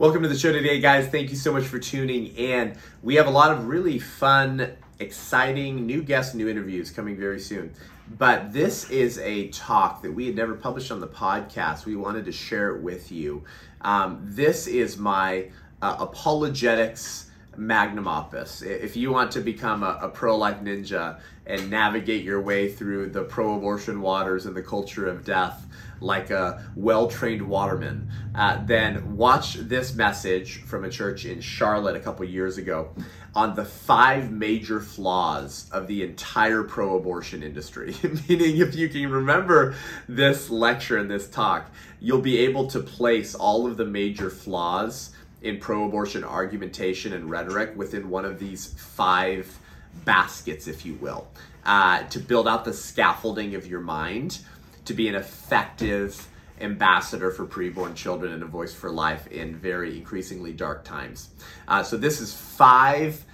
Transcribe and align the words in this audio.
Welcome 0.00 0.22
to 0.22 0.28
the 0.28 0.38
show 0.38 0.52
today, 0.52 0.78
guys. 0.78 1.08
Thank 1.08 1.30
you 1.30 1.34
so 1.34 1.52
much 1.52 1.64
for 1.64 1.80
tuning 1.80 2.28
in. 2.36 2.76
We 3.02 3.16
have 3.16 3.26
a 3.26 3.30
lot 3.30 3.50
of 3.50 3.66
really 3.66 3.98
fun, 3.98 4.76
exciting 5.00 5.86
new 5.86 6.04
guests, 6.04 6.36
new 6.36 6.48
interviews 6.48 6.92
coming 6.92 7.16
very 7.16 7.40
soon. 7.40 7.72
But 8.16 8.52
this 8.52 8.88
is 8.90 9.18
a 9.18 9.48
talk 9.48 10.02
that 10.02 10.12
we 10.12 10.26
had 10.26 10.36
never 10.36 10.54
published 10.54 10.92
on 10.92 11.00
the 11.00 11.08
podcast. 11.08 11.84
We 11.84 11.96
wanted 11.96 12.26
to 12.26 12.32
share 12.32 12.76
it 12.76 12.80
with 12.80 13.10
you. 13.10 13.42
Um, 13.80 14.20
this 14.22 14.68
is 14.68 14.98
my 14.98 15.50
uh, 15.82 15.96
apologetics 15.98 17.32
magnum 17.56 18.06
opus. 18.06 18.62
If 18.62 18.96
you 18.96 19.10
want 19.10 19.32
to 19.32 19.40
become 19.40 19.82
a, 19.82 19.98
a 20.00 20.08
pro 20.08 20.36
life 20.36 20.60
ninja 20.60 21.18
and 21.48 21.70
navigate 21.70 22.22
your 22.22 22.40
way 22.40 22.70
through 22.70 23.08
the 23.08 23.24
pro 23.24 23.56
abortion 23.56 24.00
waters 24.00 24.46
and 24.46 24.54
the 24.54 24.62
culture 24.62 25.08
of 25.08 25.24
death, 25.24 25.66
like 26.00 26.30
a 26.30 26.62
well 26.76 27.08
trained 27.08 27.42
waterman, 27.42 28.08
uh, 28.34 28.62
then 28.64 29.16
watch 29.16 29.54
this 29.54 29.94
message 29.94 30.62
from 30.62 30.84
a 30.84 30.90
church 30.90 31.24
in 31.24 31.40
Charlotte 31.40 31.96
a 31.96 32.00
couple 32.00 32.24
years 32.26 32.58
ago 32.58 32.94
on 33.34 33.54
the 33.54 33.64
five 33.64 34.30
major 34.30 34.80
flaws 34.80 35.68
of 35.72 35.86
the 35.86 36.02
entire 36.02 36.62
pro 36.62 36.96
abortion 36.96 37.42
industry. 37.42 37.94
Meaning, 38.28 38.58
if 38.58 38.74
you 38.74 38.88
can 38.88 39.10
remember 39.10 39.74
this 40.08 40.50
lecture 40.50 40.98
and 40.98 41.10
this 41.10 41.28
talk, 41.28 41.70
you'll 42.00 42.20
be 42.20 42.38
able 42.38 42.66
to 42.68 42.80
place 42.80 43.34
all 43.34 43.66
of 43.66 43.76
the 43.76 43.84
major 43.84 44.28
flaws 44.28 45.12
in 45.40 45.58
pro 45.58 45.84
abortion 45.84 46.24
argumentation 46.24 47.12
and 47.12 47.30
rhetoric 47.30 47.76
within 47.76 48.10
one 48.10 48.24
of 48.24 48.38
these 48.38 48.74
five 48.76 49.58
baskets, 50.04 50.66
if 50.66 50.84
you 50.84 50.94
will, 50.94 51.28
uh, 51.64 52.02
to 52.04 52.18
build 52.18 52.48
out 52.48 52.64
the 52.64 52.72
scaffolding 52.72 53.54
of 53.54 53.66
your 53.66 53.80
mind 53.80 54.38
to 54.84 54.94
be 54.94 55.08
an 55.08 55.14
effective 55.14 56.28
ambassador 56.60 57.30
for 57.30 57.46
preborn 57.46 57.94
children 57.94 58.32
and 58.32 58.42
a 58.42 58.46
voice 58.46 58.74
for 58.74 58.90
life 58.90 59.26
in 59.28 59.54
very 59.54 59.96
increasingly 59.96 60.52
dark 60.52 60.84
times. 60.84 61.28
Uh, 61.68 61.82
so, 61.82 61.96
this 61.96 62.20
is 62.20 62.34
five 62.34 63.24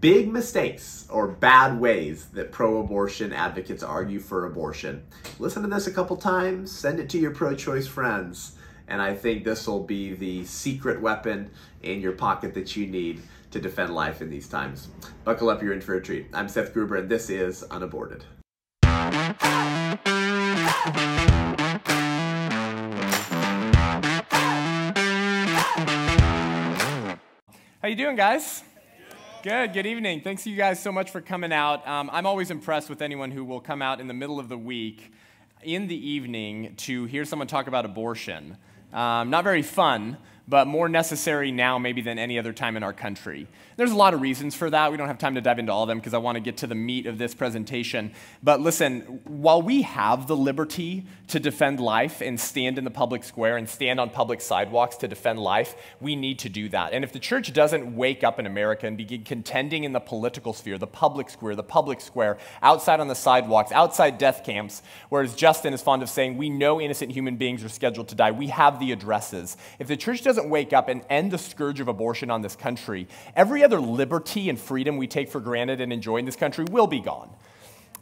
big 0.00 0.28
mistakes 0.28 1.06
or 1.10 1.26
bad 1.26 1.78
ways 1.80 2.26
that 2.26 2.52
pro 2.52 2.78
abortion 2.78 3.32
advocates 3.32 3.82
argue 3.82 4.20
for 4.20 4.46
abortion. 4.46 5.02
Listen 5.38 5.62
to 5.62 5.68
this 5.68 5.86
a 5.86 5.92
couple 5.92 6.16
times, 6.16 6.70
send 6.70 7.00
it 7.00 7.08
to 7.10 7.18
your 7.18 7.30
pro 7.30 7.54
choice 7.54 7.86
friends, 7.86 8.56
and 8.88 9.02
I 9.02 9.14
think 9.14 9.44
this 9.44 9.66
will 9.66 9.82
be 9.82 10.14
the 10.14 10.44
secret 10.44 11.00
weapon 11.00 11.50
in 11.82 12.00
your 12.00 12.12
pocket 12.12 12.54
that 12.54 12.76
you 12.76 12.86
need 12.86 13.22
to 13.50 13.60
defend 13.60 13.94
life 13.94 14.22
in 14.22 14.30
these 14.30 14.48
times. 14.48 14.88
Buckle 15.24 15.50
up, 15.50 15.62
you're 15.62 15.72
in 15.72 15.80
for 15.80 15.94
a 15.94 16.02
treat. 16.02 16.28
I'm 16.32 16.48
Seth 16.48 16.72
Gruber, 16.72 16.96
and 16.96 17.08
this 17.08 17.30
is 17.30 17.62
Unaborted. 17.64 18.24
How 27.82 27.90
you 27.90 27.94
doing, 27.94 28.16
guys? 28.16 28.64
Good. 29.44 29.72
Good 29.72 29.86
evening. 29.86 30.22
Thanks 30.22 30.44
you 30.44 30.56
guys 30.56 30.82
so 30.82 30.90
much 30.90 31.12
for 31.12 31.20
coming 31.20 31.52
out. 31.52 31.86
Um, 31.86 32.10
I'm 32.12 32.26
always 32.26 32.50
impressed 32.50 32.90
with 32.90 33.00
anyone 33.00 33.30
who 33.30 33.44
will 33.44 33.60
come 33.60 33.80
out 33.80 34.00
in 34.00 34.08
the 34.08 34.14
middle 34.14 34.40
of 34.40 34.48
the 34.48 34.58
week, 34.58 35.12
in 35.62 35.86
the 35.86 35.94
evening, 35.94 36.74
to 36.78 37.04
hear 37.04 37.24
someone 37.24 37.46
talk 37.46 37.68
about 37.68 37.84
abortion. 37.84 38.56
Um, 38.92 39.30
not 39.30 39.44
very 39.44 39.62
fun, 39.62 40.16
but 40.48 40.66
more 40.66 40.88
necessary 40.88 41.50
now 41.50 41.78
maybe 41.78 42.00
than 42.00 42.18
any 42.18 42.38
other 42.38 42.52
time 42.52 42.76
in 42.76 42.82
our 42.82 42.92
country. 42.92 43.46
There's 43.76 43.92
a 43.92 43.96
lot 43.96 44.14
of 44.14 44.22
reasons 44.22 44.54
for 44.54 44.70
that. 44.70 44.90
We 44.90 44.96
don't 44.96 45.08
have 45.08 45.18
time 45.18 45.34
to 45.34 45.40
dive 45.40 45.58
into 45.58 45.72
all 45.72 45.82
of 45.82 45.88
them 45.88 45.98
because 45.98 46.14
I 46.14 46.18
want 46.18 46.36
to 46.36 46.40
get 46.40 46.58
to 46.58 46.66
the 46.66 46.74
meat 46.74 47.06
of 47.06 47.18
this 47.18 47.34
presentation. 47.34 48.12
But 48.42 48.60
listen, 48.60 49.20
while 49.24 49.60
we 49.60 49.82
have 49.82 50.26
the 50.26 50.36
liberty 50.36 51.04
to 51.28 51.40
defend 51.40 51.80
life 51.80 52.20
and 52.22 52.38
stand 52.38 52.78
in 52.78 52.84
the 52.84 52.90
public 52.90 53.24
square 53.24 53.56
and 53.56 53.68
stand 53.68 54.00
on 54.00 54.08
public 54.08 54.40
sidewalks 54.40 54.96
to 54.98 55.08
defend 55.08 55.40
life, 55.40 55.74
we 56.00 56.16
need 56.16 56.38
to 56.38 56.48
do 56.48 56.68
that. 56.68 56.92
And 56.92 57.04
if 57.04 57.12
the 57.12 57.18
church 57.18 57.52
doesn't 57.52 57.94
wake 57.96 58.24
up 58.24 58.38
in 58.38 58.46
America 58.46 58.86
and 58.86 58.96
begin 58.96 59.24
contending 59.24 59.84
in 59.84 59.92
the 59.92 60.00
political 60.00 60.52
sphere, 60.52 60.78
the 60.78 60.86
public 60.86 61.28
square, 61.28 61.54
the 61.54 61.62
public 61.62 62.00
square, 62.00 62.38
outside 62.62 63.00
on 63.00 63.08
the 63.08 63.14
sidewalks, 63.14 63.72
outside 63.72 64.18
death 64.18 64.44
camps, 64.44 64.82
whereas 65.08 65.34
Justin 65.34 65.74
is 65.74 65.82
fond 65.82 66.02
of 66.02 66.08
saying, 66.08 66.36
we 66.36 66.48
know 66.48 66.80
innocent 66.80 67.12
human 67.12 67.36
beings 67.36 67.64
are 67.64 67.68
scheduled 67.68 68.08
to 68.08 68.14
die, 68.14 68.30
we 68.30 68.46
have 68.46 68.78
the 68.78 68.92
addresses. 68.92 69.56
If 69.78 69.88
the 69.88 69.96
church 69.96 70.22
doesn't 70.22 70.35
wake 70.44 70.72
up 70.72 70.88
and 70.88 71.02
end 71.08 71.30
the 71.30 71.38
scourge 71.38 71.80
of 71.80 71.88
abortion 71.88 72.30
on 72.30 72.42
this 72.42 72.54
country, 72.54 73.08
every 73.34 73.64
other 73.64 73.80
liberty 73.80 74.50
and 74.50 74.60
freedom 74.60 74.98
we 74.98 75.06
take 75.06 75.30
for 75.30 75.40
granted 75.40 75.80
and 75.80 75.92
enjoy 75.92 76.18
in 76.18 76.24
this 76.26 76.36
country 76.36 76.66
will 76.70 76.86
be 76.86 77.00
gone. 77.00 77.30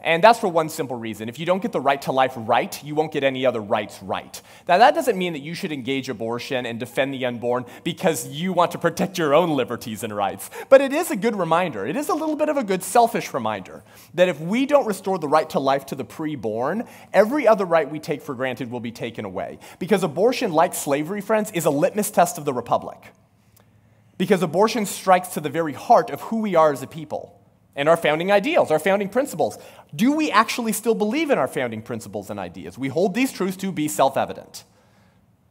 And 0.05 0.23
that's 0.23 0.37
for 0.37 0.47
one 0.47 0.69
simple 0.69 0.95
reason. 0.95 1.29
If 1.29 1.39
you 1.39 1.47
don't 1.47 1.63
get 1.63 1.71
the 1.71 1.81
right 1.81 1.99
to 2.03 2.11
life 2.11 2.33
right, 2.35 2.81
you 2.83 2.93
won't 2.93 3.11
get 3.11 3.23
any 3.23 3.43
other 3.43 3.59
rights 3.59 4.03
right. 4.03 4.39
Now, 4.67 4.77
that 4.77 4.93
doesn't 4.93 5.17
mean 5.17 5.33
that 5.33 5.39
you 5.39 5.55
should 5.55 5.71
engage 5.71 6.09
abortion 6.09 6.67
and 6.67 6.79
defend 6.79 7.11
the 7.11 7.25
unborn 7.25 7.65
because 7.83 8.27
you 8.27 8.53
want 8.53 8.71
to 8.73 8.77
protect 8.77 9.17
your 9.17 9.33
own 9.33 9.49
liberties 9.49 10.03
and 10.03 10.15
rights. 10.15 10.51
But 10.69 10.81
it 10.81 10.93
is 10.93 11.09
a 11.09 11.15
good 11.15 11.35
reminder. 11.35 11.87
It 11.87 11.95
is 11.95 12.09
a 12.09 12.13
little 12.13 12.35
bit 12.35 12.49
of 12.49 12.57
a 12.57 12.63
good 12.63 12.83
selfish 12.83 13.33
reminder 13.33 13.83
that 14.13 14.29
if 14.29 14.39
we 14.39 14.67
don't 14.67 14.85
restore 14.85 15.17
the 15.17 15.27
right 15.27 15.49
to 15.49 15.59
life 15.59 15.87
to 15.87 15.95
the 15.95 16.05
preborn, 16.05 16.87
every 17.11 17.47
other 17.47 17.65
right 17.65 17.89
we 17.89 17.99
take 17.99 18.21
for 18.21 18.35
granted 18.35 18.69
will 18.69 18.79
be 18.79 18.91
taken 18.91 19.25
away. 19.25 19.57
Because 19.79 20.03
abortion, 20.03 20.51
like 20.51 20.75
slavery, 20.75 21.19
friends, 21.19 21.51
is 21.53 21.65
a 21.65 21.71
litmus 21.71 22.11
test 22.11 22.37
of 22.37 22.45
the 22.45 22.53
republic. 22.53 23.11
Because 24.19 24.43
abortion 24.43 24.85
strikes 24.85 25.29
to 25.29 25.41
the 25.41 25.49
very 25.49 25.73
heart 25.73 26.11
of 26.11 26.21
who 26.21 26.41
we 26.41 26.53
are 26.53 26.71
as 26.71 26.83
a 26.83 26.87
people 26.87 27.34
and 27.75 27.89
our 27.89 27.97
founding 27.97 28.31
ideals, 28.31 28.71
our 28.71 28.79
founding 28.79 29.09
principles. 29.09 29.57
Do 29.95 30.13
we 30.13 30.31
actually 30.31 30.71
still 30.71 30.95
believe 30.95 31.29
in 31.29 31.37
our 31.37 31.47
founding 31.47 31.81
principles 31.81 32.29
and 32.29 32.39
ideas? 32.39 32.77
We 32.77 32.87
hold 32.87 33.13
these 33.13 33.31
truths 33.31 33.57
to 33.57 33.71
be 33.71 33.87
self 33.87 34.17
evident 34.17 34.63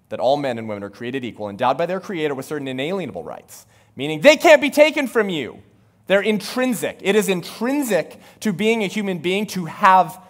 that 0.08 0.20
all 0.20 0.36
men 0.36 0.58
and 0.58 0.68
women 0.68 0.84
are 0.84 0.90
created 0.90 1.24
equal, 1.24 1.48
endowed 1.48 1.78
by 1.78 1.86
their 1.86 2.00
Creator 2.00 2.34
with 2.34 2.46
certain 2.46 2.68
inalienable 2.68 3.24
rights, 3.24 3.66
meaning 3.96 4.20
they 4.20 4.36
can't 4.36 4.60
be 4.60 4.70
taken 4.70 5.06
from 5.06 5.28
you. 5.28 5.62
They're 6.06 6.20
intrinsic. 6.20 6.98
It 7.02 7.16
is 7.16 7.28
intrinsic 7.28 8.20
to 8.40 8.52
being 8.52 8.84
a 8.84 8.86
human 8.86 9.18
being 9.18 9.46
to 9.48 9.64
have 9.64 10.20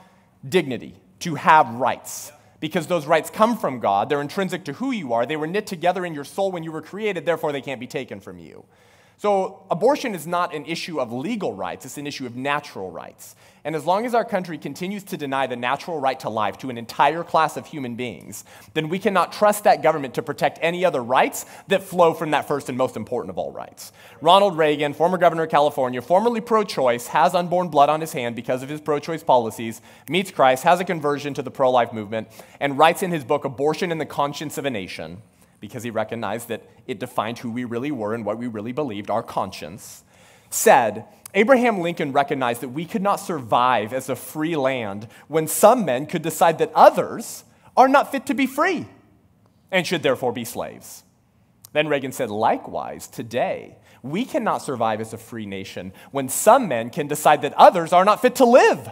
dignity, 0.49 0.95
to 1.21 1.35
have 1.35 1.69
rights 1.75 2.31
because 2.61 2.87
those 2.87 3.07
rights 3.07 3.29
come 3.29 3.59
from 3.59 3.81
God. 3.81 4.09
They're 4.09 4.21
intrinsic 4.21 4.65
to 4.65 4.73
who 4.73 4.91
you 4.91 5.13
are. 5.13 5.27
They 5.27 5.37
were 5.37 5.47
knit 5.47 5.67
together 5.67 6.07
in 6.07 6.15
your 6.15 6.25
soul 6.25 6.51
when 6.51 6.63
you 6.63 6.73
were 6.73 6.81
created, 6.81 7.27
therefore, 7.27 7.53
they 7.53 7.61
can't 7.61 7.81
be 7.81 7.87
taken 7.87 8.21
from 8.21 8.39
you. 8.39 8.65
So, 9.17 9.65
abortion 9.71 10.15
is 10.15 10.27
not 10.27 10.55
an 10.55 10.67
issue 10.67 11.01
of 11.01 11.13
legal 11.13 11.55
rights, 11.55 11.87
it's 11.87 11.99
an 11.99 12.07
issue 12.07 12.27
of 12.27 12.37
natural 12.37 12.91
rights. 12.91 13.37
And 13.67 13.75
as 13.75 13.87
long 13.87 14.05
as 14.05 14.15
our 14.15 14.27
country 14.27 14.59
continues 14.59 15.05
to 15.05 15.17
deny 15.17 15.47
the 15.47 15.57
natural 15.57 15.99
right 15.99 16.21
to 16.21 16.29
life 16.29 16.59
to 16.59 16.69
an 16.69 16.77
entire 16.77 17.25
class 17.25 17.57
of 17.57 17.65
human 17.65 17.95
beings, 17.95 18.45
then 18.75 18.91
we 18.91 18.99
cannot 18.99 19.33
trust 19.33 19.65
that 19.65 19.83
government 19.83 20.13
to 20.15 20.23
protect 20.23 20.59
any 20.61 20.85
other 20.85 21.03
rights 21.03 21.47
that 21.69 21.83
flow 21.83 22.13
from 22.13 22.33
that 22.33 22.47
first 22.47 22.69
and 22.69 22.77
most 22.77 22.95
important 22.95 23.31
of 23.31 23.39
all 23.39 23.53
rights. 23.53 23.93
Ronald 24.21 24.59
Reagan, 24.59 24.93
former 24.93 25.17
governor 25.17 25.45
of 25.45 25.51
California, 25.51 26.03
formerly 26.03 26.43
pro 26.43 26.63
choice, 26.63 27.07
has 27.07 27.35
unborn 27.35 27.69
blood 27.69 27.89
on 27.89 28.03
his 28.03 28.13
hand 28.13 28.37
because 28.37 28.63
of 28.63 28.69
his 28.69 28.83
pro 28.83 28.99
choice 28.99 29.23
policies, 29.23 29.81
meets 30.11 30.31
Christ, 30.31 30.65
has 30.65 30.81
a 30.81 30.85
conversion 30.85 31.33
to 31.33 31.43
the 31.43 31.51
pro 31.51 31.71
life 31.71 31.93
movement, 31.93 32.29
and 32.61 32.77
writes 32.77 33.03
in 33.03 33.13
his 33.13 33.25
book, 33.25 33.47
Abortion 33.47 33.91
and 33.91 34.01
the 34.01 34.07
Conscience 34.07 34.59
of 34.59 34.67
a 34.67 34.71
Nation 34.71 35.23
because 35.65 35.83
he 35.83 35.89
recognized 35.89 36.49
that 36.49 36.63
it 36.87 36.99
defined 36.99 37.39
who 37.39 37.51
we 37.51 37.65
really 37.65 37.91
were 37.91 38.13
and 38.13 38.23
what 38.23 38.37
we 38.37 38.47
really 38.47 38.73
believed, 38.73 39.09
our 39.09 39.23
conscience, 39.23 40.05
said 40.51 41.07
Abraham 41.33 41.81
Lincoln 41.81 42.13
recognized 42.13 42.61
that 42.61 42.69
we 42.69 42.85
could 42.85 43.01
not 43.01 43.17
survive 43.17 43.95
as 43.95 44.11
a 44.11 44.15
free 44.15 44.57
land 44.57 45.09
when 45.27 45.49
some 45.49 45.87
men 45.87 46.05
could 46.05 46.21
decide 46.21 46.59
that 46.59 46.71
others 46.75 47.45
are 47.79 47.89
not 47.89 48.13
fit 48.13 48.27
to 48.27 48.35
be 48.35 48.47
free 48.47 48.87
and 49.73 49.87
should 49.87 50.03
therefore 50.03 50.35
be 50.35 50.45
slaves. 50.45 51.03
Then 51.73 51.89
Reagan 51.89 52.13
said, 52.13 52.31
likewise, 52.31 53.09
today, 53.09 53.79
we 54.03 54.27
cannot 54.27 54.59
survive 54.59 55.01
as 55.01 55.15
a 55.15 55.19
free 55.19 55.47
nation 55.47 55.95
when 56.11 56.29
some 56.29 56.69
men 56.69 56.91
can 56.91 57.09
decide 57.09 57.41
that 57.41 57.55
others 57.55 57.91
are 57.95 58.05
not 58.05 58.21
fit 58.21 58.35
to 58.35 58.45
live 58.45 58.91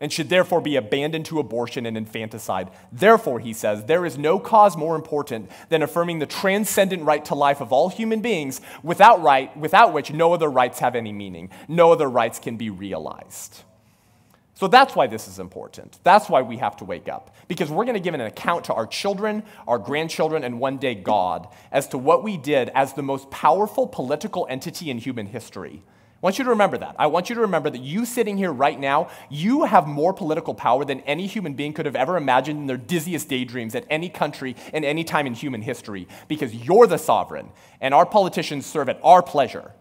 and 0.00 0.12
should 0.12 0.30
therefore 0.30 0.60
be 0.60 0.76
abandoned 0.76 1.26
to 1.26 1.38
abortion 1.38 1.84
and 1.84 1.96
infanticide. 1.96 2.70
Therefore, 2.90 3.38
he 3.38 3.52
says, 3.52 3.84
there 3.84 4.06
is 4.06 4.16
no 4.16 4.38
cause 4.38 4.76
more 4.76 4.96
important 4.96 5.50
than 5.68 5.82
affirming 5.82 6.18
the 6.18 6.26
transcendent 6.26 7.04
right 7.04 7.24
to 7.26 7.34
life 7.34 7.60
of 7.60 7.72
all 7.72 7.90
human 7.90 8.20
beings, 8.20 8.60
without, 8.82 9.22
right, 9.22 9.54
without 9.56 9.92
which 9.92 10.12
no 10.12 10.32
other 10.32 10.48
rights 10.48 10.78
have 10.78 10.96
any 10.96 11.12
meaning. 11.12 11.50
No 11.68 11.92
other 11.92 12.08
rights 12.08 12.38
can 12.38 12.56
be 12.56 12.70
realized. 12.70 13.62
So 14.54 14.68
that's 14.68 14.94
why 14.94 15.06
this 15.06 15.26
is 15.26 15.38
important. 15.38 15.98
That's 16.02 16.28
why 16.28 16.42
we 16.42 16.58
have 16.58 16.76
to 16.78 16.84
wake 16.84 17.08
up. 17.08 17.34
Because 17.48 17.70
we're 17.70 17.86
going 17.86 17.94
to 17.94 18.00
give 18.00 18.12
an 18.12 18.20
account 18.20 18.66
to 18.66 18.74
our 18.74 18.86
children, 18.86 19.42
our 19.66 19.78
grandchildren, 19.78 20.44
and 20.44 20.60
one 20.60 20.76
day 20.76 20.94
God 20.94 21.48
as 21.72 21.88
to 21.88 21.98
what 21.98 22.22
we 22.22 22.36
did 22.36 22.68
as 22.74 22.92
the 22.92 23.02
most 23.02 23.30
powerful 23.30 23.86
political 23.86 24.46
entity 24.50 24.90
in 24.90 24.98
human 24.98 25.26
history 25.26 25.82
I 26.22 26.26
want 26.26 26.36
you 26.36 26.44
to 26.44 26.50
remember 26.50 26.76
that. 26.76 26.96
I 26.98 27.06
want 27.06 27.30
you 27.30 27.34
to 27.36 27.40
remember 27.40 27.70
that 27.70 27.80
you 27.80 28.04
sitting 28.04 28.36
here 28.36 28.52
right 28.52 28.78
now, 28.78 29.08
you 29.30 29.64
have 29.64 29.86
more 29.86 30.12
political 30.12 30.52
power 30.52 30.84
than 30.84 31.00
any 31.00 31.26
human 31.26 31.54
being 31.54 31.72
could 31.72 31.86
have 31.86 31.96
ever 31.96 32.18
imagined 32.18 32.58
in 32.60 32.66
their 32.66 32.76
dizziest 32.76 33.26
daydreams 33.26 33.74
at 33.74 33.86
any 33.88 34.10
country 34.10 34.54
in 34.74 34.84
any 34.84 35.02
time 35.02 35.26
in 35.26 35.32
human 35.32 35.62
history 35.62 36.06
because 36.28 36.54
you're 36.54 36.86
the 36.86 36.98
sovereign 36.98 37.48
and 37.80 37.94
our 37.94 38.04
politicians 38.04 38.66
serve 38.66 38.90
at 38.90 39.00
our 39.02 39.22
pleasure. 39.22 39.72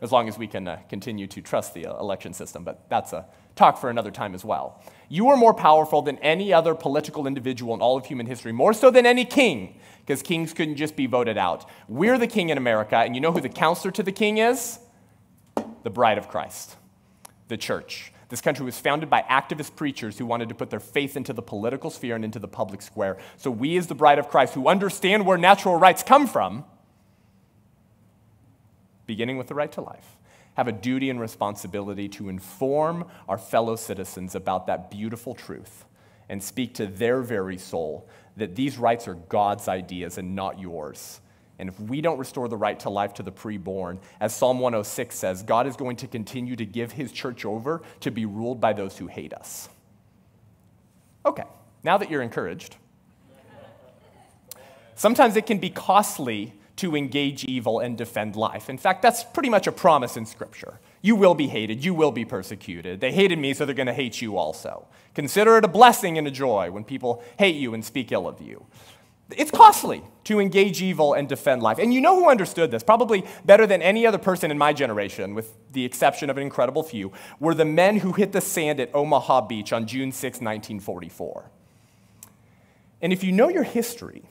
as 0.00 0.12
long 0.12 0.28
as 0.28 0.38
we 0.38 0.46
can 0.46 0.68
uh, 0.68 0.78
continue 0.88 1.26
to 1.26 1.40
trust 1.40 1.74
the 1.74 1.86
uh, 1.86 1.98
election 1.98 2.32
system, 2.32 2.62
but 2.64 2.88
that's 2.88 3.12
a 3.12 3.26
talk 3.56 3.78
for 3.78 3.90
another 3.90 4.10
time 4.10 4.34
as 4.34 4.44
well. 4.44 4.80
You 5.08 5.30
are 5.30 5.36
more 5.36 5.54
powerful 5.54 6.02
than 6.02 6.18
any 6.18 6.52
other 6.52 6.74
political 6.74 7.26
individual 7.26 7.74
in 7.74 7.80
all 7.80 7.96
of 7.96 8.06
human 8.06 8.26
history, 8.26 8.52
more 8.52 8.72
so 8.72 8.90
than 8.90 9.06
any 9.06 9.24
king, 9.24 9.80
because 10.00 10.22
kings 10.22 10.52
couldn't 10.52 10.76
just 10.76 10.94
be 10.94 11.06
voted 11.06 11.36
out. 11.36 11.68
We're 11.88 12.18
the 12.18 12.28
king 12.28 12.50
in 12.50 12.58
America, 12.58 12.96
and 12.96 13.14
you 13.16 13.20
know 13.20 13.32
who 13.32 13.40
the 13.40 13.48
counselor 13.48 13.90
to 13.92 14.02
the 14.02 14.12
king 14.12 14.38
is? 14.38 14.78
The 15.88 15.94
bride 15.94 16.18
of 16.18 16.28
Christ, 16.28 16.76
the 17.48 17.56
church. 17.56 18.12
This 18.28 18.42
country 18.42 18.62
was 18.62 18.78
founded 18.78 19.08
by 19.08 19.22
activist 19.22 19.74
preachers 19.74 20.18
who 20.18 20.26
wanted 20.26 20.50
to 20.50 20.54
put 20.54 20.68
their 20.68 20.80
faith 20.80 21.16
into 21.16 21.32
the 21.32 21.40
political 21.40 21.88
sphere 21.88 22.14
and 22.14 22.26
into 22.26 22.38
the 22.38 22.46
public 22.46 22.82
square. 22.82 23.16
So, 23.38 23.50
we, 23.50 23.74
as 23.78 23.86
the 23.86 23.94
bride 23.94 24.18
of 24.18 24.28
Christ, 24.28 24.52
who 24.52 24.68
understand 24.68 25.24
where 25.24 25.38
natural 25.38 25.76
rights 25.76 26.02
come 26.02 26.26
from, 26.26 26.66
beginning 29.06 29.38
with 29.38 29.46
the 29.46 29.54
right 29.54 29.72
to 29.72 29.80
life, 29.80 30.18
have 30.58 30.68
a 30.68 30.72
duty 30.72 31.08
and 31.08 31.18
responsibility 31.18 32.06
to 32.10 32.28
inform 32.28 33.06
our 33.26 33.38
fellow 33.38 33.74
citizens 33.74 34.34
about 34.34 34.66
that 34.66 34.90
beautiful 34.90 35.34
truth 35.34 35.86
and 36.28 36.42
speak 36.42 36.74
to 36.74 36.86
their 36.86 37.22
very 37.22 37.56
soul 37.56 38.06
that 38.36 38.56
these 38.56 38.76
rights 38.76 39.08
are 39.08 39.14
God's 39.14 39.68
ideas 39.68 40.18
and 40.18 40.36
not 40.36 40.60
yours. 40.60 41.22
And 41.58 41.68
if 41.68 41.78
we 41.80 42.00
don't 42.00 42.18
restore 42.18 42.48
the 42.48 42.56
right 42.56 42.78
to 42.80 42.90
life 42.90 43.14
to 43.14 43.22
the 43.22 43.32
preborn, 43.32 43.98
as 44.20 44.34
Psalm 44.34 44.60
106 44.60 45.16
says, 45.16 45.42
God 45.42 45.66
is 45.66 45.76
going 45.76 45.96
to 45.96 46.06
continue 46.06 46.54
to 46.56 46.64
give 46.64 46.92
his 46.92 47.10
church 47.10 47.44
over 47.44 47.82
to 48.00 48.10
be 48.10 48.26
ruled 48.26 48.60
by 48.60 48.72
those 48.72 48.96
who 48.96 49.08
hate 49.08 49.32
us. 49.32 49.68
Okay, 51.26 51.44
now 51.82 51.98
that 51.98 52.10
you're 52.10 52.22
encouraged, 52.22 52.76
sometimes 54.94 55.36
it 55.36 55.46
can 55.46 55.58
be 55.58 55.70
costly 55.70 56.54
to 56.76 56.94
engage 56.94 57.44
evil 57.44 57.80
and 57.80 57.98
defend 57.98 58.36
life. 58.36 58.70
In 58.70 58.78
fact, 58.78 59.02
that's 59.02 59.24
pretty 59.24 59.50
much 59.50 59.66
a 59.66 59.72
promise 59.72 60.16
in 60.16 60.24
Scripture. 60.24 60.78
You 61.02 61.16
will 61.16 61.34
be 61.34 61.48
hated, 61.48 61.84
you 61.84 61.92
will 61.92 62.12
be 62.12 62.24
persecuted. 62.24 63.00
They 63.00 63.12
hated 63.12 63.38
me, 63.38 63.52
so 63.52 63.66
they're 63.66 63.74
going 63.74 63.88
to 63.88 63.92
hate 63.92 64.22
you 64.22 64.36
also. 64.36 64.86
Consider 65.14 65.58
it 65.58 65.64
a 65.64 65.68
blessing 65.68 66.18
and 66.18 66.28
a 66.28 66.30
joy 66.30 66.70
when 66.70 66.84
people 66.84 67.22
hate 67.36 67.56
you 67.56 67.74
and 67.74 67.84
speak 67.84 68.12
ill 68.12 68.28
of 68.28 68.40
you. 68.40 68.64
It's 69.36 69.50
costly 69.50 70.02
to 70.24 70.40
engage 70.40 70.80
evil 70.80 71.12
and 71.12 71.28
defend 71.28 71.62
life. 71.62 71.78
And 71.78 71.92
you 71.92 72.00
know 72.00 72.16
who 72.16 72.30
understood 72.30 72.70
this, 72.70 72.82
probably 72.82 73.24
better 73.44 73.66
than 73.66 73.82
any 73.82 74.06
other 74.06 74.18
person 74.18 74.50
in 74.50 74.56
my 74.56 74.72
generation, 74.72 75.34
with 75.34 75.54
the 75.72 75.84
exception 75.84 76.30
of 76.30 76.36
an 76.38 76.42
incredible 76.42 76.82
few, 76.82 77.12
were 77.38 77.54
the 77.54 77.64
men 77.64 77.98
who 77.98 78.12
hit 78.12 78.32
the 78.32 78.40
sand 78.40 78.80
at 78.80 78.94
Omaha 78.94 79.42
Beach 79.42 79.72
on 79.72 79.86
June 79.86 80.12
6, 80.12 80.40
1944. 80.40 81.50
And 83.02 83.12
if 83.12 83.22
you 83.22 83.32
know 83.32 83.48
your 83.48 83.64
history, 83.64 84.22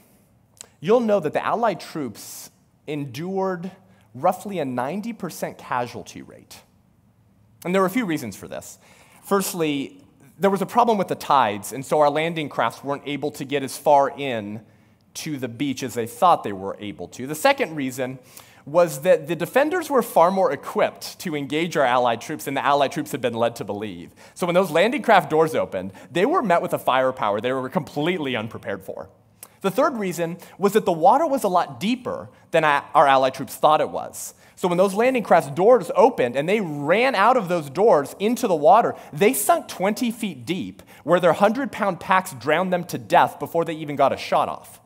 you'll 0.80 1.00
know 1.00 1.20
that 1.20 1.34
the 1.34 1.46
Allied 1.46 1.80
troops 1.80 2.50
endured 2.88 3.72
roughly 4.16 4.60
a 4.60 4.66
90% 4.66 5.58
casualty 5.58 6.22
rate. 6.24 6.62
And 7.64 7.74
there 7.74 7.82
were 7.82 7.88
a 7.88 7.92
few 7.92 8.06
reasons 8.06 8.36
for 8.36 8.48
this. 8.48 8.80
Firstly, 9.24 10.04
there 10.40 10.50
was 10.50 10.62
a 10.62 10.66
problem 10.66 10.98
with 10.98 11.08
the 11.08 11.16
tides, 11.16 11.72
and 11.72 11.86
so 11.86 12.00
our 12.00 12.10
landing 12.10 12.50
crafts 12.50 12.84
weren't 12.84 13.04
able 13.06 13.32
to 13.32 13.46
get 13.46 13.64
as 13.64 13.78
far 13.78 14.10
in 14.10 14.66
to 15.18 15.38
the 15.38 15.48
beach 15.48 15.84
as 15.84 15.94
they 15.94 16.08
thought 16.08 16.44
they 16.44 16.54
were 16.54 16.78
able 16.80 17.08
to. 17.10 17.28
The 17.28 17.36
second 17.36 17.76
reason 17.76 18.20
was 18.66 19.02
that 19.02 19.28
the 19.28 19.36
defenders 19.36 19.90
were 19.90 20.02
far 20.02 20.30
more 20.30 20.52
equipped 20.52 21.18
to 21.20 21.36
engage 21.36 21.78
our 21.78 21.86
Allied 21.86 22.20
troops 22.20 22.46
than 22.46 22.54
the 22.54 22.66
Allied 22.66 22.92
troops 22.92 23.14
had 23.14 23.22
been 23.22 23.34
led 23.34 23.56
to 23.56 23.64
believe. 23.64 24.12
So 24.34 24.46
when 24.46 24.56
those 24.56 24.72
landing 24.72 25.02
craft 25.02 25.30
doors 25.30 25.56
opened, 25.56 25.94
they 26.12 26.26
were 26.26 26.42
met 26.42 26.62
with 26.62 26.74
a 26.74 26.80
firepower 26.80 27.40
they 27.40 27.54
were 27.54 27.70
completely 27.70 28.36
unprepared 28.36 28.84
for. 28.84 29.10
The 29.62 29.72
third 29.72 29.98
reason 29.98 30.38
was 30.58 30.74
that 30.74 30.86
the 30.86 30.92
water 30.92 31.26
was 31.26 31.44
a 31.44 31.48
lot 31.48 31.80
deeper 31.80 32.30
than 32.52 32.64
our 32.64 33.08
Allied 33.08 33.34
troops 33.34 33.56
thought 33.56 33.82
it 33.82 33.90
was. 33.90 34.34
So 34.58 34.68
when 34.68 34.78
those 34.78 34.94
landing 34.94 35.24
craft 35.24 35.56
doors 35.56 35.90
opened 35.96 36.36
and 36.36 36.50
they 36.50 36.60
ran 36.60 37.16
out 37.16 37.38
of 37.38 37.48
those 37.48 37.70
doors 37.70 38.16
into 38.20 38.48
the 38.48 38.56
water, 38.56 38.96
they 39.14 39.34
sunk 39.34 39.68
20 39.68 40.12
feet 40.12 40.46
deep, 40.46 40.82
where 41.04 41.20
their 41.20 41.32
100 41.32 41.72
pound 41.72 42.00
packs 42.00 42.34
drowned 42.34 42.74
them 42.74 42.84
to 42.86 42.98
death 42.98 43.40
before 43.40 43.64
they 43.64 43.74
even 43.76 43.96
got 43.96 44.12
a 44.12 44.18
shot 44.18 44.50
off. 44.50 44.82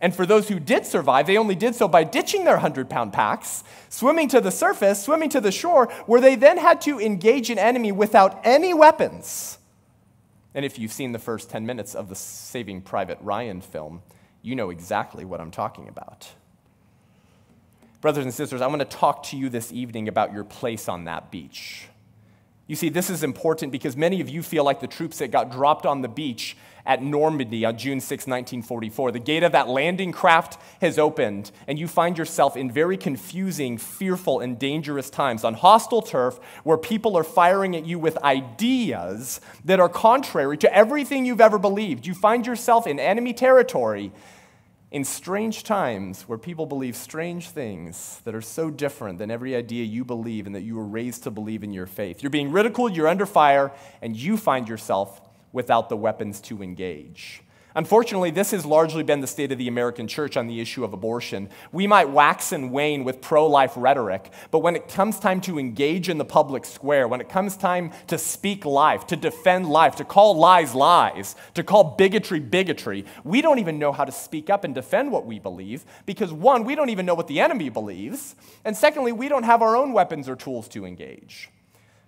And 0.00 0.14
for 0.14 0.26
those 0.26 0.48
who 0.48 0.60
did 0.60 0.86
survive, 0.86 1.26
they 1.26 1.36
only 1.36 1.56
did 1.56 1.74
so 1.74 1.88
by 1.88 2.04
ditching 2.04 2.44
their 2.44 2.54
100 2.54 2.88
pound 2.88 3.12
packs, 3.12 3.64
swimming 3.88 4.28
to 4.28 4.40
the 4.40 4.50
surface, 4.50 5.02
swimming 5.02 5.28
to 5.30 5.40
the 5.40 5.50
shore, 5.50 5.86
where 6.06 6.20
they 6.20 6.36
then 6.36 6.58
had 6.58 6.80
to 6.82 7.00
engage 7.00 7.50
an 7.50 7.58
enemy 7.58 7.90
without 7.90 8.40
any 8.44 8.72
weapons. 8.72 9.58
And 10.54 10.64
if 10.64 10.78
you've 10.78 10.92
seen 10.92 11.12
the 11.12 11.18
first 11.18 11.50
10 11.50 11.66
minutes 11.66 11.94
of 11.94 12.08
the 12.08 12.14
Saving 12.14 12.80
Private 12.80 13.18
Ryan 13.20 13.60
film, 13.60 14.02
you 14.42 14.54
know 14.54 14.70
exactly 14.70 15.24
what 15.24 15.40
I'm 15.40 15.50
talking 15.50 15.88
about. 15.88 16.28
Brothers 18.00 18.24
and 18.24 18.32
sisters, 18.32 18.60
I 18.60 18.68
want 18.68 18.80
to 18.80 18.84
talk 18.84 19.24
to 19.24 19.36
you 19.36 19.48
this 19.48 19.72
evening 19.72 20.06
about 20.06 20.32
your 20.32 20.44
place 20.44 20.88
on 20.88 21.04
that 21.04 21.32
beach. 21.32 21.88
You 22.68 22.76
see, 22.76 22.90
this 22.90 23.08
is 23.08 23.24
important 23.24 23.72
because 23.72 23.96
many 23.96 24.20
of 24.20 24.28
you 24.28 24.42
feel 24.42 24.62
like 24.62 24.80
the 24.80 24.86
troops 24.86 25.18
that 25.18 25.30
got 25.30 25.50
dropped 25.50 25.86
on 25.86 26.02
the 26.02 26.08
beach 26.08 26.54
at 26.84 27.02
Normandy 27.02 27.64
on 27.64 27.78
June 27.78 27.98
6, 27.98 28.10
1944. 28.26 29.12
The 29.12 29.18
gate 29.18 29.42
of 29.42 29.52
that 29.52 29.68
landing 29.68 30.12
craft 30.12 30.60
has 30.82 30.98
opened, 30.98 31.50
and 31.66 31.78
you 31.78 31.88
find 31.88 32.18
yourself 32.18 32.58
in 32.58 32.70
very 32.70 32.98
confusing, 32.98 33.78
fearful, 33.78 34.40
and 34.40 34.58
dangerous 34.58 35.08
times 35.08 35.44
on 35.44 35.54
hostile 35.54 36.02
turf 36.02 36.38
where 36.62 36.76
people 36.76 37.16
are 37.16 37.24
firing 37.24 37.74
at 37.74 37.86
you 37.86 37.98
with 37.98 38.18
ideas 38.18 39.40
that 39.64 39.80
are 39.80 39.88
contrary 39.88 40.58
to 40.58 40.74
everything 40.74 41.24
you've 41.24 41.40
ever 41.40 41.58
believed. 41.58 42.06
You 42.06 42.12
find 42.12 42.46
yourself 42.46 42.86
in 42.86 43.00
enemy 43.00 43.32
territory 43.32 44.12
in 44.90 45.04
strange 45.04 45.64
times 45.64 46.22
where 46.22 46.38
people 46.38 46.64
believe 46.64 46.96
strange 46.96 47.50
things 47.50 48.20
that 48.24 48.34
are 48.34 48.40
so 48.40 48.70
different 48.70 49.18
than 49.18 49.30
every 49.30 49.54
idea 49.54 49.84
you 49.84 50.04
believe 50.04 50.46
and 50.46 50.54
that 50.54 50.62
you 50.62 50.76
were 50.76 50.84
raised 50.84 51.24
to 51.24 51.30
believe 51.30 51.62
in 51.62 51.72
your 51.72 51.86
faith. 51.86 52.22
You're 52.22 52.30
being 52.30 52.50
ridiculed, 52.52 52.96
you're 52.96 53.08
under 53.08 53.26
fire, 53.26 53.70
and 54.00 54.16
you 54.16 54.36
find 54.36 54.68
yourself 54.68 55.20
without 55.52 55.88
the 55.88 55.96
weapons 55.96 56.40
to 56.42 56.62
engage. 56.62 57.42
Unfortunately, 57.78 58.32
this 58.32 58.50
has 58.50 58.66
largely 58.66 59.04
been 59.04 59.20
the 59.20 59.28
state 59.28 59.52
of 59.52 59.58
the 59.58 59.68
American 59.68 60.08
church 60.08 60.36
on 60.36 60.48
the 60.48 60.60
issue 60.60 60.82
of 60.82 60.92
abortion. 60.92 61.48
We 61.70 61.86
might 61.86 62.10
wax 62.10 62.50
and 62.50 62.72
wane 62.72 63.04
with 63.04 63.20
pro 63.20 63.46
life 63.46 63.74
rhetoric, 63.76 64.32
but 64.50 64.64
when 64.64 64.74
it 64.74 64.88
comes 64.88 65.20
time 65.20 65.40
to 65.42 65.60
engage 65.60 66.08
in 66.08 66.18
the 66.18 66.24
public 66.24 66.64
square, 66.64 67.06
when 67.06 67.20
it 67.20 67.28
comes 67.28 67.56
time 67.56 67.92
to 68.08 68.18
speak 68.18 68.64
life, 68.64 69.06
to 69.06 69.16
defend 69.16 69.68
life, 69.68 69.94
to 69.94 70.04
call 70.04 70.36
lies 70.36 70.74
lies, 70.74 71.36
to 71.54 71.62
call 71.62 71.94
bigotry 71.96 72.40
bigotry, 72.40 73.04
we 73.22 73.40
don't 73.40 73.60
even 73.60 73.78
know 73.78 73.92
how 73.92 74.04
to 74.04 74.10
speak 74.10 74.50
up 74.50 74.64
and 74.64 74.74
defend 74.74 75.12
what 75.12 75.24
we 75.24 75.38
believe 75.38 75.84
because, 76.04 76.32
one, 76.32 76.64
we 76.64 76.74
don't 76.74 76.90
even 76.90 77.06
know 77.06 77.14
what 77.14 77.28
the 77.28 77.38
enemy 77.38 77.68
believes, 77.68 78.34
and 78.64 78.76
secondly, 78.76 79.12
we 79.12 79.28
don't 79.28 79.44
have 79.44 79.62
our 79.62 79.76
own 79.76 79.92
weapons 79.92 80.28
or 80.28 80.34
tools 80.34 80.66
to 80.66 80.84
engage. 80.84 81.48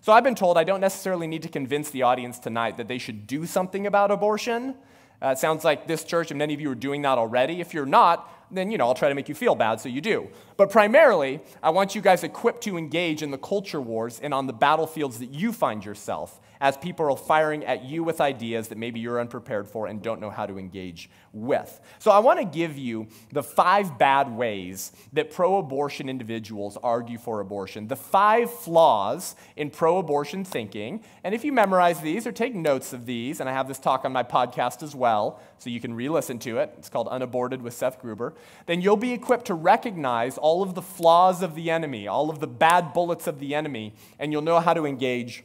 So 0.00 0.12
I've 0.12 0.24
been 0.24 0.34
told 0.34 0.58
I 0.58 0.64
don't 0.64 0.80
necessarily 0.80 1.28
need 1.28 1.42
to 1.42 1.48
convince 1.48 1.90
the 1.90 2.02
audience 2.02 2.40
tonight 2.40 2.76
that 2.78 2.88
they 2.88 2.98
should 2.98 3.28
do 3.28 3.46
something 3.46 3.86
about 3.86 4.10
abortion. 4.10 4.74
Uh, 5.22 5.28
it 5.28 5.38
sounds 5.38 5.64
like 5.64 5.86
this 5.86 6.04
church 6.04 6.30
and 6.30 6.38
many 6.38 6.54
of 6.54 6.60
you 6.60 6.70
are 6.70 6.74
doing 6.74 7.02
that 7.02 7.18
already. 7.18 7.60
If 7.60 7.74
you're 7.74 7.86
not, 7.86 8.32
then 8.50 8.70
you 8.70 8.78
know 8.78 8.86
I'll 8.86 8.94
try 8.94 9.08
to 9.08 9.14
make 9.14 9.28
you 9.28 9.34
feel 9.34 9.54
bad 9.54 9.80
so 9.80 9.88
you 9.88 10.00
do. 10.00 10.28
But 10.56 10.70
primarily, 10.70 11.40
I 11.62 11.70
want 11.70 11.94
you 11.94 12.00
guys 12.00 12.24
equipped 12.24 12.62
to 12.64 12.76
engage 12.76 13.22
in 13.22 13.30
the 13.30 13.38
culture 13.38 13.80
wars 13.80 14.20
and 14.22 14.32
on 14.32 14.46
the 14.46 14.52
battlefields 14.52 15.18
that 15.18 15.30
you 15.30 15.52
find 15.52 15.84
yourself 15.84 16.40
as 16.60 16.76
people 16.76 17.10
are 17.10 17.16
firing 17.16 17.64
at 17.64 17.84
you 17.84 18.04
with 18.04 18.20
ideas 18.20 18.68
that 18.68 18.78
maybe 18.78 19.00
you're 19.00 19.20
unprepared 19.20 19.68
for 19.68 19.86
and 19.86 20.02
don't 20.02 20.20
know 20.20 20.30
how 20.30 20.46
to 20.46 20.58
engage 20.58 21.08
with. 21.32 21.80
So 21.98 22.10
I 22.10 22.18
want 22.18 22.38
to 22.38 22.44
give 22.44 22.76
you 22.76 23.06
the 23.32 23.42
five 23.42 23.98
bad 23.98 24.30
ways 24.30 24.92
that 25.12 25.30
pro 25.30 25.56
abortion 25.56 26.08
individuals 26.08 26.76
argue 26.82 27.18
for 27.18 27.40
abortion, 27.40 27.88
the 27.88 27.96
five 27.96 28.52
flaws 28.52 29.36
in 29.56 29.70
pro 29.70 29.98
abortion 29.98 30.44
thinking. 30.44 31.02
And 31.24 31.34
if 31.34 31.44
you 31.44 31.52
memorize 31.52 32.00
these 32.00 32.26
or 32.26 32.32
take 32.32 32.54
notes 32.54 32.92
of 32.92 33.06
these, 33.06 33.40
and 33.40 33.48
I 33.48 33.52
have 33.52 33.68
this 33.68 33.78
talk 33.78 34.04
on 34.04 34.12
my 34.12 34.22
podcast 34.22 34.82
as 34.82 34.94
well, 34.94 35.40
so 35.58 35.70
you 35.70 35.80
can 35.80 35.94
re 35.94 36.08
listen 36.08 36.38
to 36.40 36.58
it, 36.58 36.74
it's 36.78 36.88
called 36.88 37.08
Unaborted 37.08 37.62
with 37.62 37.74
Seth 37.74 38.00
Gruber, 38.00 38.34
then 38.66 38.80
you'll 38.80 38.96
be 38.96 39.12
equipped 39.12 39.46
to 39.46 39.54
recognize 39.54 40.36
all 40.36 40.62
of 40.62 40.74
the 40.74 40.82
flaws 40.82 41.42
of 41.42 41.54
the 41.54 41.70
enemy, 41.70 42.06
all 42.06 42.28
of 42.28 42.40
the 42.40 42.46
bad 42.46 42.92
bullets 42.92 43.26
of 43.26 43.38
the 43.38 43.54
enemy, 43.54 43.94
and 44.18 44.32
you'll 44.32 44.42
know 44.42 44.60
how 44.60 44.74
to 44.74 44.84
engage 44.84 45.44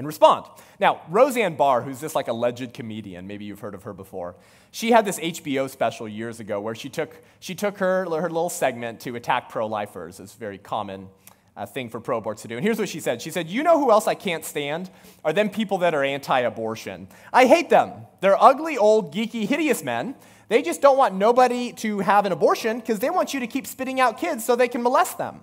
and 0.00 0.06
respond. 0.06 0.46
Now, 0.78 1.02
Roseanne 1.10 1.56
Barr, 1.56 1.82
who's 1.82 2.00
this 2.00 2.14
like 2.14 2.28
alleged 2.28 2.72
comedian, 2.72 3.26
maybe 3.26 3.44
you've 3.44 3.60
heard 3.60 3.74
of 3.74 3.82
her 3.82 3.92
before, 3.92 4.34
she 4.70 4.92
had 4.92 5.04
this 5.04 5.18
HBO 5.18 5.68
special 5.68 6.08
years 6.08 6.40
ago 6.40 6.58
where 6.58 6.74
she 6.74 6.88
took, 6.88 7.22
she 7.38 7.54
took 7.54 7.76
her, 7.76 8.06
her 8.06 8.30
little 8.30 8.48
segment 8.48 9.00
to 9.00 9.14
attack 9.14 9.50
pro 9.50 9.66
lifers. 9.66 10.18
It's 10.18 10.34
a 10.34 10.38
very 10.38 10.56
common 10.56 11.10
uh, 11.54 11.66
thing 11.66 11.90
for 11.90 12.00
pro 12.00 12.22
aborts 12.22 12.40
to 12.40 12.48
do. 12.48 12.56
And 12.56 12.64
here's 12.64 12.78
what 12.78 12.88
she 12.88 12.98
said 12.98 13.20
She 13.20 13.30
said, 13.30 13.50
You 13.50 13.62
know 13.62 13.78
who 13.78 13.90
else 13.90 14.06
I 14.06 14.14
can't 14.14 14.42
stand? 14.42 14.90
Are 15.22 15.34
them 15.34 15.50
people 15.50 15.76
that 15.78 15.94
are 15.94 16.02
anti 16.02 16.40
abortion. 16.40 17.06
I 17.30 17.44
hate 17.44 17.68
them. 17.68 17.92
They're 18.22 18.42
ugly, 18.42 18.78
old, 18.78 19.14
geeky, 19.14 19.46
hideous 19.46 19.84
men. 19.84 20.14
They 20.48 20.62
just 20.62 20.80
don't 20.80 20.96
want 20.96 21.14
nobody 21.14 21.74
to 21.74 21.98
have 21.98 22.24
an 22.24 22.32
abortion 22.32 22.80
because 22.80 23.00
they 23.00 23.10
want 23.10 23.34
you 23.34 23.40
to 23.40 23.46
keep 23.46 23.66
spitting 23.66 24.00
out 24.00 24.16
kids 24.16 24.46
so 24.46 24.56
they 24.56 24.66
can 24.66 24.82
molest 24.82 25.18
them. 25.18 25.42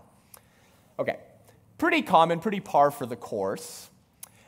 Okay, 0.97 1.19
pretty 1.77 2.01
common, 2.01 2.39
pretty 2.39 2.59
par 2.59 2.89
for 2.89 3.05
the 3.05 3.15
course. 3.15 3.91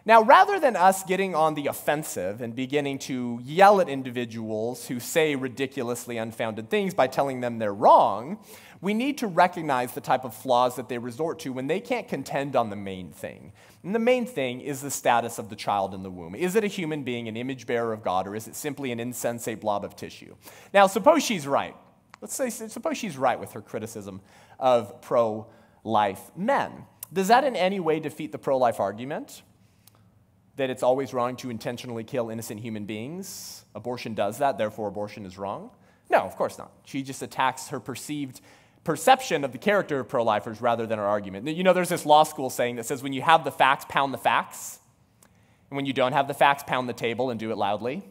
Now, 0.09 0.23
rather 0.23 0.59
than 0.59 0.75
us 0.75 1.03
getting 1.03 1.35
on 1.35 1.53
the 1.53 1.67
offensive 1.67 2.41
and 2.41 2.55
beginning 2.55 2.97
to 2.97 3.39
yell 3.43 3.79
at 3.79 3.87
individuals 3.87 4.87
who 4.87 4.99
say 4.99 5.35
ridiculously 5.35 6.17
unfounded 6.17 6.71
things 6.71 6.95
by 6.95 7.05
telling 7.05 7.41
them 7.41 7.59
they're 7.59 7.71
wrong, 7.71 8.39
we 8.81 8.95
need 8.95 9.19
to 9.19 9.27
recognize 9.27 9.91
the 9.91 10.01
type 10.01 10.25
of 10.25 10.33
flaws 10.33 10.77
that 10.77 10.89
they 10.89 10.97
resort 10.97 11.37
to 11.41 11.53
when 11.53 11.67
they 11.67 11.79
can't 11.79 12.07
contend 12.07 12.55
on 12.55 12.71
the 12.71 12.75
main 12.75 13.11
thing. 13.11 13.53
And 13.83 13.93
the 13.93 13.99
main 13.99 14.25
thing 14.25 14.61
is 14.61 14.81
the 14.81 14.89
status 14.89 15.37
of 15.37 15.49
the 15.49 15.55
child 15.55 15.93
in 15.93 16.01
the 16.01 16.09
womb. 16.09 16.33
Is 16.33 16.55
it 16.55 16.63
a 16.63 16.67
human 16.67 17.03
being, 17.03 17.27
an 17.27 17.37
image 17.37 17.67
bearer 17.67 17.93
of 17.93 18.03
God, 18.03 18.25
or 18.25 18.33
is 18.35 18.47
it 18.47 18.55
simply 18.55 18.91
an 18.91 18.99
insensate 18.99 19.61
blob 19.61 19.85
of 19.85 19.95
tissue? 19.95 20.35
Now, 20.73 20.87
suppose 20.87 21.21
she's 21.21 21.45
right. 21.45 21.75
Let's 22.19 22.33
say, 22.33 22.49
suppose 22.49 22.97
she's 22.97 23.15
right 23.15 23.39
with 23.39 23.51
her 23.51 23.61
criticism 23.61 24.21
of 24.59 25.03
pro 25.03 25.45
life 25.83 26.31
men. 26.35 26.85
Does 27.13 27.27
that 27.27 27.43
in 27.43 27.55
any 27.55 27.79
way 27.79 27.99
defeat 27.99 28.31
the 28.31 28.39
pro 28.39 28.57
life 28.57 28.79
argument? 28.79 29.43
That 30.59 30.69
it's 30.69 30.83
always 30.83 31.13
wrong 31.13 31.35
to 31.37 31.49
intentionally 31.49 32.03
kill 32.03 32.29
innocent 32.29 32.59
human 32.59 32.85
beings. 32.85 33.63
Abortion 33.75 34.13
does 34.13 34.39
that, 34.39 34.57
therefore, 34.57 34.89
abortion 34.89 35.25
is 35.25 35.37
wrong. 35.37 35.71
No, 36.09 36.19
of 36.19 36.35
course 36.35 36.57
not. 36.57 36.71
She 36.85 37.01
just 37.01 37.21
attacks 37.21 37.69
her 37.69 37.79
perceived 37.79 38.41
perception 38.83 39.43
of 39.43 39.51
the 39.51 39.57
character 39.57 39.99
of 39.99 40.09
pro 40.09 40.23
lifers 40.23 40.61
rather 40.61 40.85
than 40.85 40.99
her 40.99 41.05
argument. 41.05 41.47
You 41.47 41.63
know, 41.63 41.73
there's 41.73 41.89
this 41.89 42.05
law 42.05 42.23
school 42.23 42.49
saying 42.49 42.75
that 42.75 42.85
says 42.85 43.01
when 43.01 43.13
you 43.13 43.21
have 43.21 43.43
the 43.43 43.51
facts, 43.51 43.85
pound 43.87 44.13
the 44.13 44.17
facts. 44.17 44.79
And 45.69 45.75
when 45.75 45.85
you 45.85 45.93
don't 45.93 46.13
have 46.13 46.27
the 46.27 46.33
facts, 46.33 46.63
pound 46.65 46.89
the 46.89 46.93
table 46.93 47.29
and 47.29 47.39
do 47.39 47.51
it 47.51 47.57
loudly. 47.57 48.03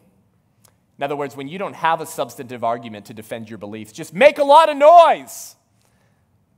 In 0.97 1.03
other 1.03 1.15
words, 1.15 1.35
when 1.35 1.47
you 1.47 1.59
don't 1.59 1.75
have 1.75 2.01
a 2.01 2.05
substantive 2.05 2.63
argument 2.63 3.05
to 3.05 3.13
defend 3.13 3.49
your 3.49 3.57
beliefs, 3.57 3.91
just 3.91 4.13
make 4.13 4.37
a 4.37 4.43
lot 4.43 4.69
of 4.69 4.77
noise. 4.77 5.55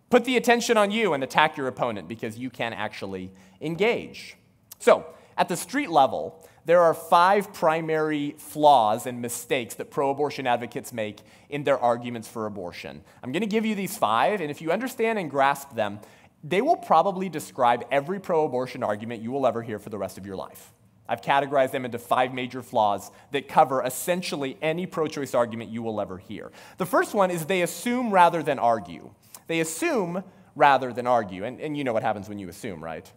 Put 0.10 0.26
the 0.26 0.38
attention 0.38 0.78
on 0.78 0.92
you 0.92 1.14
and 1.14 1.24
attack 1.24 1.58
your 1.58 1.68
opponent 1.68 2.08
because 2.08 2.38
you 2.38 2.50
can 2.50 2.74
actually 2.74 3.32
engage. 3.60 4.36
So, 4.80 5.06
at 5.42 5.50
the 5.50 5.58
street 5.58 5.90
level, 5.90 6.48
there 6.66 6.82
are 6.82 6.94
five 6.94 7.52
primary 7.52 8.36
flaws 8.38 9.08
and 9.08 9.24
mistakes 9.24 9.74
that 9.74 9.90
pro 9.90 10.12
abortion 10.12 10.46
advocates 10.46 10.94
make 10.94 11.18
in 11.50 11.64
their 11.64 11.80
arguments 11.80 12.28
for 12.28 12.46
abortion. 12.46 13.02
I'm 13.24 13.32
going 13.32 13.42
to 13.42 13.48
give 13.48 13.66
you 13.66 13.74
these 13.74 13.98
five, 13.98 14.40
and 14.40 14.52
if 14.52 14.62
you 14.62 14.72
understand 14.72 15.18
and 15.18 15.32
grasp 15.32 15.74
them, 15.74 16.00
they 16.44 16.62
will 16.62 16.78
probably 16.78 17.28
describe 17.28 17.86
every 17.90 18.20
pro 18.20 18.46
abortion 18.46 18.84
argument 18.84 19.24
you 19.24 19.32
will 19.32 19.48
ever 19.48 19.64
hear 19.64 19.80
for 19.80 19.90
the 19.90 19.98
rest 19.98 20.20
of 20.20 20.28
your 20.28 20.36
life. 20.36 20.72
I've 21.10 21.24
categorized 21.24 21.72
them 21.72 21.86
into 21.86 21.98
five 21.98 22.36
major 22.36 22.62
flaws 22.62 23.10
that 23.32 23.48
cover 23.48 23.82
essentially 23.84 24.60
any 24.62 24.86
pro 24.86 25.08
choice 25.08 25.34
argument 25.34 25.72
you 25.72 25.82
will 25.82 26.00
ever 26.00 26.20
hear. 26.20 26.52
The 26.78 26.86
first 26.86 27.16
one 27.16 27.32
is 27.32 27.48
they 27.48 27.64
assume 27.64 28.12
rather 28.12 28.44
than 28.44 28.60
argue. 28.60 29.10
They 29.48 29.60
assume 29.60 30.24
rather 30.56 30.94
than 30.94 31.08
argue. 31.08 31.46
And, 31.46 31.60
and 31.60 31.76
you 31.76 31.84
know 31.84 31.94
what 31.94 32.04
happens 32.04 32.30
when 32.30 32.38
you 32.38 32.48
assume, 32.48 32.84
right? 32.84 33.12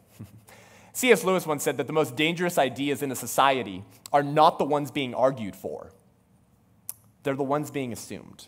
C.S. 0.95 1.25
Lewis 1.25 1.45
once 1.45 1.65
said 1.65 1.77
that 1.79 1.89
the 1.89 1.93
most 1.93 2.15
dangerous 2.15 2.57
ideas 2.57 3.03
in 3.03 3.11
a 3.11 3.17
society 3.17 3.85
are 4.13 4.23
not 4.23 4.59
the 4.61 4.65
ones 4.65 4.93
being 4.93 5.13
argued 5.13 5.57
for, 5.57 5.91
they're 7.25 7.35
the 7.35 7.43
ones 7.43 7.71
being 7.71 7.93
assumed. 7.93 8.47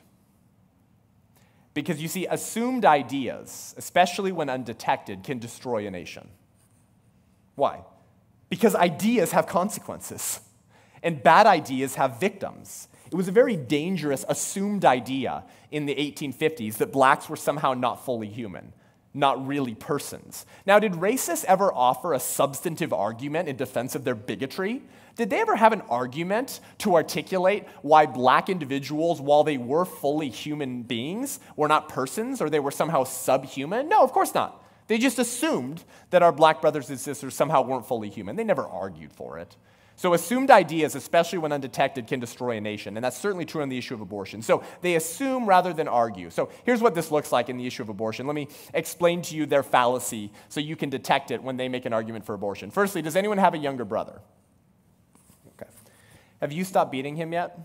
Because 1.74 2.00
you 2.00 2.08
see, 2.08 2.24
assumed 2.26 2.84
ideas, 2.84 3.74
especially 3.76 4.32
when 4.32 4.48
undetected, 4.48 5.24
can 5.24 5.38
destroy 5.40 5.86
a 5.86 5.90
nation. 5.90 6.28
Why? 7.56 7.80
Because 8.48 8.76
ideas 8.76 9.32
have 9.32 9.48
consequences, 9.48 10.40
and 11.02 11.22
bad 11.22 11.46
ideas 11.46 11.96
have 11.96 12.20
victims. 12.20 12.86
It 13.10 13.16
was 13.16 13.26
a 13.26 13.32
very 13.32 13.56
dangerous 13.56 14.24
assumed 14.28 14.84
idea 14.84 15.42
in 15.72 15.86
the 15.86 15.96
1850s 15.96 16.76
that 16.76 16.92
blacks 16.92 17.28
were 17.28 17.36
somehow 17.36 17.74
not 17.74 18.04
fully 18.04 18.28
human 18.28 18.72
not 19.16 19.46
really 19.46 19.74
persons. 19.74 20.46
Now, 20.66 20.78
did 20.78 20.92
racists 20.92 21.44
ever 21.44 21.72
offer 21.72 22.12
a 22.12 22.20
substantive 22.20 22.92
argument 22.92 23.48
in 23.48 23.56
defense 23.56 23.94
of 23.94 24.04
their 24.04 24.14
bigotry? 24.14 24.82
Did 25.16 25.30
they 25.30 25.40
ever 25.40 25.56
have 25.56 25.72
an 25.72 25.80
argument 25.82 26.60
to 26.78 26.94
articulate 26.94 27.64
why 27.80 28.04
black 28.06 28.50
individuals, 28.50 29.20
while 29.20 29.44
they 29.44 29.56
were 29.56 29.86
fully 29.86 30.28
human 30.28 30.82
beings, 30.82 31.40
were 31.56 31.68
not 31.68 31.88
persons 31.88 32.42
or 32.42 32.50
they 32.50 32.60
were 32.60 32.70
somehow 32.70 33.04
subhuman? 33.04 33.88
No, 33.88 34.02
of 34.02 34.12
course 34.12 34.34
not. 34.34 34.62
They 34.88 34.98
just 34.98 35.18
assumed 35.18 35.82
that 36.10 36.22
our 36.22 36.32
black 36.32 36.60
brothers 36.60 36.90
and 36.90 37.00
sisters 37.00 37.34
somehow 37.34 37.62
weren't 37.62 37.86
fully 37.86 38.10
human. 38.10 38.36
They 38.36 38.44
never 38.44 38.66
argued 38.66 39.12
for 39.12 39.38
it. 39.38 39.56
So, 39.98 40.12
assumed 40.12 40.50
ideas, 40.50 40.94
especially 40.94 41.38
when 41.38 41.52
undetected, 41.52 42.06
can 42.06 42.20
destroy 42.20 42.58
a 42.58 42.60
nation. 42.60 42.98
And 42.98 43.04
that's 43.04 43.16
certainly 43.16 43.46
true 43.46 43.62
on 43.62 43.70
the 43.70 43.78
issue 43.78 43.94
of 43.94 44.02
abortion. 44.02 44.42
So, 44.42 44.62
they 44.82 44.94
assume 44.94 45.46
rather 45.46 45.72
than 45.72 45.88
argue. 45.88 46.28
So, 46.28 46.50
here's 46.64 46.82
what 46.82 46.94
this 46.94 47.10
looks 47.10 47.32
like 47.32 47.48
in 47.48 47.56
the 47.56 47.66
issue 47.66 47.82
of 47.82 47.88
abortion. 47.88 48.26
Let 48.26 48.34
me 48.34 48.48
explain 48.74 49.22
to 49.22 49.34
you 49.34 49.46
their 49.46 49.62
fallacy 49.62 50.32
so 50.50 50.60
you 50.60 50.76
can 50.76 50.90
detect 50.90 51.30
it 51.30 51.42
when 51.42 51.56
they 51.56 51.68
make 51.68 51.86
an 51.86 51.94
argument 51.94 52.26
for 52.26 52.34
abortion. 52.34 52.70
Firstly, 52.70 53.00
does 53.00 53.16
anyone 53.16 53.38
have 53.38 53.54
a 53.54 53.58
younger 53.58 53.86
brother? 53.86 54.20
Okay. 55.54 55.70
Have 56.42 56.52
you 56.52 56.64
stopped 56.64 56.92
beating 56.92 57.16
him 57.16 57.32
yet? 57.32 57.58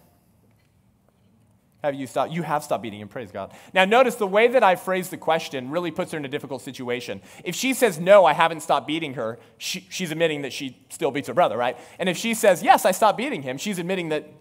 Have 1.84 1.96
you 1.96 2.06
stopped? 2.06 2.32
You 2.32 2.44
have 2.44 2.64
stopped 2.64 2.84
beating 2.84 3.00
him, 3.00 3.08
praise 3.08 3.32
God. 3.32 3.54
Now, 3.74 3.86
notice 3.86 4.16
the 4.16 4.28
way 4.28 4.48
that 4.50 4.64
I 4.64 4.76
phrase 4.76 5.10
the 5.10 5.18
question 5.18 5.72
really 5.72 5.90
puts 5.90 6.12
her 6.12 6.18
in 6.18 6.26
a 6.26 6.28
difficult 6.28 6.62
situation. 6.62 7.22
If 7.44 7.56
she 7.56 7.74
says, 7.74 8.00
No, 8.00 8.24
I 8.24 8.34
haven't 8.34 8.62
stopped 8.62 8.86
beating 8.86 9.16
her, 9.16 9.40
she, 9.58 9.88
she's 9.90 10.12
admitting 10.12 10.44
that 10.44 10.54
she 10.54 10.78
still 10.90 11.10
beats 11.10 11.28
her 11.28 11.34
brother, 11.34 11.58
right? 11.58 11.78
And 11.98 12.08
if 12.08 12.18
she 12.18 12.36
says, 12.36 12.62
Yes, 12.62 12.86
I 12.86 12.92
stopped 12.92 13.18
beating 13.18 13.42
him, 13.42 13.58
she's 13.58 13.80
admitting 13.80 14.10
that 14.10 14.32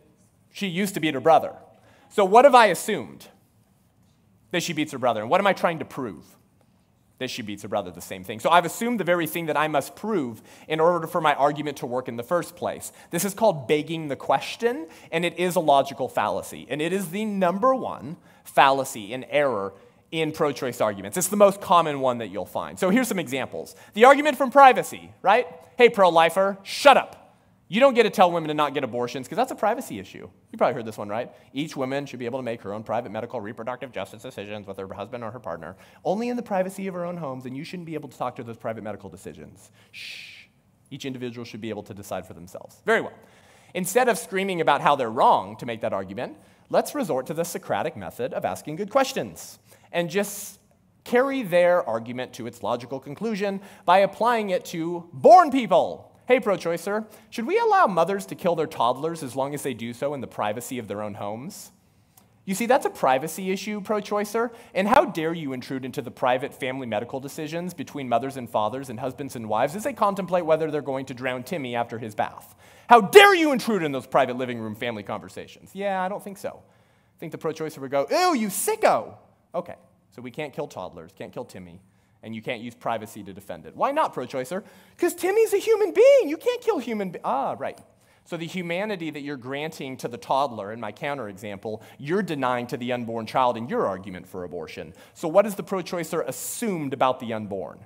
she 0.52 0.66
used 0.66 0.94
to 0.94 1.00
beat 1.00 1.14
her 1.14 1.20
brother. 1.20 1.54
So, 2.10 2.24
what 2.24 2.44
have 2.44 2.54
I 2.54 2.66
assumed? 2.66 3.28
That 4.50 4.62
she 4.62 4.72
beats 4.72 4.92
her 4.92 4.98
brother. 4.98 5.22
And 5.22 5.30
what 5.30 5.40
am 5.40 5.46
I 5.46 5.52
trying 5.52 5.78
to 5.78 5.84
prove? 5.84 6.24
That 7.20 7.30
she 7.30 7.42
beats 7.42 7.62
her 7.62 7.68
brother, 7.68 7.90
the 7.90 8.00
same 8.00 8.24
thing. 8.24 8.40
So 8.40 8.50
I've 8.50 8.64
assumed 8.64 8.98
the 8.98 9.04
very 9.04 9.26
thing 9.26 9.46
that 9.46 9.56
I 9.56 9.68
must 9.68 9.94
prove 9.94 10.42
in 10.66 10.80
order 10.80 11.06
for 11.06 11.20
my 11.20 11.34
argument 11.34 11.76
to 11.78 11.86
work 11.86 12.08
in 12.08 12.16
the 12.16 12.22
first 12.22 12.56
place. 12.56 12.92
This 13.10 13.24
is 13.24 13.34
called 13.34 13.68
begging 13.68 14.08
the 14.08 14.16
question, 14.16 14.88
and 15.12 15.24
it 15.24 15.38
is 15.38 15.54
a 15.54 15.60
logical 15.60 16.08
fallacy. 16.08 16.66
And 16.68 16.82
it 16.82 16.92
is 16.92 17.10
the 17.10 17.26
number 17.26 17.74
one 17.74 18.16
fallacy 18.44 19.12
and 19.12 19.26
error 19.28 19.74
in 20.10 20.32
pro 20.32 20.50
choice 20.50 20.80
arguments. 20.80 21.16
It's 21.16 21.28
the 21.28 21.36
most 21.36 21.60
common 21.60 22.00
one 22.00 22.18
that 22.18 22.28
you'll 22.28 22.46
find. 22.46 22.78
So 22.78 22.90
here's 22.90 23.08
some 23.08 23.18
examples. 23.18 23.76
The 23.94 24.06
argument 24.06 24.38
from 24.38 24.50
privacy, 24.50 25.12
right? 25.22 25.46
Hey, 25.76 25.90
pro 25.90 26.08
lifer, 26.08 26.58
shut 26.62 26.96
up. 26.96 27.19
You 27.72 27.78
don't 27.78 27.94
get 27.94 28.02
to 28.02 28.10
tell 28.10 28.32
women 28.32 28.48
to 28.48 28.54
not 28.54 28.74
get 28.74 28.82
abortions 28.82 29.28
because 29.28 29.36
that's 29.36 29.52
a 29.52 29.54
privacy 29.54 30.00
issue. 30.00 30.28
You 30.50 30.58
probably 30.58 30.74
heard 30.74 30.86
this 30.86 30.98
one, 30.98 31.08
right? 31.08 31.30
Each 31.52 31.76
woman 31.76 32.04
should 32.04 32.18
be 32.18 32.24
able 32.24 32.40
to 32.40 32.42
make 32.42 32.62
her 32.62 32.74
own 32.74 32.82
private 32.82 33.12
medical 33.12 33.40
reproductive 33.40 33.92
justice 33.92 34.22
decisions 34.22 34.66
with 34.66 34.76
her 34.76 34.92
husband 34.92 35.22
or 35.22 35.30
her 35.30 35.38
partner, 35.38 35.76
only 36.04 36.30
in 36.30 36.36
the 36.36 36.42
privacy 36.42 36.88
of 36.88 36.94
her 36.94 37.04
own 37.04 37.16
homes, 37.16 37.46
and 37.46 37.56
you 37.56 37.62
shouldn't 37.62 37.86
be 37.86 37.94
able 37.94 38.08
to 38.08 38.18
talk 38.18 38.34
to 38.34 38.42
those 38.42 38.56
private 38.56 38.82
medical 38.82 39.08
decisions. 39.08 39.70
Shh. 39.92 40.46
Each 40.90 41.04
individual 41.04 41.44
should 41.44 41.60
be 41.60 41.68
able 41.68 41.84
to 41.84 41.94
decide 41.94 42.26
for 42.26 42.34
themselves. 42.34 42.82
Very 42.84 43.02
well. 43.02 43.12
Instead 43.72 44.08
of 44.08 44.18
screaming 44.18 44.60
about 44.60 44.80
how 44.80 44.96
they're 44.96 45.08
wrong 45.08 45.56
to 45.58 45.64
make 45.64 45.80
that 45.82 45.92
argument, 45.92 46.36
let's 46.70 46.92
resort 46.92 47.26
to 47.26 47.34
the 47.34 47.44
Socratic 47.44 47.96
method 47.96 48.34
of 48.34 48.44
asking 48.44 48.74
good 48.74 48.90
questions 48.90 49.60
and 49.92 50.10
just 50.10 50.58
carry 51.04 51.44
their 51.44 51.88
argument 51.88 52.32
to 52.32 52.48
its 52.48 52.64
logical 52.64 52.98
conclusion 52.98 53.60
by 53.84 53.98
applying 53.98 54.50
it 54.50 54.64
to 54.64 55.08
born 55.12 55.52
people 55.52 56.09
Hey, 56.30 56.38
pro 56.38 56.56
choicer, 56.56 57.06
should 57.30 57.44
we 57.44 57.58
allow 57.58 57.88
mothers 57.88 58.24
to 58.26 58.36
kill 58.36 58.54
their 58.54 58.68
toddlers 58.68 59.24
as 59.24 59.34
long 59.34 59.52
as 59.52 59.64
they 59.64 59.74
do 59.74 59.92
so 59.92 60.14
in 60.14 60.20
the 60.20 60.28
privacy 60.28 60.78
of 60.78 60.86
their 60.86 61.02
own 61.02 61.14
homes? 61.14 61.72
You 62.44 62.54
see, 62.54 62.66
that's 62.66 62.86
a 62.86 62.90
privacy 62.90 63.50
issue, 63.50 63.80
pro 63.80 64.00
choicer, 64.00 64.52
and 64.72 64.86
how 64.86 65.06
dare 65.06 65.34
you 65.34 65.52
intrude 65.52 65.84
into 65.84 66.00
the 66.00 66.12
private 66.12 66.54
family 66.54 66.86
medical 66.86 67.18
decisions 67.18 67.74
between 67.74 68.08
mothers 68.08 68.36
and 68.36 68.48
fathers 68.48 68.90
and 68.90 69.00
husbands 69.00 69.34
and 69.34 69.48
wives 69.48 69.74
as 69.74 69.82
they 69.82 69.92
contemplate 69.92 70.46
whether 70.46 70.70
they're 70.70 70.82
going 70.82 71.06
to 71.06 71.14
drown 71.14 71.42
Timmy 71.42 71.74
after 71.74 71.98
his 71.98 72.14
bath? 72.14 72.54
How 72.88 73.00
dare 73.00 73.34
you 73.34 73.50
intrude 73.50 73.82
in 73.82 73.90
those 73.90 74.06
private 74.06 74.36
living 74.36 74.60
room 74.60 74.76
family 74.76 75.02
conversations? 75.02 75.70
Yeah, 75.74 76.00
I 76.00 76.08
don't 76.08 76.22
think 76.22 76.38
so. 76.38 76.62
I 76.62 77.18
think 77.18 77.32
the 77.32 77.38
pro 77.38 77.50
choicer 77.52 77.78
would 77.78 77.90
go, 77.90 78.06
Ew, 78.08 78.36
you 78.36 78.46
sicko! 78.46 79.16
Okay, 79.52 79.74
so 80.10 80.22
we 80.22 80.30
can't 80.30 80.52
kill 80.52 80.68
toddlers, 80.68 81.10
can't 81.12 81.32
kill 81.32 81.44
Timmy 81.44 81.80
and 82.22 82.34
you 82.34 82.42
can't 82.42 82.60
use 82.60 82.74
privacy 82.74 83.22
to 83.22 83.32
defend 83.32 83.66
it. 83.66 83.76
Why 83.76 83.92
not, 83.92 84.12
pro 84.12 84.26
choicer? 84.26 84.62
Because 84.96 85.14
Timmy's 85.14 85.54
a 85.54 85.58
human 85.58 85.92
being. 85.92 86.28
You 86.28 86.36
can't 86.36 86.60
kill 86.60 86.78
human 86.78 87.10
be- 87.10 87.20
Ah, 87.24 87.56
right. 87.58 87.78
So 88.24 88.36
the 88.36 88.46
humanity 88.46 89.10
that 89.10 89.22
you're 89.22 89.36
granting 89.36 89.96
to 89.98 90.08
the 90.08 90.18
toddler, 90.18 90.72
in 90.72 90.78
my 90.78 90.92
counterexample, 90.92 91.80
you're 91.98 92.22
denying 92.22 92.66
to 92.68 92.76
the 92.76 92.92
unborn 92.92 93.26
child 93.26 93.56
in 93.56 93.68
your 93.68 93.86
argument 93.86 94.28
for 94.28 94.44
abortion. 94.44 94.92
So 95.14 95.26
what 95.26 95.46
is 95.46 95.54
the 95.56 95.62
pro 95.62 95.80
choicer 95.80 96.24
assumed 96.26 96.92
about 96.92 97.18
the 97.18 97.32
unborn? 97.32 97.80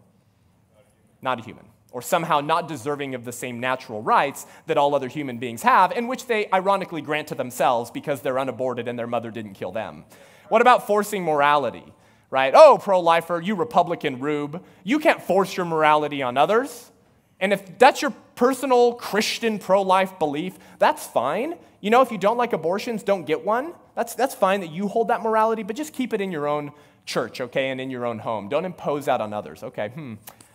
Not 1.23 1.41
a 1.41 1.43
human. 1.43 1.65
Or 1.93 2.03
somehow 2.03 2.41
not 2.41 2.67
deserving 2.67 3.15
of 3.15 3.25
the 3.25 3.33
same 3.33 3.61
natural 3.61 4.03
rights 4.03 4.47
that 4.67 4.77
all 4.77 4.95
other 4.95 5.09
human 5.09 5.39
beings 5.39 5.63
have, 5.63 5.93
in 5.93 6.09
which 6.09 6.27
they 6.27 6.51
ironically 6.53 7.01
grant 7.01 7.29
to 7.29 7.37
themselves 7.37 7.91
because 7.91 8.21
they're 8.21 8.39
unaborted 8.39 8.89
and 8.89 8.99
their 8.99 9.07
mother 9.07 9.31
didn't 9.31 9.55
kill 9.55 9.71
them. 9.71 10.05
What 10.49 10.61
about 10.61 10.87
forcing 10.87 11.23
morality? 11.23 11.95
Right? 12.35 12.53
Oh, 12.57 12.79
pro 12.83 12.99
lifer, 12.99 13.41
you 13.41 13.55
Republican 13.55 14.19
rube, 14.19 14.61
you 14.83 14.99
can't 14.99 15.23
force 15.23 15.57
your 15.57 15.65
morality 15.65 16.21
on 16.21 16.37
others. 16.37 16.91
And 17.39 17.53
if 17.53 17.79
that's 17.79 18.03
your 18.03 18.11
personal 18.35 18.95
Christian 18.95 19.61
pro 19.61 19.83
life 19.83 20.19
belief, 20.19 20.59
that's 20.81 21.07
fine. 21.07 21.55
You 21.81 21.91
know, 21.91 22.01
if 22.01 22.11
you 22.11 22.19
don't 22.19 22.37
like 22.37 22.53
abortions, 22.53 23.05
don't 23.05 23.25
get 23.25 23.45
one. 23.45 23.73
That's, 23.95 24.17
that's 24.17 24.35
fine 24.35 24.63
that 24.63 24.73
you 24.73 24.89
hold 24.89 25.09
that 25.09 25.23
morality, 25.23 25.63
but 25.63 25.77
just 25.77 25.93
keep 25.93 26.13
it 26.13 26.21
in 26.21 26.33
your 26.33 26.49
own 26.49 26.73
church, 27.07 27.41
okay, 27.41 27.71
and 27.71 27.81
in 27.81 27.89
your 27.89 28.05
own 28.05 28.19
home. 28.19 28.49
Don't 28.49 28.65
impose 28.65 29.05
that 29.05 29.21
on 29.21 29.33
others, 29.33 29.63
okay? 29.63 29.91
Hmm. 29.91 30.15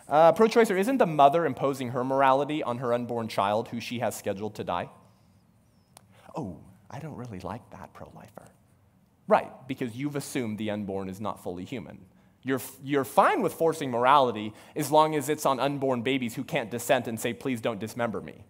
Uh, 0.10 0.34
Pro 0.34 0.48
choicer, 0.48 0.78
isn't 0.78 0.98
the 0.98 1.06
mother 1.06 1.46
imposing 1.46 1.92
her 1.92 2.04
morality 2.04 2.62
on 2.62 2.80
her 2.80 2.94
unborn 2.94 3.30
child 3.30 3.70
who 3.70 3.80
she 3.80 4.00
has 4.00 4.18
scheduled 4.18 4.56
to 4.56 4.66
die? 4.66 4.90
Oh, 6.36 6.58
I 6.92 7.00
don't 7.00 7.16
really 7.16 7.40
like 7.40 7.70
that, 7.70 7.94
pro 7.94 8.12
lifer. 8.14 8.52
Right, 9.30 9.52
because 9.68 9.96
you've 9.96 10.16
assumed 10.16 10.58
the 10.58 10.72
unborn 10.72 11.08
is 11.08 11.22
not 11.22 11.44
fully 11.44 11.64
human. 11.64 12.00
You're, 12.42 12.62
you're 12.84 13.06
fine 13.06 13.44
with 13.44 13.54
forcing 13.54 13.92
morality 13.92 14.54
as 14.76 14.90
long 14.90 15.14
as 15.16 15.30
it's 15.30 15.46
on 15.46 15.60
unborn 15.60 16.02
babies 16.02 16.34
who 16.34 16.44
can't 16.44 16.72
dissent 16.72 17.08
and 17.08 17.20
say, 17.20 17.34
please 17.34 17.62
don't 17.62 17.80
dismember 17.80 18.22
me. 18.22 18.44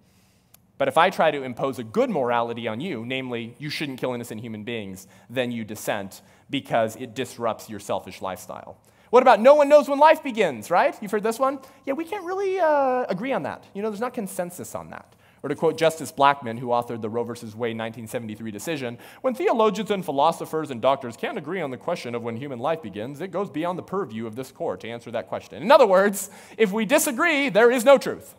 But 0.78 0.88
if 0.88 0.98
I 0.98 1.10
try 1.10 1.32
to 1.32 1.44
impose 1.44 1.80
a 1.80 1.84
good 1.84 2.10
morality 2.10 2.66
on 2.66 2.80
you, 2.80 3.06
namely, 3.06 3.56
you 3.60 3.70
shouldn't 3.70 4.00
kill 4.00 4.14
innocent 4.14 4.40
human 4.40 4.64
beings, 4.64 5.06
then 5.30 5.52
you 5.52 5.66
dissent 5.66 6.22
because 6.50 6.96
it 6.96 7.14
disrupts 7.14 7.70
your 7.70 7.82
selfish 7.82 8.22
lifestyle. 8.22 8.78
What 9.10 9.22
about 9.22 9.42
no 9.42 9.56
one 9.56 9.68
knows 9.68 9.90
when 9.90 10.00
life 10.00 10.24
begins, 10.24 10.72
right? 10.72 10.96
You've 11.02 11.12
heard 11.12 11.24
this 11.24 11.40
one? 11.40 11.60
Yeah, 11.86 11.94
we 11.94 12.06
can't 12.06 12.24
really 12.24 12.58
uh, 12.58 13.04
agree 13.10 13.34
on 13.34 13.44
that. 13.44 13.66
You 13.74 13.82
know, 13.82 13.90
there's 13.90 14.00
not 14.00 14.14
consensus 14.14 14.74
on 14.76 14.92
that. 14.92 15.14
Or 15.42 15.50
to 15.50 15.56
quote 15.56 15.78
Justice 15.78 16.12
Blackmun, 16.12 16.60
who 16.60 16.68
authored 16.68 17.02
the 17.02 17.10
Roe 17.10 17.24
v. 17.24 17.32
Wade 17.32 17.78
1973 17.78 18.52
decision, 18.52 18.98
when 19.22 19.34
theologians 19.34 19.92
and 19.92 20.04
philosophers 20.04 20.72
and 20.72 20.82
doctors 20.82 21.16
can't 21.16 21.38
agree 21.38 21.62
on 21.62 21.72
the 21.72 21.78
question 21.78 22.16
of 22.16 22.24
when 22.24 22.36
human 22.36 22.60
life 22.60 22.82
begins, 22.82 23.22
it 23.22 23.32
goes 23.32 23.50
beyond 23.50 23.80
the 23.80 23.84
purview 23.84 24.28
of 24.28 24.36
this 24.36 24.52
court 24.52 24.82
to 24.82 24.90
answer 24.90 25.12
that 25.12 25.28
question. 25.28 25.64
In 25.64 25.72
other 25.72 25.88
words, 25.88 26.30
if 26.58 26.72
we 26.72 26.86
disagree, 26.86 27.50
there 27.50 27.72
is 27.72 27.86
no 27.86 27.98
truth. 27.98 28.36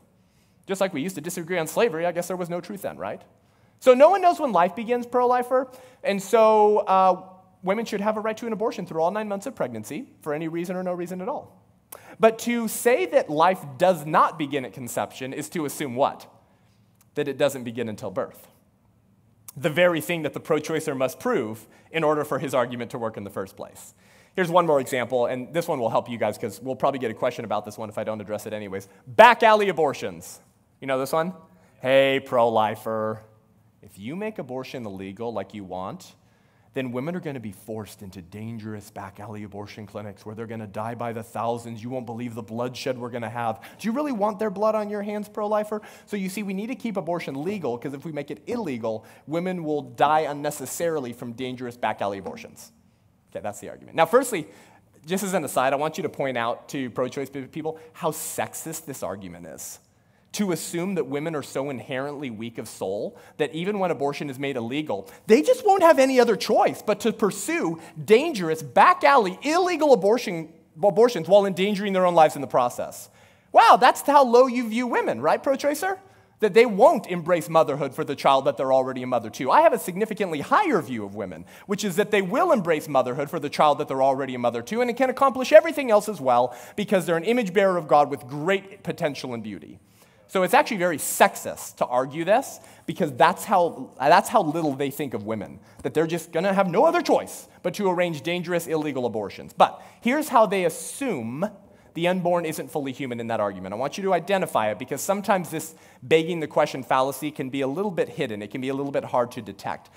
Just 0.67 0.81
like 0.81 0.93
we 0.93 1.01
used 1.01 1.15
to 1.17 1.21
disagree 1.21 1.59
on 1.59 1.67
slavery, 1.67 2.07
I 2.07 2.13
guess 2.13 2.29
there 2.29 2.37
was 2.37 2.51
no 2.51 2.61
truth 2.61 2.83
then, 2.83 2.97
right? 2.97 3.23
So 3.81 3.95
no 3.95 4.11
one 4.11 4.21
knows 4.21 4.39
when 4.39 4.53
life 4.53 4.77
begins, 4.77 5.07
pro 5.07 5.27
lifer. 5.27 5.69
And 6.05 6.23
so 6.23 6.79
uh, 6.79 7.23
women 7.63 7.87
should 7.87 8.01
have 8.01 8.17
a 8.17 8.21
right 8.21 8.37
to 8.37 8.47
an 8.47 8.53
abortion 8.53 8.87
through 8.87 9.03
all 9.03 9.11
nine 9.11 9.27
months 9.27 9.47
of 9.47 9.55
pregnancy 9.55 10.07
for 10.21 10.35
any 10.35 10.49
reason 10.49 10.77
or 10.77 10.83
no 10.83 10.93
reason 10.93 11.21
at 11.21 11.29
all. 11.29 11.57
But 12.19 12.39
to 12.41 12.69
say 12.69 13.07
that 13.07 13.31
life 13.31 13.65
does 13.79 14.05
not 14.07 14.39
begin 14.39 14.65
at 14.65 14.75
conception 14.75 15.33
is 15.33 15.49
to 15.51 15.65
assume 15.65 15.97
what? 15.97 16.31
That 17.15 17.29
it 17.29 17.39
doesn't 17.39 17.65
begin 17.65 17.89
until 17.89 18.11
birth. 18.11 18.49
The 19.57 19.71
very 19.71 20.01
thing 20.01 20.23
that 20.23 20.33
the 20.33 20.41
pro 20.41 20.59
choicer 20.59 20.97
must 20.97 21.19
prove 21.19 21.67
in 21.91 22.05
order 22.05 22.25
for 22.25 22.39
his 22.39 22.55
argument 22.55 22.91
to 22.93 22.99
work 22.99 23.17
in 23.17 23.25
the 23.25 23.31
first 23.31 23.57
place. 23.57 23.95
Here's 24.37 24.51
one 24.51 24.65
more 24.65 24.81
example, 24.81 25.27
and 25.27 25.53
this 25.53 25.67
one 25.67 25.81
will 25.81 25.91
help 25.91 26.09
you 26.09 26.17
guys 26.17 26.39
because 26.39 26.61
we'll 26.63 26.77
probably 26.77 27.01
get 27.01 27.11
a 27.11 27.15
question 27.15 27.45
about 27.45 27.65
this 27.65 27.77
one 27.77 27.89
if 27.89 27.99
I 27.99 28.05
don't 28.05 28.21
address 28.21 28.47
it 28.47 28.53
anyways. 28.53 28.89
Back 29.07 29.43
alley 29.43 29.69
abortions. 29.69 30.41
You 30.81 30.87
know 30.87 30.99
this 30.99 31.13
one? 31.13 31.35
Hey, 31.83 32.21
pro 32.25 32.49
lifer, 32.49 33.23
if 33.83 33.99
you 33.99 34.15
make 34.15 34.39
abortion 34.39 34.87
illegal 34.87 35.33
like 35.33 35.53
you 35.53 35.65
want, 35.65 36.15
then 36.75 36.93
women 36.93 37.17
are 37.17 37.21
going 37.21 37.35
to 37.35 37.41
be 37.41 37.53
forced 37.53 38.03
into 38.03 38.23
dangerous 38.23 38.91
back 38.91 39.19
alley 39.19 39.43
abortion 39.43 39.87
clinics 39.87 40.25
where 40.25 40.35
they're 40.35 40.47
going 40.47 40.61
to 40.61 40.67
die 40.67 40.95
by 40.95 41.13
the 41.13 41.23
thousands. 41.23 41.83
You 41.83 41.91
won't 41.91 42.07
believe 42.07 42.35
the 42.35 42.43
bloodshed 42.43 42.97
we're 42.97 43.11
going 43.11 43.23
to 43.23 43.29
have. 43.29 43.61
Do 43.79 43.89
you 43.89 43.93
really 43.93 44.13
want 44.13 44.39
their 44.39 44.51
blood 44.51 44.75
on 44.75 44.89
your 44.89 45.03
hands, 45.03 45.29
pro 45.29 45.49
lifer? 45.49 45.83
So 46.07 46.17
you 46.17 46.29
see, 46.29 46.43
we 46.43 46.55
need 46.55 46.69
to 46.69 46.77
keep 46.77 46.97
abortion 46.97 47.43
legal 47.43 47.77
because 47.77 47.93
if 47.93 48.05
we 48.05 48.13
make 48.13 48.31
it 48.31 48.43
illegal, 48.47 49.05
women 49.27 49.65
will 49.65 49.83
die 49.83 50.21
unnecessarily 50.21 51.13
from 51.13 51.33
dangerous 51.33 51.77
back 51.77 52.01
alley 52.01 52.19
abortions. 52.19 52.71
Okay, 53.31 53.43
that's 53.43 53.61
the 53.61 53.69
argument. 53.69 53.97
Now, 53.97 54.07
firstly, 54.07 54.47
just 55.07 55.25
as 55.25 55.35
an 55.35 55.45
aside, 55.45 55.73
I 55.73 55.77
want 55.77 55.97
you 55.97 56.03
to 56.03 56.09
point 56.09 56.37
out 56.37 56.69
to 56.71 56.91
pro 56.91 57.09
choice 57.09 57.31
people 57.31 57.81
how 57.93 58.11
sexist 58.11 58.85
this 58.85 59.03
argument 59.03 59.47
is 59.47 59.81
to 60.33 60.53
assume 60.53 60.95
that 60.95 61.07
women 61.07 61.35
are 61.35 61.43
so 61.43 61.71
inherently 61.71 62.31
weak 62.31 62.59
of 62.59 62.69
soul 62.69 63.19
that 63.39 63.53
even 63.55 63.79
when 63.79 63.91
abortion 63.91 64.31
is 64.31 64.39
made 64.39 64.57
illegal, 64.57 65.11
they 65.27 65.43
just 65.43 65.67
won't 65.67 65.83
have 65.83 65.99
any 65.99 66.21
other 66.21 66.37
choice 66.37 66.83
but 66.83 67.01
to 67.01 67.13
pursue 67.13 67.81
dangerous, 68.05 68.63
back 68.63 69.03
alley, 69.03 69.39
illegal 69.43 69.93
abortion, 69.93 70.53
abortions 70.83 71.27
while 71.27 71.47
endangering 71.47 71.93
their 71.93 72.07
own 72.07 72.15
lives 72.15 72.37
in 72.37 72.41
the 72.41 72.47
process. 72.47 73.11
Wow, 73.53 73.77
that's 73.81 74.03
how 74.03 74.25
low 74.25 74.47
you 74.47 74.69
view 74.69 74.87
women, 74.87 75.21
right, 75.21 75.43
pro 75.43 75.57
tracer? 75.57 75.99
That 76.39 76.55
they 76.55 76.65
won't 76.65 77.09
embrace 77.09 77.49
motherhood 77.49 77.95
for 77.95 78.05
the 78.05 78.15
child 78.15 78.47
that 78.47 78.57
they're 78.57 78.73
already 78.73 79.03
a 79.03 79.07
mother 79.07 79.29
to. 79.31 79.51
I 79.51 79.63
have 79.63 79.75
a 79.75 79.79
significantly 79.79 80.41
higher 80.41 80.81
view 80.81 81.05
of 81.05 81.15
women, 81.15 81.45
which 81.67 81.85
is 81.85 81.97
that 81.97 82.13
they 82.13 82.23
will 82.23 82.53
embrace 82.53 82.89
motherhood 82.89 83.29
for 83.29 83.41
the 83.41 83.51
child 83.51 83.79
that 83.79 83.89
they're 83.89 84.03
already 84.03 84.37
a 84.37 84.39
mother 84.39 84.63
to, 84.63 84.81
and 84.81 84.89
it 84.89 84.97
can 84.97 85.11
accomplish 85.11 85.53
everything 85.53 85.91
else 85.91 86.09
as 86.09 86.21
well 86.21 86.57
because 86.77 87.05
they're 87.05 87.17
an 87.17 87.25
image 87.25 87.53
bearer 87.53 87.77
of 87.77 87.89
God 87.89 88.09
with 88.09 88.27
great 88.27 88.83
potential 88.85 89.35
and 89.35 89.43
beauty. 89.43 89.81
So 90.31 90.45
it's 90.45 90.55
actually 90.55 90.77
very 90.77 90.99
sexist 90.99 91.79
to 91.79 91.87
argue 91.87 92.25
this 92.25 92.61
because 92.87 93.13
that's 93.15 93.45
how, 93.45 93.91
that's 93.99 94.29
how 94.29 94.45
little 94.45 94.77
they 94.77 94.89
think 94.89 95.13
of 95.13 95.25
women, 95.25 95.59
that 95.83 95.93
they're 95.93 96.07
just 96.07 96.31
going 96.31 96.45
to 96.45 96.53
have 96.53 96.71
no 96.71 96.85
other 96.85 97.03
choice 97.03 97.49
but 97.65 97.75
to 97.75 97.91
arrange 97.91 98.23
dangerous, 98.23 98.69
illegal 98.69 99.07
abortions. 99.07 99.53
But 99.53 99.83
here's 100.01 100.29
how 100.29 100.47
they 100.47 100.67
assume 100.67 101.51
the 101.95 102.07
unborn 102.07 102.45
isn't 102.45 102.71
fully 102.71 102.93
human 102.93 103.19
in 103.19 103.27
that 103.27 103.41
argument. 103.41 103.75
I 103.75 103.77
want 103.77 103.99
you 103.99 104.05
to 104.05 104.15
identify 104.15 104.71
it 104.71 104.79
because 104.79 105.01
sometimes 105.01 105.51
this 105.51 105.75
begging 106.01 106.39
the 106.39 106.47
question 106.47 106.85
fallacy 106.85 107.33
can 107.33 107.51
be 107.51 107.63
a 107.63 107.67
little 107.67 107.91
bit 107.91 108.09
hidden, 108.09 108.41
it 108.41 108.53
can 108.53 108.61
be 108.61 108.69
a 108.69 108.75
little 108.75 108.93
bit 108.93 109.03
hard 109.03 109.33
to 109.33 109.43
detect. 109.43 109.91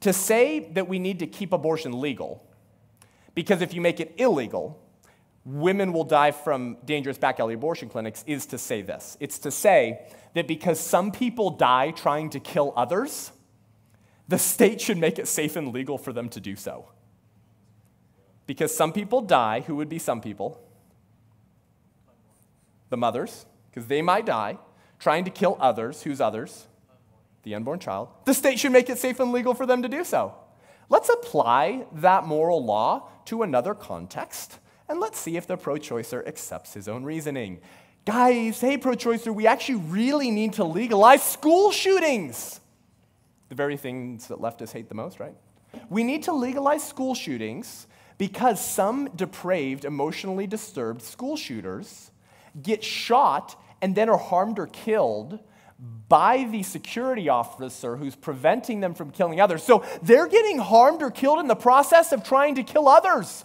To 0.00 0.12
say 0.12 0.68
that 0.74 0.86
we 0.86 0.98
need 0.98 1.18
to 1.20 1.26
keep 1.26 1.54
abortion 1.54 1.98
legal, 1.98 2.46
because 3.34 3.62
if 3.62 3.72
you 3.72 3.80
make 3.80 4.00
it 4.00 4.12
illegal, 4.18 4.78
women 5.48 5.94
will 5.94 6.04
die 6.04 6.30
from 6.30 6.76
dangerous 6.84 7.16
back 7.16 7.40
alley 7.40 7.54
abortion 7.54 7.88
clinics 7.88 8.22
is 8.26 8.44
to 8.44 8.58
say 8.58 8.82
this 8.82 9.16
it's 9.18 9.38
to 9.38 9.50
say 9.50 9.98
that 10.34 10.46
because 10.46 10.78
some 10.78 11.10
people 11.10 11.50
die 11.50 11.90
trying 11.90 12.28
to 12.30 12.38
kill 12.38 12.72
others, 12.76 13.32
the 14.28 14.38
state 14.38 14.80
should 14.80 14.98
make 14.98 15.18
it 15.18 15.26
safe 15.26 15.56
and 15.56 15.72
legal 15.72 15.96
for 15.96 16.12
them 16.12 16.28
to 16.28 16.38
do 16.38 16.54
so. 16.54 16.90
Because 18.46 18.74
some 18.74 18.92
people 18.92 19.22
die, 19.22 19.60
who 19.60 19.74
would 19.76 19.88
be 19.88 19.98
some 19.98 20.20
people? 20.20 20.60
The 22.90 22.96
mothers, 22.96 23.46
because 23.70 23.88
they 23.88 24.02
might 24.02 24.26
die 24.26 24.58
trying 24.98 25.24
to 25.24 25.30
kill 25.30 25.56
others. 25.60 26.02
Who's 26.02 26.20
others? 26.20 26.66
The 27.42 27.54
unborn 27.54 27.78
child. 27.78 28.08
The 28.26 28.34
state 28.34 28.58
should 28.58 28.72
make 28.72 28.90
it 28.90 28.98
safe 28.98 29.18
and 29.20 29.32
legal 29.32 29.54
for 29.54 29.64
them 29.64 29.82
to 29.82 29.88
do 29.88 30.04
so. 30.04 30.34
Let's 30.90 31.08
apply 31.08 31.86
that 31.94 32.26
moral 32.26 32.64
law 32.64 33.08
to 33.26 33.42
another 33.42 33.74
context 33.74 34.58
and 34.88 35.00
let's 35.00 35.18
see 35.18 35.36
if 35.36 35.46
the 35.46 35.56
pro 35.56 35.74
choicer 35.74 36.26
accepts 36.26 36.74
his 36.74 36.88
own 36.88 37.04
reasoning. 37.04 37.60
Guys, 38.04 38.60
hey, 38.60 38.78
pro 38.78 38.94
choicer, 38.94 39.34
we 39.34 39.46
actually 39.46 39.76
really 39.76 40.30
need 40.30 40.54
to 40.54 40.64
legalize 40.64 41.22
school 41.22 41.70
shootings. 41.70 42.60
The 43.50 43.54
very 43.54 43.76
things 43.76 44.28
that 44.28 44.38
leftists 44.38 44.72
hate 44.72 44.88
the 44.88 44.94
most, 44.94 45.20
right? 45.20 45.34
We 45.90 46.04
need 46.04 46.22
to 46.24 46.32
legalize 46.32 46.86
school 46.86 47.14
shootings 47.14 47.86
because 48.16 48.64
some 48.64 49.10
depraved, 49.14 49.84
emotionally 49.84 50.46
disturbed 50.46 51.02
school 51.02 51.36
shooters 51.36 52.10
get 52.62 52.82
shot 52.82 53.60
and 53.82 53.94
then 53.94 54.08
are 54.08 54.18
harmed 54.18 54.58
or 54.58 54.66
killed 54.66 55.38
by 56.08 56.48
the 56.50 56.62
security 56.62 57.28
officer 57.28 57.96
who's 57.96 58.16
preventing 58.16 58.80
them 58.80 58.94
from 58.94 59.10
killing 59.10 59.40
others. 59.40 59.62
So 59.62 59.84
they're 60.02 60.26
getting 60.26 60.58
harmed 60.58 61.02
or 61.02 61.10
killed 61.10 61.38
in 61.38 61.46
the 61.46 61.54
process 61.54 62.12
of 62.12 62.24
trying 62.24 62.56
to 62.56 62.64
kill 62.64 62.88
others 62.88 63.44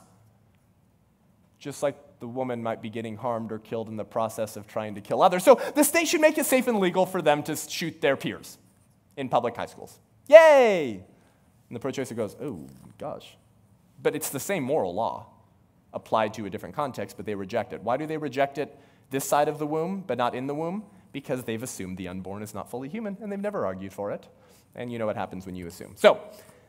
just 1.64 1.82
like 1.82 1.96
the 2.20 2.28
woman 2.28 2.62
might 2.62 2.82
be 2.82 2.90
getting 2.90 3.16
harmed 3.16 3.50
or 3.50 3.58
killed 3.58 3.88
in 3.88 3.96
the 3.96 4.04
process 4.04 4.58
of 4.58 4.68
trying 4.68 4.96
to 4.96 5.02
kill 5.02 5.24
others. 5.24 5.46
So 5.46 5.62
the 5.76 5.84
state 5.86 6.10
should 6.10 6.20
make 6.20 6.38
it 6.38 6.46
safe 6.46 6.68
and 6.68 6.78
legal 6.78 7.06
for 7.06 7.22
them 7.22 7.42
to 7.44 7.56
shoot 7.56 8.02
their 8.02 8.18
peers 8.18 8.58
in 9.16 9.30
public 9.30 9.56
high 9.56 9.68
schools. 9.68 9.98
Yay! 10.28 11.02
And 11.70 11.76
the 11.76 11.80
pro 11.80 11.92
choicer 11.92 12.18
goes, 12.18 12.36
oh, 12.42 12.68
gosh. 12.98 13.38
But 14.02 14.14
it's 14.14 14.30
the 14.30 14.42
same 14.42 14.62
moral 14.62 14.94
law 14.94 15.28
applied 15.94 16.34
to 16.34 16.46
a 16.46 16.50
different 16.50 16.76
context, 16.76 17.16
but 17.16 17.26
they 17.26 17.34
reject 17.34 17.72
it. 17.72 17.82
Why 17.82 17.96
do 17.96 18.06
they 18.06 18.18
reject 18.18 18.58
it 18.58 18.78
this 19.10 19.24
side 19.24 19.48
of 19.48 19.58
the 19.58 19.66
womb, 19.66 20.04
but 20.06 20.18
not 20.18 20.36
in 20.36 20.48
the 20.48 20.56
womb? 20.56 20.84
Because 21.14 21.46
they've 21.46 21.64
assumed 21.64 21.98
the 21.98 22.10
unborn 22.10 22.44
is 22.44 22.54
not 22.54 22.70
fully 22.70 22.90
human, 22.90 23.18
and 23.22 23.32
they've 23.32 23.40
never 23.40 23.66
argued 23.66 23.94
for 23.94 24.12
it. 24.12 24.28
And 24.76 24.92
you 24.92 25.00
know 25.00 25.06
what 25.06 25.16
happens 25.16 25.46
when 25.46 25.56
you 25.56 25.68
assume. 25.68 25.94
So, 25.96 26.20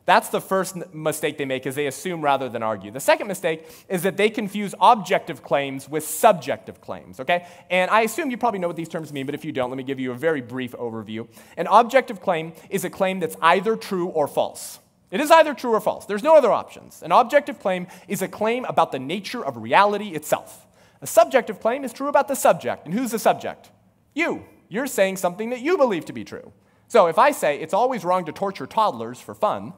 that's 0.06 0.28
the 0.28 0.40
first 0.40 0.76
mistake 0.92 1.38
they 1.38 1.46
make 1.46 1.66
is 1.66 1.74
they 1.74 1.86
assume 1.86 2.20
rather 2.20 2.48
than 2.48 2.62
argue. 2.62 2.90
The 2.90 3.00
second 3.00 3.26
mistake 3.26 3.66
is 3.88 4.02
that 4.02 4.18
they 4.18 4.28
confuse 4.28 4.74
objective 4.80 5.42
claims 5.42 5.88
with 5.88 6.04
subjective 6.06 6.80
claims, 6.82 7.20
okay? 7.20 7.46
And 7.70 7.90
I 7.90 8.02
assume 8.02 8.30
you 8.30 8.36
probably 8.36 8.60
know 8.60 8.66
what 8.66 8.76
these 8.76 8.88
terms 8.88 9.12
mean, 9.12 9.24
but 9.24 9.34
if 9.34 9.44
you 9.46 9.52
don't, 9.52 9.70
let 9.70 9.78
me 9.78 9.82
give 9.82 9.98
you 9.98 10.12
a 10.12 10.14
very 10.14 10.42
brief 10.42 10.72
overview. 10.72 11.26
An 11.56 11.66
objective 11.70 12.20
claim 12.20 12.52
is 12.68 12.84
a 12.84 12.90
claim 12.90 13.18
that's 13.18 13.36
either 13.40 13.76
true 13.76 14.08
or 14.08 14.28
false. 14.28 14.78
It 15.10 15.20
is 15.20 15.30
either 15.30 15.54
true 15.54 15.72
or 15.72 15.80
false. 15.80 16.04
There's 16.04 16.22
no 16.22 16.36
other 16.36 16.52
options. 16.52 17.02
An 17.02 17.12
objective 17.12 17.58
claim 17.58 17.86
is 18.06 18.20
a 18.20 18.28
claim 18.28 18.66
about 18.66 18.92
the 18.92 18.98
nature 18.98 19.44
of 19.44 19.56
reality 19.56 20.08
itself. 20.08 20.66
A 21.00 21.06
subjective 21.06 21.60
claim 21.60 21.84
is 21.84 21.92
true 21.92 22.08
about 22.08 22.28
the 22.28 22.34
subject. 22.34 22.84
And 22.84 22.92
who's 22.92 23.12
the 23.12 23.18
subject? 23.18 23.70
You. 24.14 24.44
You're 24.68 24.86
saying 24.86 25.18
something 25.18 25.50
that 25.50 25.60
you 25.60 25.76
believe 25.76 26.04
to 26.06 26.12
be 26.12 26.24
true. 26.24 26.52
So 26.88 27.06
if 27.06 27.18
I 27.18 27.30
say 27.30 27.60
it's 27.60 27.74
always 27.74 28.04
wrong 28.04 28.24
to 28.24 28.32
torture 28.32 28.66
toddlers 28.66 29.20
for 29.20 29.34
fun, 29.34 29.72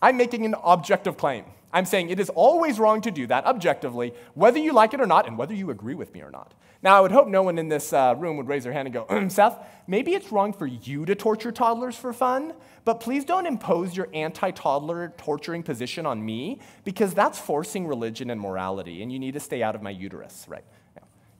I'm 0.00 0.16
making 0.16 0.44
an 0.44 0.54
objective 0.62 1.16
claim. 1.16 1.44
I'm 1.72 1.84
saying 1.84 2.10
it 2.10 2.20
is 2.20 2.30
always 2.30 2.78
wrong 2.78 3.00
to 3.02 3.10
do 3.10 3.26
that 3.26 3.44
objectively, 3.44 4.14
whether 4.34 4.58
you 4.58 4.72
like 4.72 4.94
it 4.94 5.00
or 5.00 5.06
not, 5.06 5.26
and 5.26 5.36
whether 5.36 5.54
you 5.54 5.70
agree 5.70 5.94
with 5.94 6.14
me 6.14 6.22
or 6.22 6.30
not. 6.30 6.54
Now, 6.82 6.96
I 6.96 7.00
would 7.00 7.10
hope 7.10 7.26
no 7.26 7.42
one 7.42 7.58
in 7.58 7.68
this 7.68 7.92
uh, 7.92 8.14
room 8.16 8.36
would 8.36 8.48
raise 8.48 8.64
their 8.64 8.72
hand 8.72 8.86
and 8.86 8.94
go, 8.94 9.28
Seth, 9.28 9.58
maybe 9.86 10.14
it's 10.14 10.30
wrong 10.30 10.52
for 10.52 10.66
you 10.66 11.04
to 11.04 11.14
torture 11.14 11.50
toddlers 11.50 11.96
for 11.96 12.12
fun, 12.12 12.54
but 12.84 13.00
please 13.00 13.24
don't 13.24 13.46
impose 13.46 13.96
your 13.96 14.08
anti 14.14 14.50
toddler 14.52 15.12
torturing 15.16 15.62
position 15.62 16.06
on 16.06 16.24
me 16.24 16.60
because 16.84 17.12
that's 17.12 17.38
forcing 17.38 17.86
religion 17.86 18.30
and 18.30 18.40
morality, 18.40 19.02
and 19.02 19.12
you 19.12 19.18
need 19.18 19.34
to 19.34 19.40
stay 19.40 19.62
out 19.62 19.74
of 19.74 19.82
my 19.82 19.90
uterus, 19.90 20.46
right? 20.48 20.64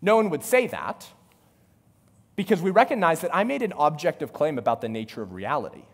No 0.02 0.16
one 0.16 0.30
would 0.30 0.44
say 0.44 0.66
that 0.66 1.06
because 2.34 2.60
we 2.60 2.70
recognize 2.70 3.20
that 3.20 3.34
I 3.34 3.44
made 3.44 3.62
an 3.62 3.72
objective 3.78 4.32
claim 4.32 4.58
about 4.58 4.80
the 4.80 4.88
nature 4.88 5.22
of 5.22 5.32
reality. 5.32 5.84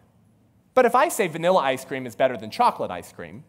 But 0.75 0.87
if 0.87 0.95
I 0.95 1.09
say 1.09 1.29
vanilla 1.29 1.61
ice 1.61 1.85
cream 1.85 2.07
is 2.07 2.17
better 2.17 2.37
than 2.37 2.51
chocolate 2.51 2.91
ice 2.91 3.13
cream, 3.13 3.45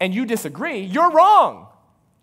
and 0.00 0.14
you 0.14 0.24
disagree, 0.24 0.80
you're 0.80 1.10
wrong. 1.10 1.68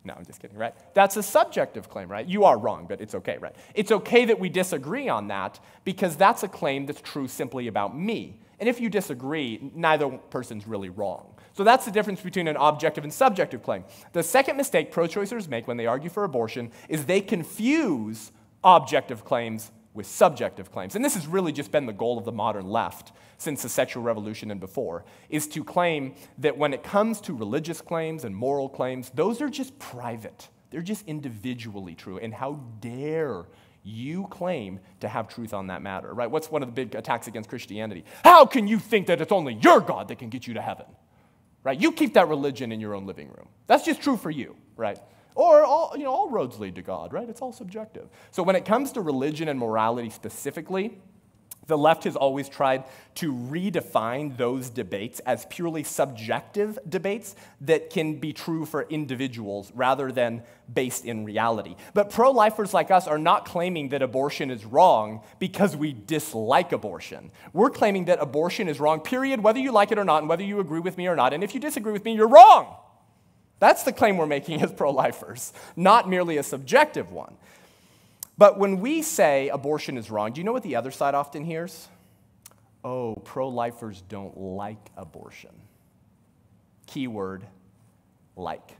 No, 0.06 0.13
I'm 0.13 0.25
just 0.25 0.39
kidding, 0.39 0.58
right? 0.58 0.75
That's 0.93 1.17
a 1.17 1.23
subjective 1.23 1.89
claim, 1.89 2.10
right? 2.10 2.25
You 2.25 2.43
are 2.43 2.58
wrong, 2.58 2.86
but 2.88 3.01
it's 3.01 3.15
okay, 3.15 3.38
right? 3.39 3.56
It's 3.73 3.91
okay 3.91 4.25
that 4.25 4.39
we 4.39 4.49
disagree 4.49 5.10
on 5.10 5.28
that 5.30 5.60
because 5.84 6.15
that's 6.15 6.43
a 6.43 6.47
claim 6.47 6.86
that's 6.86 7.01
true 7.01 7.28
simply 7.28 7.67
about 7.67 7.97
me. 7.97 8.39
And 8.60 8.69
if 8.69 8.80
you 8.80 8.89
disagree, 8.89 9.71
neither 9.73 10.08
person's 10.10 10.67
really 10.67 10.89
wrong. 10.89 11.34
So 11.54 11.63
that's 11.63 11.86
the 11.86 11.91
difference 11.91 12.21
between 12.21 12.47
an 12.47 12.56
objective 12.56 13.04
and 13.04 13.12
subjective 13.12 13.63
claim. 13.63 13.84
The 14.13 14.23
second 14.23 14.58
mistake 14.58 14.91
pro 14.91 15.08
choicers 15.08 15.49
make 15.49 15.67
when 15.67 15.78
they 15.78 15.88
argue 15.88 16.10
for 16.10 16.23
abortion 16.23 16.71
is 16.88 17.06
they 17.06 17.21
confuse 17.21 18.32
objective 18.63 19.25
claims 19.25 19.71
with 19.93 20.06
subjective 20.06 20.71
claims. 20.71 20.95
And 20.95 21.04
this 21.04 21.15
has 21.15 21.25
really 21.25 21.51
just 21.51 21.71
been 21.71 21.86
the 21.86 21.93
goal 21.93 22.17
of 22.17 22.25
the 22.25 22.32
modern 22.32 22.69
left 22.69 23.12
since 23.38 23.62
the 23.62 23.69
sexual 23.69 24.04
revolution 24.04 24.52
and 24.52 24.60
before, 24.60 25.06
is 25.30 25.48
to 25.48 25.63
claim 25.63 26.15
that 26.38 26.58
when 26.58 26.74
it 26.74 26.84
comes 26.84 27.21
to 27.21 27.34
religious 27.34 27.82
claims 27.82 28.24
and 28.24 28.36
moral 28.36 28.69
claims, 28.69 29.12
those 29.15 29.41
are 29.41 29.50
just 29.50 29.78
private. 29.80 30.50
They're 30.71 30.82
just 30.82 31.08
individually 31.08 31.95
true. 31.95 32.17
And 32.17 32.34
how 32.34 32.60
dare 32.80 33.45
you 33.84 34.26
claim 34.28 34.80
to 35.00 35.08
have 35.08 35.28
truth 35.28 35.54
on 35.54 35.67
that 35.67 35.82
matter, 35.82 36.13
right? 36.13 36.30
What's 36.30 36.50
one 36.50 36.63
of 36.63 36.69
the 36.69 36.74
big 36.74 36.95
attacks 36.95 37.28
against 37.28 37.50
Christianity? 37.50 38.04
How 38.24 38.45
can 38.45 38.67
you 38.67 38.80
think 38.80 39.08
that 39.08 39.21
it's 39.21 39.32
only 39.32 39.54
your 39.54 39.80
God 39.80 40.08
that 40.08 40.17
can 40.17 40.30
get 40.30 40.48
you 40.48 40.56
to 40.56 40.62
heaven? 40.62 40.88
Right? 41.63 41.80
You 41.80 41.91
keep 41.91 42.13
that 42.13 42.28
religion 42.28 42.71
in 42.71 42.80
your 42.80 42.93
own 42.93 43.06
living 43.06 43.28
room. 43.30 43.48
That's 43.67 43.86
just 43.86 44.02
true 44.02 44.17
for 44.17 44.30
you, 44.30 44.56
right? 44.76 45.00
Or 45.34 45.63
all, 45.63 45.93
you 45.98 46.04
know, 46.04 46.12
all 46.12 46.30
roads 46.30 46.60
lead 46.60 46.76
to 46.76 46.82
God, 46.82 47.12
right? 47.12 47.28
It's 47.28 47.41
all 47.41 47.52
subjective. 47.52 48.08
So 48.32 48.43
when 48.43 48.56
it 48.56 48.65
comes 48.65 48.91
to 48.93 49.02
religion 49.02 49.48
and 49.48 49.60
morality 49.60 50.10
specifically, 50.10 51.00
the 51.67 51.78
left 51.78 52.04
has 52.04 52.15
always 52.15 52.47
tried 52.47 52.84
to 53.15 53.34
redefine 53.34 54.38
those 54.38 54.69
debates 54.69 55.19
as 55.21 55.45
purely 55.49 55.84
subjective 55.84 56.78
debates 56.88 57.36
that 57.62 57.89
can 57.89 58.19
be 58.19 58.34
true 58.34 58.65
for 58.65 58.84
individuals 58.84 59.71
rather 59.73 60.12
than 60.12 60.43
based 60.71 61.06
in 61.06 61.25
reality. 61.25 61.75
But 61.93 62.10
pro 62.10 62.32
lifers 62.32 62.73
like 62.73 62.91
us 62.91 63.08
are 63.08 63.17
not 63.17 63.45
claiming 63.45 63.89
that 63.89 64.01
abortion 64.01 64.51
is 64.51 64.65
wrong 64.65 65.21
because 65.39 65.75
we 65.75 65.93
dislike 65.93 66.71
abortion. 66.71 67.32
We're 67.54 67.69
claiming 67.69 68.06
that 68.06 68.21
abortion 68.21 68.67
is 68.67 68.80
wrong, 68.80 68.99
period, 68.99 69.41
whether 69.41 69.60
you 69.60 69.71
like 69.71 69.91
it 69.91 69.97
or 69.97 70.04
not, 70.04 70.19
and 70.19 70.30
whether 70.30 70.43
you 70.43 70.60
agree 70.60 70.80
with 70.80 70.97
me 70.97 71.08
or 71.08 71.15
not. 71.15 71.34
And 71.34 71.43
if 71.43 71.54
you 71.54 71.60
disagree 71.60 71.93
with 71.93 72.06
me, 72.06 72.15
you're 72.15 72.28
wrong. 72.28 72.75
That's 73.60 73.84
the 73.84 73.93
claim 73.93 74.17
we're 74.17 74.28
making 74.28 74.62
as 74.62 74.71
pro 74.71 74.91
lifers, 74.91 75.54
not 75.75 76.10
merely 76.10 76.38
a 76.38 76.43
subjective 76.43 77.12
one. 77.12 77.38
But 78.38 78.60
when 78.60 78.80
we 78.80 79.02
say 79.02 79.50
abortion 79.50 79.98
is 79.98 80.12
wrong, 80.12 80.34
do 80.34 80.41
you 80.41 80.45
know 80.45 80.52
what 80.52 80.63
the 80.63 80.76
other 80.76 80.91
side 80.91 81.15
often 81.15 81.45
hears? 81.45 81.88
Oh, 82.84 83.15
pro 83.15 83.48
lifers 83.48 84.02
don't 84.02 84.38
like 84.38 84.91
abortion. 84.98 85.52
Keyword 86.86 87.45
like. 88.36 88.78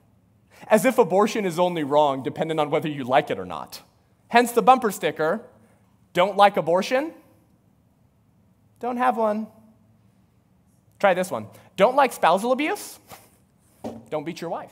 As 0.68 0.86
if 0.86 0.98
abortion 0.98 1.46
is 1.46 1.58
only 1.60 1.84
wrong 1.84 2.22
depending 2.24 2.60
on 2.60 2.70
whether 2.70 2.90
you 2.90 3.04
like 3.04 3.30
it 3.30 3.40
or 3.40 3.46
not. 3.46 3.82
Hence 4.28 4.52
the 4.52 4.62
bumper 4.62 4.92
sticker 4.92 5.42
don't 6.14 6.38
like 6.38 6.56
abortion? 6.56 7.14
Don't 8.80 8.98
have 8.98 9.18
one. 9.18 9.48
Try 11.00 11.14
this 11.14 11.30
one. 11.30 11.48
Don't 11.76 11.96
like 11.96 12.14
spousal 12.14 12.54
abuse? 12.54 13.00
Don't 14.10 14.24
beat 14.24 14.40
your 14.40 14.50
wife. 14.50 14.72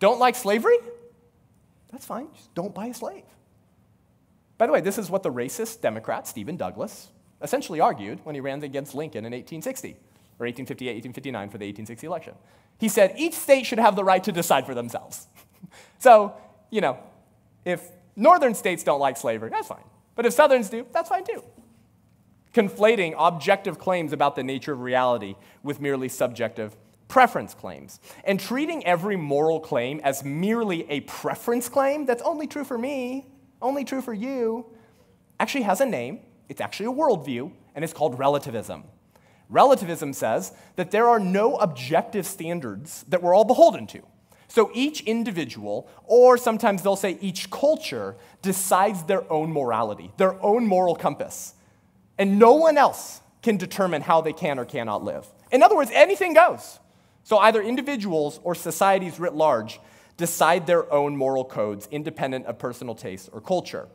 Don't 0.00 0.18
like 0.18 0.34
slavery? 0.34 0.78
That's 1.92 2.06
fine. 2.06 2.28
Just 2.34 2.52
don't 2.54 2.74
buy 2.74 2.86
a 2.86 2.94
slave. 2.94 3.24
By 4.58 4.66
the 4.66 4.72
way, 4.72 4.80
this 4.80 4.98
is 4.98 5.10
what 5.10 5.22
the 5.22 5.30
racist 5.30 5.80
Democrat 5.80 6.26
Stephen 6.26 6.56
Douglas 6.56 7.08
essentially 7.42 7.80
argued 7.80 8.20
when 8.24 8.34
he 8.34 8.40
ran 8.40 8.62
against 8.62 8.94
Lincoln 8.94 9.24
in 9.24 9.32
1860, 9.32 9.90
or 10.38 10.46
1858, 10.46 11.04
1859 11.04 11.48
for 11.48 11.58
the 11.58 11.66
1860 11.66 12.06
election. 12.06 12.34
He 12.78 12.88
said 12.88 13.14
each 13.16 13.34
state 13.34 13.66
should 13.66 13.78
have 13.78 13.96
the 13.96 14.04
right 14.04 14.22
to 14.24 14.32
decide 14.32 14.64
for 14.64 14.74
themselves. 14.74 15.26
so, 15.98 16.34
you 16.70 16.80
know, 16.80 16.98
if 17.64 17.88
northern 18.16 18.54
states 18.54 18.82
don't 18.82 19.00
like 19.00 19.16
slavery, 19.16 19.50
that's 19.50 19.68
fine. 19.68 19.84
But 20.14 20.26
if 20.26 20.32
southerns 20.32 20.70
do, 20.70 20.86
that's 20.92 21.08
fine 21.08 21.24
too. 21.24 21.42
Conflating 22.54 23.14
objective 23.18 23.78
claims 23.78 24.12
about 24.12 24.36
the 24.36 24.42
nature 24.42 24.72
of 24.72 24.80
reality 24.80 25.36
with 25.62 25.80
merely 25.80 26.08
subjective 26.08 26.76
preference 27.12 27.52
claims. 27.52 28.00
And 28.24 28.40
treating 28.40 28.86
every 28.86 29.16
moral 29.16 29.60
claim 29.60 30.00
as 30.02 30.24
merely 30.24 30.90
a 30.90 31.00
preference 31.00 31.68
claim 31.68 32.06
that's 32.06 32.22
only 32.22 32.46
true 32.46 32.64
for 32.64 32.78
me, 32.78 33.26
only 33.60 33.84
true 33.84 34.00
for 34.00 34.14
you, 34.14 34.64
actually 35.38 35.64
has 35.64 35.82
a 35.82 35.86
name. 35.86 36.20
It's 36.48 36.62
actually 36.62 36.86
a 36.86 36.92
worldview, 36.92 37.52
and 37.74 37.84
it's 37.84 37.92
called 37.92 38.18
relativism. 38.18 38.84
Relativism 39.50 40.14
says 40.14 40.52
that 40.76 40.90
there 40.90 41.06
are 41.06 41.20
no 41.20 41.56
objective 41.56 42.24
standards 42.24 43.04
that 43.08 43.22
we're 43.22 43.34
all 43.34 43.44
beholden 43.44 43.86
to. 43.88 44.00
So 44.48 44.70
each 44.72 45.02
individual, 45.02 45.90
or 46.04 46.38
sometimes 46.38 46.82
they'll 46.82 46.96
say 46.96 47.18
each 47.20 47.50
culture, 47.50 48.16
decides 48.40 49.02
their 49.02 49.30
own 49.30 49.52
morality, 49.52 50.12
their 50.16 50.42
own 50.42 50.66
moral 50.66 50.96
compass. 50.96 51.52
And 52.16 52.38
no 52.38 52.54
one 52.54 52.78
else 52.78 53.20
can 53.42 53.58
determine 53.58 54.00
how 54.00 54.22
they 54.22 54.32
can 54.32 54.58
or 54.58 54.64
cannot 54.64 55.04
live. 55.04 55.26
In 55.50 55.62
other 55.62 55.76
words, 55.76 55.90
anything 55.92 56.32
goes. 56.32 56.78
So 57.24 57.38
either 57.38 57.62
individuals 57.62 58.40
or 58.42 58.54
societies 58.54 59.20
writ 59.20 59.34
large 59.34 59.80
decide 60.16 60.66
their 60.66 60.90
own 60.92 61.16
moral 61.16 61.44
codes 61.44 61.88
independent 61.90 62.46
of 62.46 62.58
personal 62.58 62.94
taste 62.94 63.30
or 63.32 63.40
culture. 63.40 63.88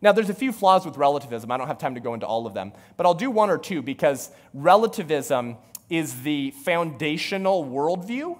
Now, 0.00 0.12
there's 0.12 0.30
a 0.30 0.34
few 0.34 0.52
flaws 0.52 0.86
with 0.86 0.96
relativism. 0.96 1.50
I 1.50 1.56
don't 1.56 1.66
have 1.66 1.78
time 1.78 1.94
to 1.94 2.00
go 2.00 2.14
into 2.14 2.26
all 2.26 2.46
of 2.46 2.54
them, 2.54 2.72
but 2.96 3.04
I'll 3.04 3.14
do 3.14 3.30
one 3.30 3.50
or 3.50 3.58
two 3.58 3.82
because 3.82 4.30
relativism 4.54 5.56
is 5.90 6.22
the 6.22 6.52
foundational 6.52 7.64
worldview 7.64 8.38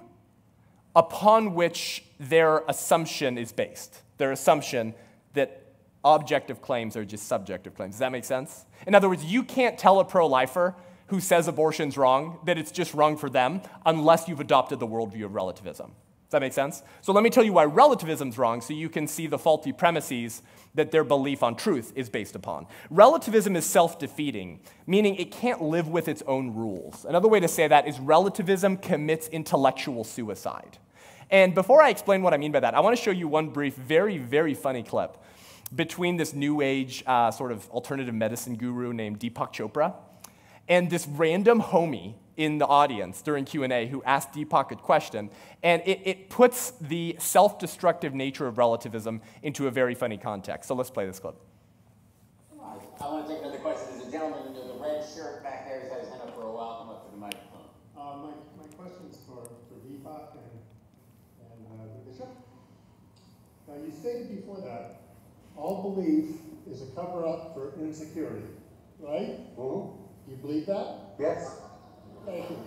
upon 0.95 1.55
which 1.55 2.03
their 2.19 2.63
assumption 2.67 3.37
is 3.37 3.51
based. 3.51 4.01
Their 4.17 4.31
assumption 4.31 4.93
that 5.33 5.63
objective 6.03 6.61
claims 6.61 6.95
are 6.95 7.03
just 7.03 7.27
subjective 7.27 7.75
claims. 7.75 7.95
Does 7.95 7.99
that 7.99 8.11
make 8.11 8.25
sense? 8.25 8.65
In 8.87 8.95
other 8.95 9.09
words, 9.09 9.25
you 9.25 9.43
can't 9.43 9.77
tell 9.77 9.99
a 9.99 10.05
pro 10.05 10.27
lifer 10.27 10.75
who 11.09 11.19
says 11.19 11.47
abortion's 11.47 11.97
wrong 11.97 12.39
that 12.45 12.57
it's 12.57 12.71
just 12.71 12.93
wrong 12.93 13.17
for 13.17 13.29
them 13.29 13.61
unless 13.85 14.27
you've 14.27 14.39
adopted 14.39 14.79
the 14.79 14.87
worldview 14.87 15.25
of 15.25 15.33
relativism. 15.33 15.91
Does 16.29 16.33
that 16.33 16.41
make 16.41 16.53
sense? 16.53 16.83
So 17.01 17.11
let 17.11 17.23
me 17.23 17.31
tell 17.31 17.43
you 17.43 17.53
why 17.53 17.65
relativism's 17.65 18.37
wrong 18.37 18.61
so 18.61 18.71
you 18.71 18.87
can 18.87 19.07
see 19.07 19.25
the 19.25 19.39
faulty 19.39 19.71
premises 19.71 20.43
that 20.75 20.91
their 20.91 21.03
belief 21.03 21.41
on 21.41 21.55
truth 21.55 21.91
is 21.95 22.07
based 22.07 22.35
upon. 22.35 22.67
Relativism 22.91 23.55
is 23.55 23.65
self 23.65 23.97
defeating, 23.97 24.59
meaning 24.85 25.15
it 25.15 25.31
can't 25.31 25.63
live 25.63 25.87
with 25.87 26.07
its 26.07 26.21
own 26.27 26.53
rules. 26.53 27.03
Another 27.05 27.27
way 27.27 27.39
to 27.39 27.47
say 27.47 27.67
that 27.67 27.87
is 27.87 27.99
relativism 27.99 28.77
commits 28.77 29.27
intellectual 29.29 30.03
suicide. 30.03 30.77
And 31.31 31.55
before 31.55 31.81
I 31.81 31.89
explain 31.89 32.21
what 32.21 32.35
I 32.35 32.37
mean 32.37 32.51
by 32.51 32.59
that, 32.59 32.75
I 32.75 32.79
want 32.79 32.95
to 32.95 33.01
show 33.01 33.11
you 33.11 33.27
one 33.27 33.49
brief, 33.49 33.73
very, 33.73 34.19
very 34.19 34.53
funny 34.53 34.83
clip 34.83 35.17
between 35.75 36.17
this 36.17 36.35
new 36.35 36.61
age 36.61 37.03
uh, 37.07 37.31
sort 37.31 37.51
of 37.51 37.67
alternative 37.71 38.13
medicine 38.13 38.55
guru 38.55 38.93
named 38.93 39.19
Deepak 39.19 39.51
Chopra 39.51 39.95
and 40.69 40.89
this 40.89 41.05
random 41.07 41.61
homie 41.61 42.13
in 42.37 42.57
the 42.57 42.65
audience 42.65 43.21
during 43.21 43.43
q&a 43.43 43.87
who 43.87 44.01
asked 44.03 44.31
deepak 44.31 44.71
a 44.71 44.75
question 44.75 45.29
and 45.63 45.81
it, 45.85 45.99
it 46.05 46.29
puts 46.29 46.71
the 46.79 47.15
self-destructive 47.19 48.13
nature 48.13 48.47
of 48.47 48.57
relativism 48.57 49.21
into 49.43 49.67
a 49.67 49.71
very 49.71 49.93
funny 49.95 50.17
context 50.17 50.67
so 50.67 50.75
let's 50.75 50.89
play 50.89 51.05
this 51.05 51.19
clip 51.19 51.35
I 53.01 53.07
want 53.07 53.27
to 53.27 53.33
take 53.33 53.41
another 53.41 53.59
question. 53.59 53.95
There's 53.95 54.09
a 54.09 54.11
gentleman 54.11 54.47
in 54.47 54.67
the 54.67 54.73
red 54.73 54.99
shirt 55.07 55.41
back 55.41 55.65
there. 55.65 55.79
He's 55.79 55.89
had 55.89 56.01
his 56.01 56.09
hand 56.09 56.21
up 56.21 56.35
for 56.35 56.43
a 56.43 56.51
while. 56.51 56.83
Come 56.83 56.89
up 56.89 57.05
to 57.07 57.11
the 57.11 57.17
microphone. 57.17 57.71
Uh, 57.95 58.27
my, 58.27 58.35
my 58.59 58.67
question's 58.75 59.15
for, 59.23 59.47
for 59.71 59.79
Deepak 59.87 60.35
and, 60.35 60.59
and 61.47 61.79
uh, 61.79 61.87
the 61.95 62.11
bishop. 62.11 62.27
Now, 63.69 63.75
you 63.75 63.93
stated 63.95 64.35
before 64.35 64.59
that 64.67 64.99
all 65.55 65.95
belief 65.95 66.43
is 66.69 66.81
a 66.81 66.91
cover 66.91 67.25
up 67.25 67.53
for 67.53 67.71
insecurity, 67.79 68.43
right? 68.99 69.39
You 70.29 70.35
believe 70.35 70.67
that? 70.67 71.15
Yes. 71.19 71.55
Thank 72.25 72.51
you. 72.51 72.57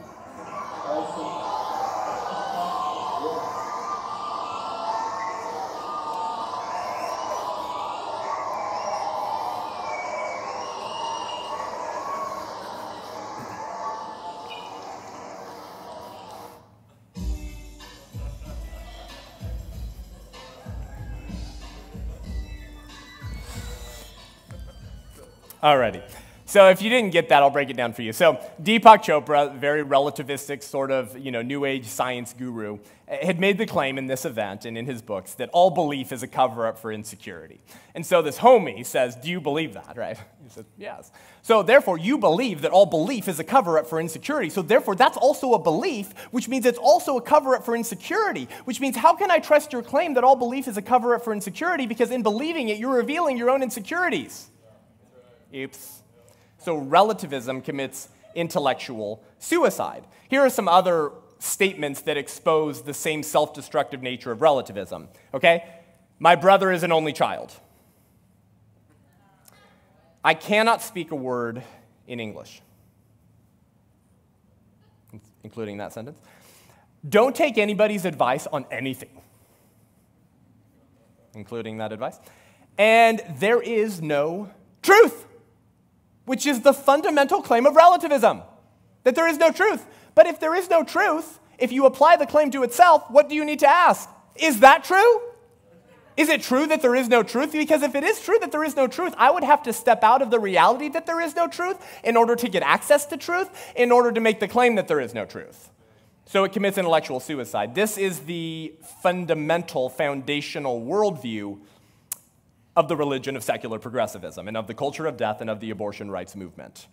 Alrighty. 25.62 26.02
So 26.52 26.68
if 26.68 26.82
you 26.82 26.90
didn't 26.90 27.12
get 27.12 27.30
that, 27.30 27.42
I'll 27.42 27.48
break 27.48 27.70
it 27.70 27.78
down 27.78 27.94
for 27.94 28.02
you. 28.02 28.12
So 28.12 28.34
Deepak 28.62 29.02
Chopra, 29.02 29.56
very 29.56 29.82
relativistic 29.82 30.62
sort 30.62 30.90
of, 30.90 31.16
you 31.16 31.30
know, 31.30 31.40
new 31.40 31.64
age 31.64 31.86
science 31.86 32.34
guru, 32.34 32.78
had 33.08 33.40
made 33.40 33.56
the 33.56 33.64
claim 33.64 33.96
in 33.96 34.06
this 34.06 34.26
event 34.26 34.66
and 34.66 34.76
in 34.76 34.84
his 34.84 35.00
books 35.00 35.32
that 35.36 35.48
all 35.54 35.70
belief 35.70 36.12
is 36.12 36.22
a 36.22 36.26
cover 36.26 36.66
up 36.66 36.78
for 36.78 36.92
insecurity. 36.92 37.62
And 37.94 38.04
so 38.04 38.20
this 38.20 38.38
homie 38.38 38.84
says, 38.84 39.16
"Do 39.16 39.30
you 39.30 39.40
believe 39.40 39.72
that?" 39.72 39.96
Right? 39.96 40.18
He 40.44 40.50
says, 40.50 40.66
"Yes." 40.76 41.10
So 41.40 41.62
therefore, 41.62 41.96
you 41.96 42.18
believe 42.18 42.60
that 42.60 42.70
all 42.70 42.84
belief 42.84 43.28
is 43.28 43.40
a 43.40 43.44
cover 43.44 43.78
up 43.78 43.86
for 43.86 43.98
insecurity. 43.98 44.50
So 44.50 44.60
therefore, 44.60 44.94
that's 44.94 45.16
also 45.16 45.54
a 45.54 45.58
belief, 45.58 46.12
which 46.32 46.48
means 46.48 46.66
it's 46.66 46.76
also 46.76 47.16
a 47.16 47.22
cover 47.22 47.56
up 47.56 47.64
for 47.64 47.74
insecurity. 47.74 48.46
Which 48.66 48.78
means, 48.78 48.98
how 48.98 49.14
can 49.14 49.30
I 49.30 49.38
trust 49.38 49.72
your 49.72 49.82
claim 49.82 50.12
that 50.12 50.22
all 50.22 50.36
belief 50.36 50.68
is 50.68 50.76
a 50.76 50.82
cover 50.82 51.14
up 51.14 51.24
for 51.24 51.32
insecurity? 51.32 51.86
Because 51.86 52.10
in 52.10 52.22
believing 52.22 52.68
it, 52.68 52.76
you're 52.76 52.96
revealing 52.96 53.38
your 53.38 53.48
own 53.48 53.62
insecurities. 53.62 54.50
Oops. 55.54 56.01
So 56.62 56.76
relativism 56.76 57.60
commits 57.60 58.08
intellectual 58.34 59.22
suicide. 59.38 60.04
Here 60.28 60.40
are 60.40 60.50
some 60.50 60.68
other 60.68 61.10
statements 61.38 62.02
that 62.02 62.16
expose 62.16 62.82
the 62.82 62.94
same 62.94 63.22
self 63.22 63.52
destructive 63.52 64.00
nature 64.02 64.30
of 64.30 64.40
relativism. 64.40 65.08
Okay? 65.34 65.64
My 66.18 66.36
brother 66.36 66.70
is 66.70 66.84
an 66.84 66.92
only 66.92 67.12
child. 67.12 67.52
I 70.24 70.34
cannot 70.34 70.82
speak 70.82 71.10
a 71.10 71.16
word 71.16 71.64
in 72.06 72.20
English, 72.20 72.62
including 75.42 75.78
that 75.78 75.92
sentence. 75.92 76.20
Don't 77.08 77.34
take 77.34 77.58
anybody's 77.58 78.04
advice 78.04 78.46
on 78.46 78.64
anything, 78.70 79.20
including 81.34 81.78
that 81.78 81.92
advice. 81.92 82.20
And 82.78 83.20
there 83.40 83.60
is 83.60 84.00
no 84.00 84.48
truth 84.80 85.26
which 86.24 86.46
is 86.46 86.60
the 86.60 86.72
fundamental 86.72 87.42
claim 87.42 87.66
of 87.66 87.76
relativism 87.76 88.42
that 89.04 89.14
there 89.14 89.28
is 89.28 89.38
no 89.38 89.50
truth. 89.50 89.84
But 90.14 90.26
if 90.26 90.40
there 90.40 90.54
is 90.54 90.70
no 90.70 90.84
truth, 90.84 91.38
if 91.58 91.72
you 91.72 91.86
apply 91.86 92.16
the 92.16 92.26
claim 92.26 92.50
to 92.52 92.62
itself, 92.62 93.04
what 93.10 93.28
do 93.28 93.34
you 93.34 93.44
need 93.44 93.60
to 93.60 93.68
ask? 93.68 94.08
Is 94.36 94.60
that 94.60 94.84
true? 94.84 95.20
Is 96.16 96.28
it 96.28 96.42
true 96.42 96.66
that 96.66 96.82
there 96.82 96.94
is 96.94 97.08
no 97.08 97.22
truth? 97.22 97.52
Because 97.52 97.82
if 97.82 97.94
it 97.94 98.04
is 98.04 98.20
true 98.20 98.38
that 98.40 98.52
there 98.52 98.64
is 98.64 98.76
no 98.76 98.86
truth, 98.86 99.14
I 99.16 99.30
would 99.30 99.44
have 99.44 99.62
to 99.62 99.72
step 99.72 100.04
out 100.04 100.20
of 100.20 100.30
the 100.30 100.38
reality 100.38 100.88
that 100.90 101.06
there 101.06 101.20
is 101.20 101.34
no 101.34 101.48
truth 101.48 101.78
in 102.04 102.16
order 102.16 102.36
to 102.36 102.48
get 102.48 102.62
access 102.62 103.06
to 103.06 103.16
truth, 103.16 103.48
in 103.74 103.90
order 103.90 104.12
to 104.12 104.20
make 104.20 104.38
the 104.38 104.48
claim 104.48 104.74
that 104.74 104.88
there 104.88 105.00
is 105.00 105.14
no 105.14 105.24
truth. 105.24 105.70
So 106.26 106.44
it 106.44 106.52
commits 106.52 106.78
intellectual 106.78 107.18
suicide. 107.18 107.74
This 107.74 107.96
is 107.96 108.20
the 108.20 108.74
fundamental, 109.02 109.88
foundational 109.88 110.80
worldview 110.80 111.60
of 112.76 112.88
the 112.88 112.96
religion 112.96 113.36
of 113.36 113.42
secular 113.42 113.78
progressivism 113.78 114.48
and 114.48 114.56
of 114.56 114.66
the 114.66 114.74
culture 114.74 115.06
of 115.06 115.16
death 115.16 115.40
and 115.40 115.50
of 115.50 115.60
the 115.60 115.70
abortion 115.70 116.10
rights 116.10 116.34
movement. 116.34 116.86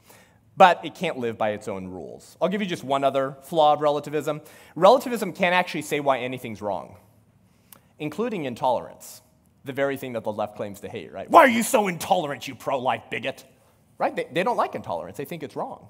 But 0.57 0.83
it 0.83 0.93
can't 0.93 1.17
live 1.17 1.37
by 1.37 1.51
its 1.51 1.69
own 1.69 1.87
rules. 1.87 2.35
I'll 2.41 2.49
give 2.49 2.61
you 2.61 2.67
just 2.67 2.83
one 2.83 3.03
other 3.03 3.37
flaw 3.43 3.73
of 3.73 3.81
relativism. 3.81 4.41
Relativism 4.75 5.31
can't 5.31 5.55
actually 5.55 5.83
say 5.83 6.01
why 6.01 6.19
anything's 6.19 6.61
wrong, 6.61 6.97
including 7.97 8.43
intolerance, 8.43 9.21
the 9.63 9.71
very 9.71 9.95
thing 9.95 10.13
that 10.13 10.23
the 10.25 10.33
left 10.33 10.57
claims 10.57 10.81
to 10.81 10.89
hate, 10.89 11.13
right? 11.13 11.29
Why 11.29 11.41
are 11.41 11.49
you 11.49 11.63
so 11.63 11.87
intolerant, 11.87 12.47
you 12.47 12.55
pro 12.55 12.77
life 12.77 13.03
bigot? 13.09 13.45
Right? 13.97 14.15
They, 14.15 14.27
they 14.31 14.43
don't 14.43 14.57
like 14.57 14.75
intolerance, 14.75 15.17
they 15.17 15.25
think 15.25 15.43
it's 15.43 15.55
wrong. 15.55 15.87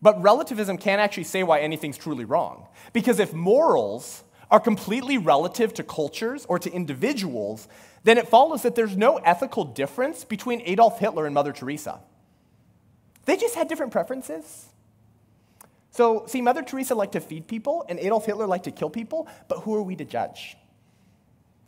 But 0.00 0.20
relativism 0.20 0.78
can't 0.78 1.00
actually 1.00 1.24
say 1.24 1.42
why 1.44 1.60
anything's 1.60 1.96
truly 1.96 2.24
wrong. 2.24 2.66
Because 2.92 3.20
if 3.20 3.32
morals 3.32 4.24
are 4.50 4.60
completely 4.60 5.16
relative 5.16 5.72
to 5.74 5.82
cultures 5.82 6.44
or 6.48 6.58
to 6.58 6.70
individuals, 6.70 7.68
then 8.04 8.18
it 8.18 8.28
follows 8.28 8.62
that 8.62 8.74
there's 8.74 8.96
no 8.96 9.16
ethical 9.18 9.64
difference 9.64 10.24
between 10.24 10.60
Adolf 10.62 10.98
Hitler 10.98 11.26
and 11.26 11.34
Mother 11.34 11.52
Teresa. 11.52 12.00
They 13.24 13.36
just 13.36 13.54
had 13.54 13.68
different 13.68 13.92
preferences. 13.92 14.66
So, 15.90 16.24
see, 16.26 16.40
Mother 16.40 16.62
Teresa 16.62 16.94
liked 16.94 17.12
to 17.12 17.20
feed 17.20 17.46
people, 17.46 17.84
and 17.88 17.98
Adolf 17.98 18.26
Hitler 18.26 18.46
liked 18.46 18.64
to 18.64 18.70
kill 18.70 18.90
people, 18.90 19.28
but 19.48 19.60
who 19.60 19.74
are 19.74 19.82
we 19.82 19.94
to 19.96 20.04
judge? 20.04 20.56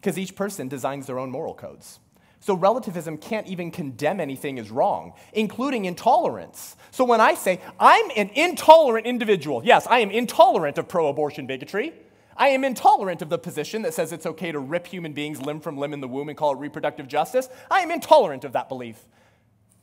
Because 0.00 0.18
each 0.18 0.34
person 0.34 0.66
designs 0.66 1.06
their 1.06 1.18
own 1.18 1.30
moral 1.30 1.54
codes. 1.54 2.00
So, 2.40 2.54
relativism 2.54 3.18
can't 3.18 3.46
even 3.46 3.70
condemn 3.70 4.20
anything 4.20 4.58
as 4.58 4.70
wrong, 4.70 5.12
including 5.34 5.84
intolerance. 5.84 6.76
So, 6.90 7.04
when 7.04 7.20
I 7.20 7.34
say 7.34 7.60
I'm 7.78 8.10
an 8.16 8.30
intolerant 8.34 9.06
individual, 9.06 9.62
yes, 9.64 9.86
I 9.86 10.00
am 10.00 10.10
intolerant 10.10 10.78
of 10.78 10.88
pro 10.88 11.08
abortion 11.08 11.46
bigotry. 11.46 11.92
I 12.36 12.48
am 12.48 12.64
intolerant 12.64 13.22
of 13.22 13.28
the 13.28 13.38
position 13.38 13.82
that 13.82 13.94
says 13.94 14.12
it's 14.12 14.26
okay 14.26 14.52
to 14.52 14.58
rip 14.58 14.86
human 14.86 15.12
beings 15.12 15.40
limb 15.40 15.60
from 15.60 15.76
limb 15.76 15.92
in 15.92 16.00
the 16.00 16.08
womb 16.08 16.28
and 16.28 16.36
call 16.36 16.52
it 16.52 16.58
reproductive 16.58 17.08
justice. 17.08 17.48
I 17.70 17.80
am 17.80 17.90
intolerant 17.90 18.44
of 18.44 18.52
that 18.52 18.68
belief. 18.68 19.04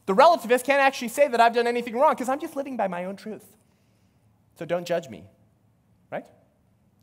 The 0.06 0.14
relativist 0.14 0.66
can't 0.66 0.82
actually 0.82 1.10
say 1.10 1.28
that 1.28 1.40
I've 1.40 1.54
done 1.54 1.68
anything 1.68 1.96
wrong 1.96 2.14
because 2.14 2.30
I'm 2.30 2.40
just 2.40 2.56
living 2.56 2.76
by 2.76 2.88
my 2.88 3.06
own 3.06 3.16
truth. 3.16 3.46
So 4.58 4.66
don't 4.66 4.86
judge 4.86 5.10
me, 5.10 5.26
right? 6.12 6.26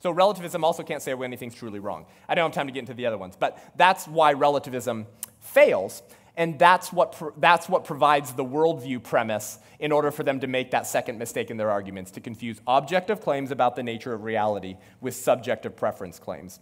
So 0.01 0.11
relativism 0.11 0.65
also 0.65 0.83
can't 0.83 1.03
say 1.03 1.13
anything's 1.13 1.55
truly 1.55 1.79
wrong. 1.79 2.07
I 2.29 2.35
don't 2.35 2.51
have 2.51 2.55
time 2.55 2.67
to 2.67 2.73
get 2.73 2.81
into 2.81 2.95
the 2.95 3.07
other 3.07 3.19
ones, 3.19 3.35
but 3.39 3.59
that's 3.77 4.07
why 4.07 4.33
relativism 4.33 5.07
fails. 5.41 6.03
And 6.39 6.57
that's 6.57 6.93
what, 6.93 7.21
that's 7.39 7.69
what 7.69 7.85
provides 7.85 8.33
the 8.33 8.45
worldview 8.45 9.03
premise 9.03 9.59
in 9.81 9.91
order 9.91 10.13
for 10.13 10.23
them 10.23 10.39
to 10.39 10.47
make 10.47 10.71
that 10.71 10.87
second 10.87 11.19
mistake 11.19 11.51
in 11.51 11.57
their 11.57 11.69
arguments 11.69 12.13
to 12.13 12.21
confuse 12.21 12.61
objective 12.69 13.21
claims 13.21 13.51
about 13.51 13.75
the 13.75 13.83
nature 13.83 14.15
of 14.15 14.23
reality 14.23 14.77
with 15.01 15.17
subjective 15.17 15.77
preference 15.77 16.21
claims. 16.21 16.61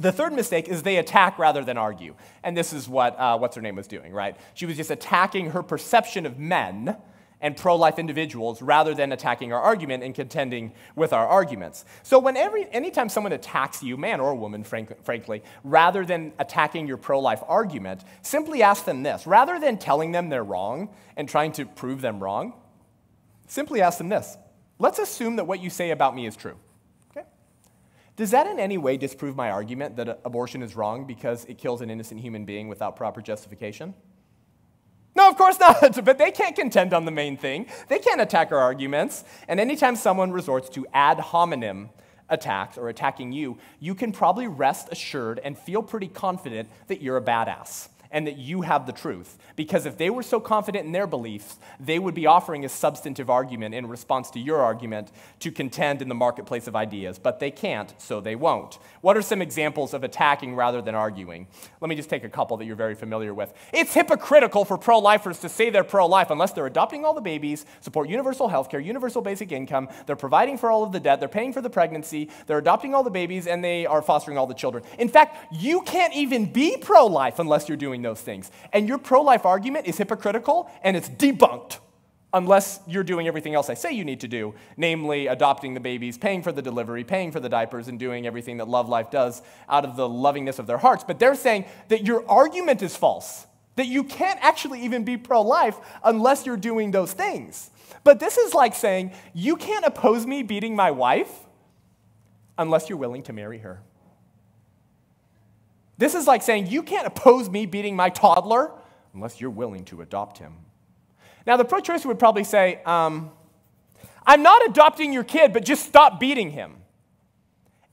The 0.00 0.12
third 0.12 0.32
mistake 0.32 0.66
is 0.66 0.82
they 0.82 0.96
attack 0.96 1.38
rather 1.38 1.62
than 1.62 1.76
argue. 1.76 2.14
And 2.42 2.56
this 2.56 2.72
is 2.72 2.88
what, 2.88 3.20
uh, 3.20 3.36
what's 3.36 3.54
her 3.54 3.60
name 3.60 3.76
was 3.76 3.86
doing, 3.86 4.14
right? 4.14 4.34
She 4.54 4.64
was 4.64 4.78
just 4.78 4.90
attacking 4.90 5.50
her 5.50 5.62
perception 5.62 6.24
of 6.24 6.38
men 6.38 6.96
and 7.42 7.56
pro 7.56 7.76
life 7.76 7.98
individuals 7.98 8.62
rather 8.62 8.94
than 8.94 9.12
attacking 9.12 9.52
our 9.52 9.60
argument 9.60 10.04
and 10.04 10.14
contending 10.14 10.72
with 10.94 11.12
our 11.12 11.26
arguments. 11.26 11.84
So, 12.04 12.18
whenever, 12.18 12.56
anytime 12.70 13.08
someone 13.08 13.32
attacks 13.32 13.82
you, 13.82 13.96
man 13.96 14.20
or 14.20 14.34
woman, 14.34 14.62
frank, 14.64 15.04
frankly, 15.04 15.42
rather 15.64 16.06
than 16.06 16.32
attacking 16.38 16.86
your 16.86 16.96
pro 16.96 17.20
life 17.20 17.42
argument, 17.46 18.04
simply 18.22 18.62
ask 18.62 18.84
them 18.84 19.02
this. 19.02 19.26
Rather 19.26 19.58
than 19.58 19.76
telling 19.76 20.12
them 20.12 20.28
they're 20.28 20.44
wrong 20.44 20.88
and 21.16 21.28
trying 21.28 21.52
to 21.52 21.66
prove 21.66 22.00
them 22.00 22.20
wrong, 22.20 22.54
simply 23.48 23.82
ask 23.82 23.98
them 23.98 24.08
this. 24.08 24.38
Let's 24.78 25.00
assume 25.00 25.36
that 25.36 25.46
what 25.46 25.60
you 25.60 25.68
say 25.68 25.90
about 25.90 26.14
me 26.14 26.26
is 26.26 26.36
true. 26.36 26.56
Okay? 27.10 27.26
Does 28.16 28.30
that 28.30 28.46
in 28.46 28.60
any 28.60 28.78
way 28.78 28.96
disprove 28.96 29.34
my 29.34 29.50
argument 29.50 29.96
that 29.96 30.20
abortion 30.24 30.62
is 30.62 30.76
wrong 30.76 31.06
because 31.06 31.44
it 31.46 31.58
kills 31.58 31.80
an 31.80 31.90
innocent 31.90 32.20
human 32.20 32.44
being 32.44 32.68
without 32.68 32.94
proper 32.94 33.20
justification? 33.20 33.94
No, 35.14 35.28
of 35.28 35.36
course 35.36 35.58
not. 35.60 36.04
But 36.04 36.18
they 36.18 36.30
can't 36.30 36.56
contend 36.56 36.92
on 36.92 37.04
the 37.04 37.10
main 37.10 37.36
thing. 37.36 37.66
They 37.88 37.98
can't 37.98 38.20
attack 38.20 38.52
our 38.52 38.58
arguments. 38.58 39.24
And 39.48 39.60
anytime 39.60 39.96
someone 39.96 40.32
resorts 40.32 40.68
to 40.70 40.86
ad 40.92 41.20
hominem 41.20 41.90
attacks 42.28 42.78
or 42.78 42.88
attacking 42.88 43.32
you, 43.32 43.58
you 43.78 43.94
can 43.94 44.12
probably 44.12 44.46
rest 44.46 44.88
assured 44.90 45.38
and 45.44 45.58
feel 45.58 45.82
pretty 45.82 46.08
confident 46.08 46.68
that 46.86 47.02
you're 47.02 47.18
a 47.18 47.22
badass 47.22 47.88
and 48.12 48.26
that 48.26 48.36
you 48.36 48.60
have 48.60 48.86
the 48.86 48.92
truth. 48.92 49.38
Because 49.56 49.86
if 49.86 49.98
they 49.98 50.10
were 50.10 50.22
so 50.22 50.38
confident 50.38 50.86
in 50.86 50.92
their 50.92 51.06
beliefs, 51.06 51.58
they 51.80 51.98
would 51.98 52.14
be 52.14 52.26
offering 52.26 52.64
a 52.64 52.68
substantive 52.68 53.30
argument 53.30 53.74
in 53.74 53.86
response 53.86 54.30
to 54.30 54.38
your 54.38 54.60
argument 54.60 55.10
to 55.40 55.50
contend 55.50 56.02
in 56.02 56.08
the 56.08 56.14
marketplace 56.14 56.66
of 56.66 56.76
ideas. 56.76 57.18
But 57.18 57.40
they 57.40 57.50
can't, 57.50 57.92
so 57.98 58.20
they 58.20 58.36
won't. 58.36 58.78
What 59.00 59.16
are 59.16 59.22
some 59.22 59.42
examples 59.42 59.94
of 59.94 60.04
attacking 60.04 60.54
rather 60.54 60.82
than 60.82 60.94
arguing? 60.94 61.48
Let 61.80 61.88
me 61.88 61.96
just 61.96 62.10
take 62.10 62.24
a 62.24 62.28
couple 62.28 62.56
that 62.58 62.66
you're 62.66 62.76
very 62.76 62.94
familiar 62.94 63.34
with. 63.34 63.52
It's 63.72 63.94
hypocritical 63.94 64.64
for 64.64 64.76
pro 64.76 64.98
lifers 64.98 65.38
to 65.40 65.48
say 65.48 65.70
they're 65.70 65.84
pro 65.84 66.06
life 66.06 66.30
unless 66.30 66.52
they're 66.52 66.66
adopting 66.66 67.04
all 67.04 67.14
the 67.14 67.20
babies, 67.20 67.64
support 67.80 68.08
universal 68.08 68.48
health 68.48 68.68
care, 68.70 68.80
universal 68.80 69.22
basic 69.22 69.52
income, 69.52 69.88
they're 70.06 70.16
providing 70.16 70.58
for 70.58 70.70
all 70.70 70.82
of 70.82 70.92
the 70.92 71.00
debt, 71.00 71.18
they're 71.18 71.28
paying 71.28 71.52
for 71.52 71.60
the 71.60 71.70
pregnancy, 71.70 72.28
they're 72.46 72.58
adopting 72.58 72.94
all 72.94 73.02
the 73.02 73.10
babies, 73.10 73.46
and 73.46 73.64
they 73.64 73.86
are 73.86 74.02
fostering 74.02 74.36
all 74.36 74.46
the 74.46 74.54
children. 74.54 74.84
In 74.98 75.08
fact, 75.08 75.52
you 75.52 75.80
can't 75.82 76.14
even 76.14 76.52
be 76.52 76.76
pro 76.76 77.06
life 77.06 77.38
unless 77.38 77.68
you're 77.68 77.76
doing 77.76 78.01
those 78.02 78.20
things. 78.20 78.50
And 78.72 78.88
your 78.88 78.98
pro 78.98 79.22
life 79.22 79.46
argument 79.46 79.86
is 79.86 79.98
hypocritical 79.98 80.70
and 80.82 80.96
it's 80.96 81.08
debunked 81.08 81.78
unless 82.32 82.80
you're 82.86 83.04
doing 83.04 83.28
everything 83.28 83.54
else 83.54 83.68
I 83.68 83.74
say 83.74 83.92
you 83.92 84.04
need 84.04 84.20
to 84.20 84.28
do, 84.28 84.54
namely 84.76 85.26
adopting 85.26 85.74
the 85.74 85.80
babies, 85.80 86.16
paying 86.16 86.42
for 86.42 86.50
the 86.52 86.62
delivery, 86.62 87.04
paying 87.04 87.30
for 87.30 87.40
the 87.40 87.48
diapers, 87.48 87.88
and 87.88 87.98
doing 87.98 88.26
everything 88.26 88.56
that 88.58 88.68
Love 88.68 88.88
Life 88.88 89.10
does 89.10 89.42
out 89.68 89.84
of 89.84 89.96
the 89.96 90.08
lovingness 90.08 90.58
of 90.58 90.66
their 90.66 90.78
hearts. 90.78 91.04
But 91.04 91.18
they're 91.18 91.34
saying 91.34 91.66
that 91.88 92.06
your 92.06 92.28
argument 92.28 92.82
is 92.82 92.96
false, 92.96 93.46
that 93.76 93.86
you 93.86 94.04
can't 94.04 94.42
actually 94.42 94.82
even 94.82 95.04
be 95.04 95.16
pro 95.16 95.42
life 95.42 95.76
unless 96.02 96.46
you're 96.46 96.56
doing 96.56 96.90
those 96.90 97.12
things. 97.12 97.70
But 98.04 98.18
this 98.18 98.38
is 98.38 98.54
like 98.54 98.74
saying, 98.74 99.12
you 99.34 99.56
can't 99.56 99.84
oppose 99.84 100.26
me 100.26 100.42
beating 100.42 100.74
my 100.74 100.90
wife 100.90 101.30
unless 102.56 102.88
you're 102.88 102.98
willing 102.98 103.22
to 103.24 103.32
marry 103.32 103.58
her. 103.58 103.82
This 106.02 106.16
is 106.16 106.26
like 106.26 106.42
saying, 106.42 106.66
you 106.66 106.82
can't 106.82 107.06
oppose 107.06 107.48
me 107.48 107.64
beating 107.64 107.94
my 107.94 108.10
toddler 108.10 108.72
unless 109.14 109.40
you're 109.40 109.50
willing 109.50 109.84
to 109.84 110.02
adopt 110.02 110.38
him. 110.38 110.56
Now, 111.46 111.56
the 111.56 111.64
pro 111.64 111.78
choicer 111.78 112.06
would 112.06 112.18
probably 112.18 112.42
say, 112.42 112.82
um, 112.84 113.30
I'm 114.26 114.42
not 114.42 114.68
adopting 114.68 115.12
your 115.12 115.22
kid, 115.22 115.52
but 115.52 115.64
just 115.64 115.86
stop 115.86 116.18
beating 116.18 116.50
him. 116.50 116.74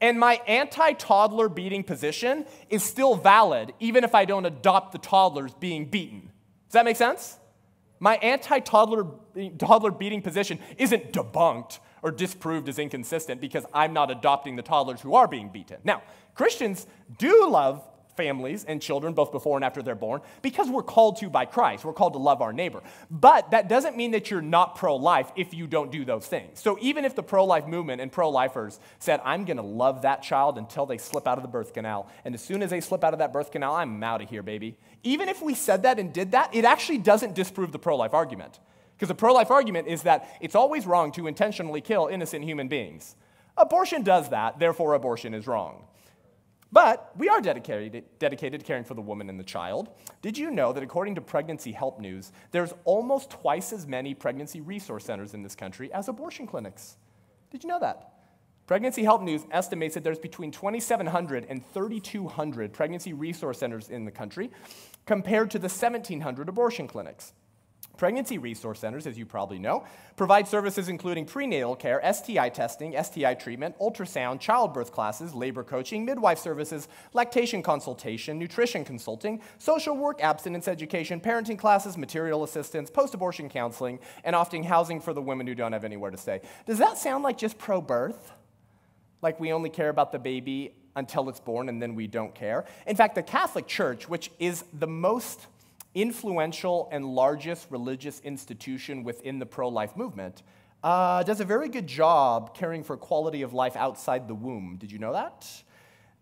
And 0.01 0.19
my 0.19 0.41
anti 0.47 0.93
toddler 0.93 1.49
beating 1.49 1.83
position 1.83 2.47
is 2.67 2.81
still 2.81 3.13
valid, 3.13 3.73
even 3.79 4.03
if 4.03 4.15
I 4.15 4.25
don't 4.25 4.47
adopt 4.47 4.91
the 4.91 4.97
toddlers 4.97 5.53
being 5.53 5.85
beaten. 5.85 6.31
Does 6.67 6.73
that 6.73 6.85
make 6.85 6.95
sense? 6.95 7.37
My 7.99 8.15
anti 8.15 8.57
toddler 8.57 9.05
toddler 9.59 9.91
beating 9.91 10.23
position 10.23 10.57
isn't 10.79 11.13
debunked 11.13 11.77
or 12.01 12.09
disproved 12.09 12.69
as 12.69 12.79
inconsistent 12.79 13.39
because 13.39 13.67
I'm 13.71 13.93
not 13.93 14.09
adopting 14.09 14.55
the 14.55 14.63
toddlers 14.63 14.99
who 14.99 15.13
are 15.13 15.27
being 15.27 15.49
beaten. 15.49 15.77
Now, 15.83 16.01
Christians 16.33 16.87
do 17.19 17.49
love 17.51 17.83
families 18.19 18.65
and 18.65 18.81
children 18.81 19.13
both 19.13 19.31
before 19.31 19.57
and 19.57 19.63
after 19.63 19.81
they're 19.81 19.95
born 19.95 20.19
because 20.41 20.69
we're 20.69 20.83
called 20.83 21.15
to 21.15 21.29
by 21.29 21.45
Christ. 21.45 21.85
We're 21.85 21.93
called 21.93 22.11
to 22.13 22.19
love 22.19 22.41
our 22.41 22.51
neighbor. 22.51 22.81
But 23.09 23.51
that 23.51 23.69
doesn't 23.69 23.95
mean 23.95 24.11
that 24.11 24.29
you're 24.29 24.41
not 24.41 24.75
pro 24.75 24.97
life 24.97 25.31
if 25.37 25.53
you 25.53 25.67
don't 25.67 25.89
do 25.89 26.03
those 26.03 26.27
things. 26.27 26.59
So 26.59 26.77
even 26.81 27.05
if 27.05 27.15
the 27.15 27.23
pro 27.23 27.45
life 27.45 27.65
movement 27.65 28.01
and 28.01 28.11
pro 28.11 28.29
lifers 28.29 28.77
said, 28.99 29.21
I'm 29.23 29.45
going 29.45 29.55
to 29.55 29.63
love 29.63 30.01
that 30.01 30.21
child 30.21 30.57
until 30.57 30.85
they 30.85 30.97
slip 30.97 31.29
out 31.29 31.37
of 31.37 31.43
the 31.43 31.47
birth 31.47 31.73
canal, 31.73 32.09
and 32.25 32.35
as 32.35 32.43
soon 32.43 32.61
as 32.61 32.71
they 32.71 32.81
slip 32.81 33.05
out 33.05 33.13
of 33.13 33.19
that 33.19 33.31
birth 33.31 33.51
canal, 33.51 33.73
I'm 33.73 34.03
out 34.03 34.21
of 34.21 34.29
here, 34.29 34.43
baby. 34.43 34.75
Even 35.03 35.29
if 35.29 35.41
we 35.41 35.53
said 35.53 35.83
that 35.83 35.97
and 35.97 36.11
did 36.11 36.33
that, 36.33 36.53
it 36.53 36.65
actually 36.65 36.97
doesn't 36.97 37.35
disprove 37.35 37.71
the 37.71 37.79
pro 37.79 37.95
life 37.95 38.13
argument. 38.13 38.59
Because 38.97 39.07
the 39.07 39.15
pro 39.15 39.33
life 39.33 39.49
argument 39.49 39.87
is 39.87 40.03
that 40.03 40.27
it's 40.41 40.55
always 40.55 40.85
wrong 40.85 41.13
to 41.13 41.27
intentionally 41.27 41.79
kill 41.79 42.07
innocent 42.07 42.43
human 42.43 42.67
beings. 42.67 43.15
Abortion 43.55 44.03
does 44.03 44.29
that, 44.31 44.59
therefore, 44.59 44.93
abortion 44.93 45.33
is 45.33 45.47
wrong. 45.47 45.85
But 46.71 47.11
we 47.17 47.29
are 47.29 47.41
dedicated, 47.41 48.03
dedicated 48.19 48.59
to 48.59 48.65
caring 48.65 48.83
for 48.83 48.93
the 48.93 49.01
woman 49.01 49.29
and 49.29 49.39
the 49.39 49.43
child. 49.43 49.89
Did 50.21 50.37
you 50.37 50.51
know 50.51 50.71
that 50.71 50.83
according 50.83 51.15
to 51.15 51.21
Pregnancy 51.21 51.71
Help 51.71 51.99
News, 51.99 52.31
there's 52.51 52.73
almost 52.85 53.31
twice 53.31 53.73
as 53.73 53.87
many 53.87 54.13
pregnancy 54.13 54.61
resource 54.61 55.05
centers 55.05 55.33
in 55.33 55.41
this 55.41 55.55
country 55.55 55.91
as 55.91 56.07
abortion 56.07 56.45
clinics? 56.45 56.97
Did 57.49 57.63
you 57.63 57.69
know 57.69 57.79
that? 57.79 58.13
Pregnancy 58.67 59.03
Help 59.03 59.23
News 59.23 59.47
estimates 59.49 59.95
that 59.95 60.03
there's 60.03 60.19
between 60.19 60.51
2,700 60.51 61.47
and 61.49 61.65
3,200 61.73 62.71
pregnancy 62.71 63.13
resource 63.13 63.57
centers 63.57 63.89
in 63.89 64.05
the 64.05 64.11
country 64.11 64.51
compared 65.07 65.49
to 65.49 65.57
the 65.57 65.63
1,700 65.63 66.47
abortion 66.47 66.87
clinics. 66.87 67.33
Pregnancy 67.99 68.37
resource 68.37 68.79
centers, 68.79 69.05
as 69.05 69.17
you 69.17 69.25
probably 69.25 69.59
know, 69.59 69.83
provide 70.15 70.47
services 70.47 70.87
including 70.87 71.25
prenatal 71.25 71.75
care, 71.75 72.01
STI 72.13 72.47
testing, 72.47 72.95
STI 73.03 73.33
treatment, 73.33 73.77
ultrasound, 73.77 74.39
childbirth 74.39 74.93
classes, 74.93 75.33
labor 75.33 75.65
coaching, 75.65 76.05
midwife 76.05 76.39
services, 76.39 76.87
lactation 77.11 77.61
consultation, 77.61 78.39
nutrition 78.39 78.85
consulting, 78.85 79.41
social 79.57 79.97
work, 79.97 80.23
abstinence 80.23 80.69
education, 80.69 81.19
parenting 81.19 81.59
classes, 81.59 81.97
material 81.97 82.45
assistance, 82.45 82.89
post 82.89 83.13
abortion 83.13 83.49
counseling, 83.49 83.99
and 84.23 84.33
often 84.33 84.63
housing 84.63 85.01
for 85.01 85.13
the 85.13 85.21
women 85.21 85.45
who 85.45 85.53
don't 85.53 85.73
have 85.73 85.83
anywhere 85.83 86.09
to 86.09 86.17
stay. 86.17 86.39
Does 86.65 86.77
that 86.77 86.97
sound 86.97 87.25
like 87.25 87.37
just 87.37 87.57
pro 87.57 87.81
birth? 87.81 88.31
Like 89.21 89.41
we 89.41 89.51
only 89.51 89.69
care 89.69 89.89
about 89.89 90.13
the 90.13 90.19
baby 90.19 90.73
until 90.95 91.27
it's 91.27 91.41
born 91.41 91.67
and 91.67 91.81
then 91.81 91.95
we 91.95 92.07
don't 92.07 92.33
care? 92.33 92.63
In 92.87 92.95
fact, 92.95 93.15
the 93.15 93.23
Catholic 93.23 93.67
Church, 93.67 94.07
which 94.07 94.31
is 94.39 94.63
the 94.71 94.87
most 94.87 95.47
influential 95.95 96.87
and 96.91 97.05
largest 97.05 97.67
religious 97.69 98.19
institution 98.21 99.03
within 99.03 99.39
the 99.39 99.45
pro 99.45 99.69
life 99.69 99.95
movement, 99.95 100.43
uh, 100.83 101.23
does 101.23 101.39
a 101.39 101.45
very 101.45 101.69
good 101.69 101.87
job 101.87 102.55
caring 102.55 102.83
for 102.83 102.95
quality 102.95 103.41
of 103.41 103.53
life 103.53 103.75
outside 103.75 104.27
the 104.27 104.35
womb. 104.35 104.77
Did 104.77 104.91
you 104.91 104.99
know 104.99 105.13
that? 105.13 105.45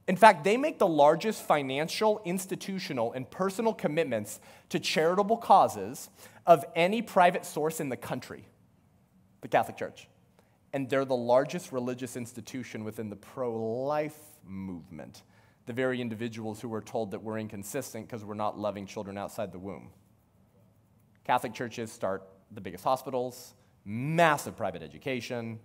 In 0.07 0.15
fact, 0.15 0.45
they 0.45 0.55
make 0.55 0.79
the 0.79 0.87
largest 0.87 1.45
financial, 1.45 2.21
institutional, 2.23 3.11
and 3.11 3.29
personal 3.29 3.73
commitments 3.73 4.39
to 4.69 4.79
charitable 4.79 5.37
causes 5.37 6.09
of 6.45 6.63
any 6.75 7.01
private 7.01 7.45
source 7.45 7.81
in 7.81 7.89
the 7.89 7.97
country, 7.97 8.45
the 9.41 9.49
Catholic 9.49 9.75
Church. 9.75 10.07
And 10.71 10.89
they're 10.89 11.05
the 11.05 11.15
largest 11.15 11.73
religious 11.73 12.15
institution 12.15 12.85
within 12.85 13.09
the 13.09 13.15
pro 13.17 13.53
life 13.83 14.17
movement 14.45 15.23
the 15.67 15.73
very 15.73 16.01
individuals 16.01 16.59
who 16.61 16.69
were 16.69 16.81
told 16.81 17.11
that 17.11 17.21
we're 17.21 17.37
inconsistent 17.37 18.07
because 18.07 18.25
we're 18.25 18.33
not 18.33 18.57
loving 18.57 18.87
children 18.87 19.17
outside 19.17 19.51
the 19.51 19.59
womb. 19.59 19.89
Catholic 21.25 21.53
churches 21.53 21.91
start 21.91 22.23
the 22.51 22.61
biggest 22.61 22.85
hospitals, 22.85 23.53
massive 23.83 24.55
private 24.55 24.81
education, 24.81 25.59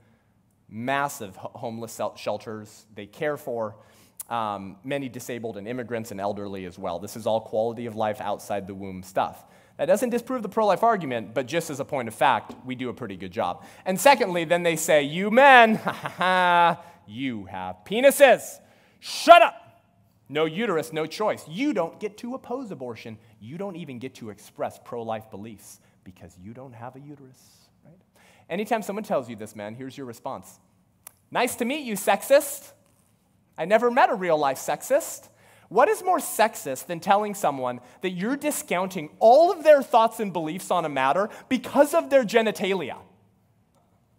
massive 0.69 1.37
homeless 1.37 2.01
shelters. 2.17 2.85
They 2.95 3.07
care 3.07 3.37
for 3.37 3.77
um, 4.29 4.77
many 4.83 5.09
disabled 5.09 5.57
and 5.57 5.69
immigrants 5.69 6.11
and 6.11 6.21
elderly 6.21 6.65
as 6.65 6.79
well. 6.79 6.99
This 6.99 7.17
is 7.17 7.25
all 7.25 7.41
quality 7.41 7.87
of 7.87 7.95
life 7.95 8.21
outside 8.21 8.67
the 8.67 8.75
womb 8.75 9.05
stuff. 9.05 9.45
That 9.79 9.87
doesn't 9.87 10.11
disprove 10.11 10.43
the 10.43 10.49
pro 10.49 10.67
life 10.67 10.83
argument, 10.83 11.33
but 11.33 11.47
just 11.47 11.71
as 11.71 11.79
a 11.79 11.85
point 11.85 12.09
of 12.09 12.15
fact, 12.15 12.55
we 12.67 12.75
do 12.75 12.89
a 12.89 12.95
pretty 12.95 13.17
good 13.17 13.33
job. 13.33 13.65
And 13.85 14.01
secondly, 14.01 14.45
then 14.45 14.65
they 14.65 14.77
say, 14.77 15.05
You 15.05 15.31
men, 15.31 15.75
you 17.07 17.45
have 17.45 17.77
penises. 17.85 18.59
Shut 18.99 19.43
up. 19.43 19.63
No 20.33 20.47
uterus, 20.47 20.95
no 20.95 21.05
choice. 21.05 21.47
You 21.47 21.75
don't 21.75 22.01
get 22.01 22.17
to 22.19 22.35
oppose 22.35 22.71
abortion. 22.71 23.19
You 23.39 23.59
don't 23.59 23.77
even 23.77 23.99
get 23.99 24.15
to 24.15 24.31
express 24.31 24.81
pro 24.83 25.03
life 25.03 25.31
beliefs 25.31 25.79
because 26.05 26.35
you 26.43 26.55
don't 26.55 26.73
have 26.73 26.97
a 26.97 27.01
uterus, 27.01 27.69
right? 27.85 28.01
Anytime 28.49 28.81
someone 28.81 29.05
tells 29.05 29.29
you 29.29 29.37
this, 29.37 29.55
man, 29.55 29.75
here's 29.75 29.95
your 29.95 30.07
response 30.07 30.59
Nice 31.31 31.55
to 31.57 31.67
meet 31.67 31.85
you, 31.85 31.97
sexist. 31.97 32.73
I 33.59 33.67
never 33.67 33.91
met 33.91 34.09
a 34.09 34.15
real 34.15 34.39
life 34.39 34.57
sexist. 34.57 35.29
What 35.69 35.91
is 35.91 36.03
more 36.03 36.19
sexist 36.19 36.87
than 36.87 36.99
telling 36.99 37.35
someone 37.35 37.81
that 38.01 38.11
you're 38.13 38.37
discounting 38.37 39.11
all 39.19 39.53
of 39.53 39.63
their 39.65 39.83
thoughts 39.83 40.19
and 40.19 40.33
beliefs 40.33 40.71
on 40.71 40.87
a 40.87 40.89
matter 40.89 41.29
because 41.51 41.93
of 41.93 42.09
their 42.09 42.25
genitalia? 42.25 42.97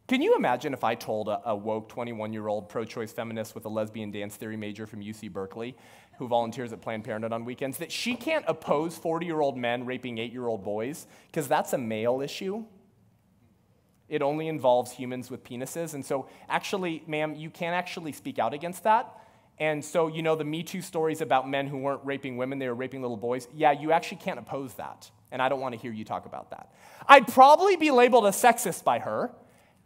Can 0.08 0.22
you 0.22 0.36
imagine 0.36 0.74
if 0.74 0.84
I 0.84 0.96
told 0.96 1.30
a, 1.30 1.42
a 1.46 1.56
woke 1.56 1.88
21 1.88 2.34
year 2.34 2.48
old 2.48 2.68
pro 2.68 2.84
choice 2.84 3.14
feminist 3.14 3.56
with 3.56 3.66
a 3.66 3.70
lesbian 3.70 4.12
dance 4.12 4.36
theory 4.36 4.58
major 4.58 4.86
from 4.86 5.00
UC 5.02 5.32
Berkeley 5.32 5.78
who 6.18 6.28
volunteers 6.28 6.72
at 6.74 6.82
Planned 6.82 7.04
Parenthood 7.04 7.34
on 7.34 7.46
weekends 7.46 7.78
that 7.80 7.92
she 7.92 8.16
can't 8.16 8.46
oppose 8.48 8.98
40 8.98 9.26
year 9.26 9.42
old 9.42 9.58
men 9.58 9.86
raping 9.86 10.18
8 10.18 10.32
year 10.32 10.48
old 10.48 10.64
boys 10.64 11.08
because 11.28 11.48
that's 11.48 11.74
a 11.74 11.78
male 11.78 12.22
issue? 12.22 12.66
It 14.10 14.22
only 14.22 14.48
involves 14.48 14.92
humans 14.92 15.32
with 15.32 15.44
penises. 15.44 15.94
And 15.94 16.06
so, 16.06 16.28
actually, 16.48 17.04
ma'am, 17.08 17.36
you 17.36 17.50
can't 17.50 17.74
actually 17.74 18.12
speak 18.12 18.38
out 18.38 18.54
against 18.54 18.84
that. 18.84 19.12
And 19.60 19.84
so, 19.84 20.08
you 20.08 20.22
know, 20.22 20.36
the 20.36 20.44
Me 20.44 20.64
Too 20.64 20.82
stories 20.82 21.22
about 21.22 21.50
men 21.50 21.68
who 21.68 21.78
weren't 21.78 22.02
raping 22.04 22.38
women, 22.38 22.60
they 22.60 22.68
were 22.68 22.76
raping 22.76 23.02
little 23.02 23.18
boys. 23.18 23.48
Yeah, 23.54 23.72
you 23.72 23.92
actually 23.92 24.18
can't 24.18 24.40
oppose 24.40 24.74
that. 24.76 25.10
And 25.32 25.42
I 25.42 25.50
don't 25.50 25.62
want 25.62 25.74
to 25.74 25.80
hear 25.80 25.92
you 25.92 26.06
talk 26.06 26.26
about 26.26 26.52
that. 26.52 26.72
I'd 27.08 27.28
probably 27.28 27.76
be 27.76 27.92
labeled 27.92 28.26
a 28.26 28.30
sexist 28.30 28.84
by 28.84 29.00
her 29.00 29.32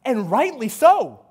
and 0.04 0.30
rightly 0.32 0.70
so. 0.70 1.26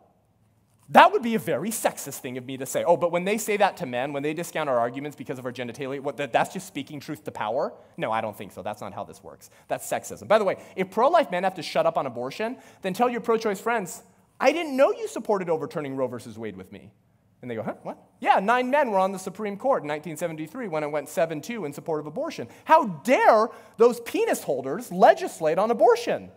That 0.91 1.13
would 1.13 1.23
be 1.23 1.35
a 1.35 1.39
very 1.41 1.71
sexist 1.71 2.21
thing 2.21 2.39
of 2.39 2.47
me 2.47 2.57
to 2.59 2.67
say. 2.67 2.85
Oh, 2.85 2.97
but 2.97 3.11
when 3.11 3.25
they 3.25 3.39
say 3.39 3.57
that 3.57 3.77
to 3.79 3.87
men, 3.87 4.13
when 4.13 4.23
they 4.23 4.35
discount 4.35 4.69
our 4.69 4.79
arguments 4.79 5.17
because 5.17 5.39
of 5.39 5.45
our 5.45 5.53
genitalia, 5.53 6.01
what, 6.01 6.17
that, 6.19 6.33
that's 6.33 6.53
just 6.53 6.69
speaking 6.69 7.01
truth 7.01 7.25
to 7.25 7.33
power? 7.33 7.73
No, 7.97 8.13
I 8.13 8.21
don't 8.21 8.37
think 8.37 8.53
so. 8.53 8.63
That's 8.63 8.81
not 8.81 8.93
how 8.93 9.03
this 9.03 9.23
works. 9.23 9.51
That's 9.67 9.91
sexism. 9.91 10.29
By 10.29 10.39
the 10.39 10.45
way, 10.45 10.59
if 10.77 10.91
pro 10.91 11.09
life 11.09 11.33
men 11.33 11.43
have 11.43 11.55
to 11.55 11.63
shut 11.63 11.87
up 11.87 11.99
on 11.99 12.07
abortion, 12.07 12.57
then 12.83 12.95
tell 12.95 13.09
your 13.09 13.21
pro 13.21 13.37
choice 13.37 13.61
friends, 13.61 14.03
I 14.39 14.53
didn't 14.53 14.77
know 14.77 14.93
you 14.93 15.09
supported 15.09 15.51
overturning 15.51 15.97
Roe 15.97 16.07
versus 16.07 16.39
Wade 16.39 16.57
with 16.57 16.71
me. 16.71 16.93
And 17.43 17.51
they 17.51 17.57
go, 17.57 17.63
huh, 17.63 17.75
what? 17.83 17.99
Yeah, 18.21 18.39
nine 18.39 18.71
men 18.71 18.91
were 18.91 18.99
on 18.99 19.13
the 19.13 19.19
Supreme 19.19 19.57
Court 19.57 19.83
in 19.83 19.89
1973 19.89 20.69
when 20.69 20.85
it 20.85 20.91
went 20.91 21.09
7 21.09 21.41
2 21.41 21.65
in 21.65 21.73
support 21.73 22.01
of 22.01 22.07
abortion. 22.07 22.49
How 22.65 22.87
dare 22.87 23.49
those 23.77 24.01
penis 24.01 24.43
holders 24.43 24.91
legislate 24.93 25.59
on 25.59 25.71
abortion? 25.71 26.31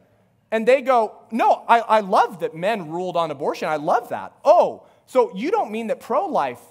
And 0.51 0.67
they 0.67 0.81
go, 0.81 1.15
No, 1.31 1.63
I, 1.67 1.79
I 1.79 1.99
love 2.01 2.39
that 2.39 2.55
men 2.55 2.89
ruled 2.89 3.17
on 3.17 3.31
abortion. 3.31 3.67
I 3.67 3.75
love 3.75 4.09
that. 4.09 4.33
Oh, 4.43 4.85
so 5.05 5.35
you 5.35 5.51
don't 5.51 5.71
mean 5.71 5.87
that 5.87 5.99
pro 5.99 6.25
life, 6.25 6.61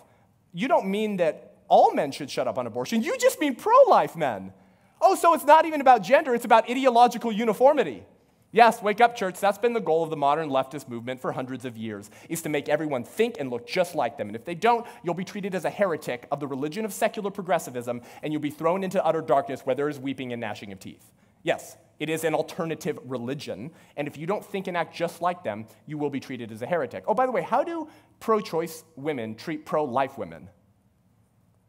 you 0.52 0.68
don't 0.68 0.86
mean 0.86 1.16
that 1.18 1.56
all 1.68 1.92
men 1.92 2.12
should 2.12 2.30
shut 2.30 2.48
up 2.48 2.58
on 2.58 2.66
abortion. 2.66 3.02
You 3.02 3.16
just 3.18 3.40
mean 3.40 3.54
pro 3.54 3.76
life 3.88 4.16
men. 4.16 4.52
Oh, 5.00 5.14
so 5.14 5.34
it's 5.34 5.44
not 5.44 5.64
even 5.64 5.80
about 5.80 6.02
gender, 6.02 6.34
it's 6.34 6.44
about 6.44 6.68
ideological 6.68 7.30
uniformity. 7.30 8.04
Yes, 8.50 8.82
wake 8.82 9.02
up, 9.02 9.14
church. 9.14 9.38
That's 9.38 9.58
been 9.58 9.74
the 9.74 9.80
goal 9.80 10.02
of 10.02 10.08
the 10.08 10.16
modern 10.16 10.48
leftist 10.48 10.88
movement 10.88 11.20
for 11.20 11.32
hundreds 11.32 11.66
of 11.66 11.76
years, 11.76 12.10
is 12.30 12.40
to 12.42 12.48
make 12.48 12.70
everyone 12.70 13.04
think 13.04 13.36
and 13.38 13.50
look 13.50 13.66
just 13.66 13.94
like 13.94 14.16
them. 14.16 14.28
And 14.28 14.34
if 14.34 14.46
they 14.46 14.54
don't, 14.54 14.86
you'll 15.02 15.12
be 15.12 15.24
treated 15.24 15.54
as 15.54 15.66
a 15.66 15.70
heretic 15.70 16.26
of 16.32 16.40
the 16.40 16.46
religion 16.46 16.86
of 16.86 16.94
secular 16.94 17.30
progressivism, 17.30 18.00
and 18.22 18.32
you'll 18.32 18.40
be 18.40 18.50
thrown 18.50 18.82
into 18.82 19.04
utter 19.04 19.20
darkness 19.20 19.60
where 19.62 19.76
there 19.76 19.90
is 19.90 19.98
weeping 19.98 20.32
and 20.32 20.40
gnashing 20.40 20.72
of 20.72 20.80
teeth. 20.80 21.10
Yes, 21.42 21.76
it 21.98 22.08
is 22.08 22.24
an 22.24 22.34
alternative 22.34 22.98
religion, 23.04 23.70
and 23.96 24.06
if 24.06 24.16
you 24.16 24.26
don't 24.26 24.44
think 24.44 24.66
and 24.68 24.76
act 24.76 24.94
just 24.94 25.20
like 25.20 25.42
them, 25.42 25.66
you 25.86 25.98
will 25.98 26.10
be 26.10 26.20
treated 26.20 26.52
as 26.52 26.62
a 26.62 26.66
heretic. 26.66 27.04
Oh, 27.08 27.14
by 27.14 27.26
the 27.26 27.32
way, 27.32 27.42
how 27.42 27.64
do 27.64 27.88
pro 28.20 28.40
choice 28.40 28.84
women 28.96 29.34
treat 29.34 29.66
pro 29.66 29.84
life 29.84 30.16
women? 30.16 30.48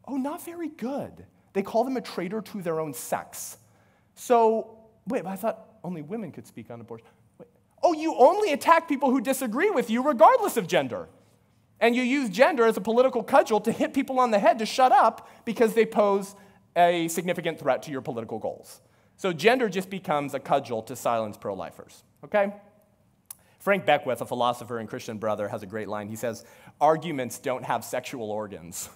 Oh, 0.06 0.16
not 0.16 0.44
very 0.44 0.68
good. 0.68 1.26
They 1.52 1.62
call 1.62 1.84
them 1.84 1.96
a 1.96 2.00
traitor 2.00 2.40
to 2.40 2.62
their 2.62 2.80
own 2.80 2.94
sex. 2.94 3.58
So, 4.14 4.78
wait, 5.06 5.26
I 5.26 5.36
thought 5.36 5.66
only 5.82 6.02
women 6.02 6.30
could 6.30 6.46
speak 6.46 6.70
on 6.70 6.80
abortion. 6.80 7.06
Wait. 7.38 7.48
Oh, 7.82 7.92
you 7.92 8.14
only 8.16 8.52
attack 8.52 8.88
people 8.88 9.10
who 9.10 9.20
disagree 9.20 9.70
with 9.70 9.90
you 9.90 10.02
regardless 10.02 10.56
of 10.56 10.68
gender. 10.68 11.08
And 11.80 11.96
you 11.96 12.02
use 12.02 12.28
gender 12.28 12.66
as 12.66 12.76
a 12.76 12.80
political 12.80 13.22
cudgel 13.22 13.60
to 13.62 13.72
hit 13.72 13.94
people 13.94 14.20
on 14.20 14.30
the 14.30 14.38
head 14.38 14.58
to 14.58 14.66
shut 14.66 14.92
up 14.92 15.28
because 15.44 15.74
they 15.74 15.86
pose 15.86 16.34
a 16.76 17.08
significant 17.08 17.58
threat 17.58 17.82
to 17.84 17.90
your 17.90 18.02
political 18.02 18.38
goals. 18.38 18.80
So 19.20 19.34
gender 19.34 19.68
just 19.68 19.90
becomes 19.90 20.32
a 20.32 20.40
cudgel 20.40 20.80
to 20.84 20.96
silence 20.96 21.36
pro 21.36 21.52
lifers, 21.52 22.04
okay? 22.24 22.54
Frank 23.58 23.84
Beckwith, 23.84 24.22
a 24.22 24.24
philosopher 24.24 24.78
and 24.78 24.88
Christian 24.88 25.18
brother, 25.18 25.46
has 25.46 25.62
a 25.62 25.66
great 25.66 25.88
line. 25.88 26.08
He 26.08 26.16
says, 26.16 26.42
Arguments 26.80 27.38
don't 27.38 27.62
have 27.62 27.84
sexual 27.84 28.30
organs. 28.30 28.88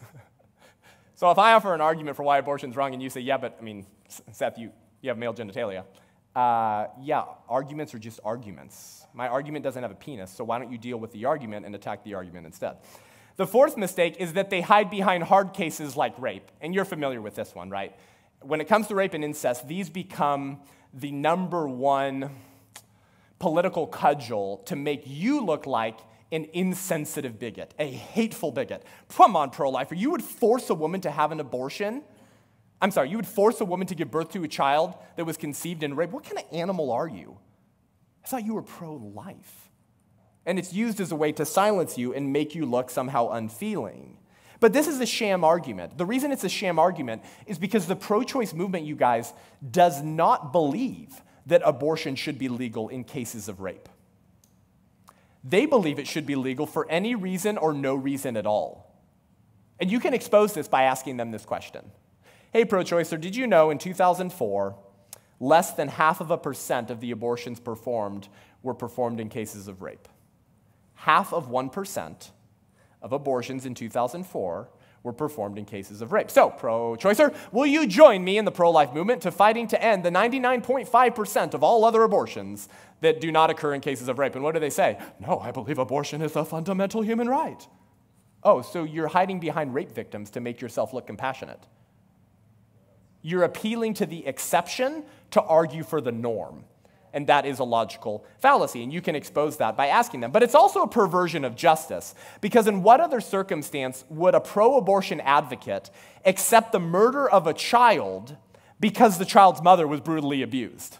so 1.14 1.30
if 1.30 1.36
I 1.36 1.52
offer 1.52 1.74
an 1.74 1.82
argument 1.82 2.16
for 2.16 2.22
why 2.22 2.38
abortion 2.38 2.70
is 2.70 2.76
wrong 2.76 2.94
and 2.94 3.02
you 3.02 3.10
say, 3.10 3.20
Yeah, 3.20 3.36
but 3.36 3.58
I 3.60 3.62
mean, 3.62 3.84
Seth, 4.32 4.56
you, 4.58 4.72
you 5.02 5.10
have 5.10 5.18
male 5.18 5.34
genitalia, 5.34 5.84
uh, 6.34 6.86
yeah, 7.02 7.24
arguments 7.46 7.92
are 7.92 7.98
just 7.98 8.18
arguments. 8.24 9.04
My 9.12 9.28
argument 9.28 9.62
doesn't 9.62 9.82
have 9.82 9.92
a 9.92 9.94
penis, 9.94 10.30
so 10.30 10.42
why 10.42 10.58
don't 10.58 10.72
you 10.72 10.78
deal 10.78 10.96
with 10.96 11.12
the 11.12 11.26
argument 11.26 11.66
and 11.66 11.74
attack 11.74 12.02
the 12.02 12.14
argument 12.14 12.46
instead? 12.46 12.78
The 13.36 13.46
fourth 13.46 13.76
mistake 13.76 14.16
is 14.18 14.32
that 14.32 14.48
they 14.48 14.62
hide 14.62 14.88
behind 14.88 15.24
hard 15.24 15.52
cases 15.52 15.98
like 15.98 16.18
rape. 16.18 16.50
And 16.62 16.74
you're 16.74 16.86
familiar 16.86 17.20
with 17.20 17.34
this 17.34 17.54
one, 17.54 17.68
right? 17.68 17.94
When 18.44 18.60
it 18.60 18.68
comes 18.68 18.88
to 18.88 18.94
rape 18.94 19.14
and 19.14 19.24
incest, 19.24 19.66
these 19.66 19.88
become 19.88 20.60
the 20.92 21.10
number 21.10 21.66
one 21.66 22.30
political 23.38 23.86
cudgel 23.86 24.58
to 24.66 24.76
make 24.76 25.02
you 25.06 25.44
look 25.44 25.66
like 25.66 25.98
an 26.30 26.46
insensitive 26.52 27.38
bigot, 27.38 27.72
a 27.78 27.90
hateful 27.90 28.52
bigot. 28.52 28.84
Come 29.08 29.34
on, 29.34 29.50
pro 29.50 29.70
lifer. 29.70 29.94
You 29.94 30.10
would 30.10 30.22
force 30.22 30.68
a 30.68 30.74
woman 30.74 31.00
to 31.02 31.10
have 31.10 31.32
an 31.32 31.40
abortion? 31.40 32.02
I'm 32.82 32.90
sorry, 32.90 33.08
you 33.08 33.16
would 33.16 33.26
force 33.26 33.60
a 33.60 33.64
woman 33.64 33.86
to 33.86 33.94
give 33.94 34.10
birth 34.10 34.32
to 34.32 34.44
a 34.44 34.48
child 34.48 34.94
that 35.16 35.24
was 35.24 35.36
conceived 35.36 35.82
in 35.82 35.96
rape? 35.96 36.10
What 36.10 36.24
kind 36.24 36.38
of 36.38 36.44
animal 36.52 36.92
are 36.92 37.08
you? 37.08 37.38
I 38.24 38.28
thought 38.28 38.44
you 38.44 38.54
were 38.54 38.62
pro 38.62 38.94
life. 38.94 39.70
And 40.44 40.58
it's 40.58 40.72
used 40.72 41.00
as 41.00 41.12
a 41.12 41.16
way 41.16 41.32
to 41.32 41.46
silence 41.46 41.96
you 41.96 42.12
and 42.12 42.32
make 42.32 42.54
you 42.54 42.66
look 42.66 42.90
somehow 42.90 43.30
unfeeling. 43.30 44.18
But 44.64 44.72
this 44.72 44.88
is 44.88 44.98
a 44.98 45.04
sham 45.04 45.44
argument. 45.44 45.98
The 45.98 46.06
reason 46.06 46.32
it's 46.32 46.42
a 46.42 46.48
sham 46.48 46.78
argument 46.78 47.22
is 47.46 47.58
because 47.58 47.86
the 47.86 47.94
pro 47.94 48.22
choice 48.22 48.54
movement, 48.54 48.86
you 48.86 48.96
guys, 48.96 49.30
does 49.70 50.02
not 50.02 50.52
believe 50.52 51.20
that 51.44 51.60
abortion 51.66 52.14
should 52.16 52.38
be 52.38 52.48
legal 52.48 52.88
in 52.88 53.04
cases 53.04 53.46
of 53.46 53.60
rape. 53.60 53.90
They 55.44 55.66
believe 55.66 55.98
it 55.98 56.06
should 56.06 56.24
be 56.24 56.34
legal 56.34 56.64
for 56.64 56.90
any 56.90 57.14
reason 57.14 57.58
or 57.58 57.74
no 57.74 57.94
reason 57.94 58.38
at 58.38 58.46
all. 58.46 58.90
And 59.78 59.92
you 59.92 60.00
can 60.00 60.14
expose 60.14 60.54
this 60.54 60.66
by 60.66 60.84
asking 60.84 61.18
them 61.18 61.30
this 61.30 61.44
question 61.44 61.84
Hey, 62.50 62.64
pro 62.64 62.84
choicer, 62.84 63.20
did 63.20 63.36
you 63.36 63.46
know 63.46 63.68
in 63.68 63.76
2004, 63.76 64.78
less 65.40 65.72
than 65.72 65.88
half 65.88 66.22
of 66.22 66.30
a 66.30 66.38
percent 66.38 66.90
of 66.90 67.00
the 67.00 67.10
abortions 67.10 67.60
performed 67.60 68.28
were 68.62 68.72
performed 68.72 69.20
in 69.20 69.28
cases 69.28 69.68
of 69.68 69.82
rape? 69.82 70.08
Half 70.94 71.34
of 71.34 71.50
1% 71.50 72.30
of 73.04 73.12
abortions 73.12 73.66
in 73.66 73.74
2004 73.74 74.68
were 75.02 75.12
performed 75.12 75.58
in 75.58 75.66
cases 75.66 76.00
of 76.00 76.10
rape. 76.10 76.30
So, 76.30 76.48
pro 76.48 76.96
choicer, 76.96 77.34
will 77.52 77.66
you 77.66 77.86
join 77.86 78.24
me 78.24 78.38
in 78.38 78.46
the 78.46 78.50
pro 78.50 78.70
life 78.70 78.94
movement 78.94 79.20
to 79.22 79.30
fighting 79.30 79.68
to 79.68 79.84
end 79.84 80.02
the 80.02 80.10
99.5% 80.10 81.52
of 81.52 81.62
all 81.62 81.84
other 81.84 82.02
abortions 82.02 82.70
that 83.02 83.20
do 83.20 83.30
not 83.30 83.50
occur 83.50 83.74
in 83.74 83.82
cases 83.82 84.08
of 84.08 84.18
rape? 84.18 84.34
And 84.34 84.42
what 84.42 84.54
do 84.54 84.60
they 84.60 84.70
say? 84.70 84.98
No, 85.20 85.38
I 85.38 85.50
believe 85.50 85.78
abortion 85.78 86.22
is 86.22 86.34
a 86.34 86.44
fundamental 86.44 87.02
human 87.02 87.28
right. 87.28 87.68
Oh, 88.42 88.62
so 88.62 88.82
you're 88.82 89.08
hiding 89.08 89.38
behind 89.38 89.74
rape 89.74 89.92
victims 89.92 90.30
to 90.30 90.40
make 90.40 90.62
yourself 90.62 90.94
look 90.94 91.06
compassionate. 91.06 91.62
You're 93.20 93.44
appealing 93.44 93.94
to 93.94 94.06
the 94.06 94.26
exception 94.26 95.04
to 95.32 95.42
argue 95.42 95.82
for 95.84 96.00
the 96.00 96.12
norm 96.12 96.64
and 97.14 97.28
that 97.28 97.46
is 97.46 97.60
a 97.60 97.64
logical 97.64 98.24
fallacy. 98.38 98.82
And 98.82 98.92
you 98.92 99.00
can 99.00 99.14
expose 99.14 99.56
that 99.58 99.76
by 99.76 99.86
asking 99.86 100.20
them. 100.20 100.32
But 100.32 100.42
it's 100.42 100.54
also 100.54 100.82
a 100.82 100.88
perversion 100.88 101.44
of 101.44 101.56
justice, 101.56 102.14
because 102.42 102.66
in 102.66 102.82
what 102.82 103.00
other 103.00 103.20
circumstance 103.20 104.04
would 104.10 104.34
a 104.34 104.40
pro 104.40 104.76
abortion 104.76 105.20
advocate 105.20 105.90
accept 106.26 106.72
the 106.72 106.80
murder 106.80 107.30
of 107.30 107.46
a 107.46 107.54
child 107.54 108.36
because 108.80 109.16
the 109.16 109.24
child's 109.24 109.62
mother 109.62 109.86
was 109.86 110.00
brutally 110.00 110.42
abused? 110.42 110.98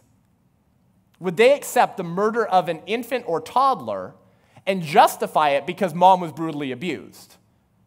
Would 1.18 1.36
they 1.36 1.52
accept 1.54 1.96
the 1.96 2.04
murder 2.04 2.46
of 2.46 2.68
an 2.68 2.80
infant 2.86 3.24
or 3.26 3.40
toddler 3.40 4.14
and 4.66 4.82
justify 4.82 5.50
it 5.50 5.66
because 5.66 5.94
mom 5.94 6.20
was 6.20 6.32
brutally 6.32 6.70
abused? 6.70 7.36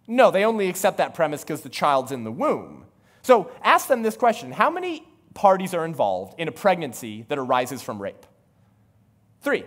No, 0.05 0.31
they 0.31 0.43
only 0.43 0.69
accept 0.69 0.97
that 0.97 1.13
premise 1.13 1.43
because 1.43 1.61
the 1.61 1.69
child's 1.69 2.11
in 2.11 2.23
the 2.23 2.31
womb. 2.31 2.85
So 3.21 3.51
ask 3.63 3.87
them 3.87 4.03
this 4.03 4.17
question 4.17 4.51
How 4.51 4.69
many 4.69 5.07
parties 5.37 5.75
are 5.75 5.85
involved 5.85 6.39
in 6.39 6.47
a 6.47 6.51
pregnancy 6.51 7.23
that 7.29 7.37
arises 7.37 7.83
from 7.83 8.01
rape. 8.01 8.25
Three, 9.41 9.63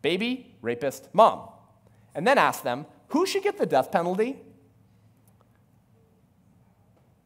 baby, 0.00 0.54
rapist, 0.62 1.08
mom. 1.12 1.48
And 2.14 2.24
then 2.24 2.38
ask 2.38 2.62
them, 2.62 2.86
who 3.08 3.26
should 3.26 3.42
get 3.42 3.58
the 3.58 3.66
death 3.66 3.90
penalty? 3.90 4.36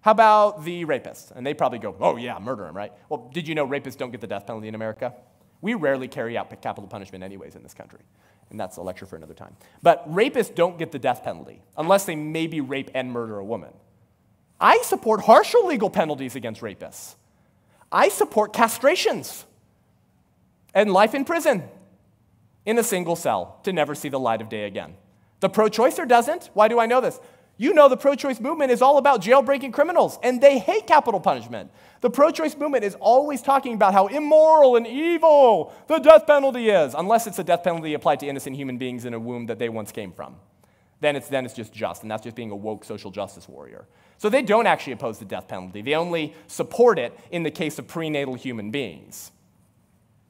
How 0.01 0.13
about 0.13 0.65
the 0.65 0.87
rapist? 0.87 1.33
And 1.37 1.47
they 1.47 1.53
probably 1.53 1.79
go, 1.79 1.95
oh, 2.01 2.17
yeah, 2.17 2.39
murder 2.39 2.67
him, 2.67 2.75
right? 2.75 2.93
Well, 3.11 3.31
did 3.35 3.47
you 3.47 3.55
know 3.55 3.69
rapists 3.69 3.99
don't 3.99 4.11
get 4.11 4.23
the 4.23 4.27
death 4.27 4.47
penalty 4.47 4.69
in 4.69 4.75
America? 4.75 5.13
We 5.61 5.75
rarely 5.75 6.09
carry 6.09 6.39
out 6.39 6.49
capital 6.63 6.89
punishment, 6.89 7.23
anyways, 7.23 7.57
in 7.57 7.63
this 7.63 7.75
country. 7.75 8.01
And 8.49 8.59
that's 8.59 8.79
a 8.79 8.83
lecture 8.83 9.05
for 9.05 9.17
another 9.17 9.35
time. 9.35 9.55
But 9.83 10.11
rapists 10.11 10.55
don't 10.55 10.79
get 10.79 10.93
the 10.93 10.99
death 10.99 11.23
penalty 11.23 11.61
unless 11.77 12.07
they 12.07 12.17
maybe 12.17 12.63
rape 12.63 12.91
and 12.95 13.13
murder 13.13 13.39
a 13.39 13.45
woman. 13.45 13.75
I 14.59 14.79
support 14.79 15.21
harsher 15.21 15.59
legal 15.59 15.91
penalties 15.91 16.37
against 16.37 16.63
rapists. 16.63 17.17
I 17.93 18.09
support 18.09 18.53
castrations 18.53 19.45
and 20.75 20.93
life 20.93 21.15
in 21.15 21.25
prison 21.25 21.65
in 22.65 22.79
a 22.79 22.85
single 22.85 23.17
cell 23.17 23.59
to 23.65 23.73
never 23.73 23.95
see 23.95 24.09
the 24.09 24.21
light 24.21 24.41
of 24.41 24.49
day 24.49 24.65
again. 24.65 24.95
The 25.41 25.49
pro 25.49 25.69
choicer 25.69 26.07
doesn't. 26.07 26.51
Why 26.55 26.69
do 26.69 26.79
I 26.79 26.87
know 26.87 27.01
this? 27.01 27.19
You 27.57 27.75
know, 27.75 27.89
the 27.91 27.97
pro 27.97 28.15
choice 28.15 28.41
movement 28.41 28.71
is 28.71 28.81
all 28.81 28.97
about 28.97 29.21
jailbreaking 29.21 29.75
criminals, 29.75 30.19
and 30.23 30.41
they 30.41 30.59
hate 30.59 30.87
capital 30.87 31.21
punishment. 31.21 31.71
The 32.01 32.09
pro 32.09 32.31
choice 32.31 32.57
movement 32.57 32.85
is 32.85 32.95
always 32.95 33.43
talking 33.43 33.75
about 33.75 33.93
how 33.93 34.07
immoral 34.07 34.77
and 34.77 34.87
evil 34.87 35.75
the 35.87 35.99
death 35.99 36.27
penalty 36.27 36.71
is, 36.71 36.95
unless 36.95 37.27
it's 37.27 37.39
a 37.39 37.45
death 37.45 37.63
penalty 37.63 37.93
applied 37.93 38.21
to 38.21 38.27
innocent 38.27 38.57
human 38.57 38.79
beings 38.79 39.05
in 39.05 39.13
a 39.13 39.19
womb 39.19 39.45
that 39.47 39.59
they 39.59 39.69
once 39.69 39.93
came 39.93 40.11
from. 40.11 40.37
Then 41.01 41.17
it's, 41.17 41.29
then 41.29 41.45
it's 41.45 41.55
just 41.55 41.73
just, 41.73 42.03
and 42.03 42.11
that's 42.11 42.23
just 42.23 42.37
being 42.37 42.51
a 42.51 42.57
woke 42.57 42.85
social 42.85 43.11
justice 43.11 43.49
warrior. 43.49 43.87
So 44.19 44.29
they 44.29 44.43
don't 44.43 44.67
actually 44.67 44.93
oppose 44.93 45.19
the 45.19 45.25
death 45.25 45.49
penalty. 45.49 45.81
They 45.81 45.95
only 45.95 46.35
support 46.47 46.99
it 46.99 47.19
in 47.31 47.43
the 47.43 47.51
case 47.51 47.79
of 47.79 47.89
prenatal 47.89 48.35
human 48.35 48.71
beings. 48.71 49.33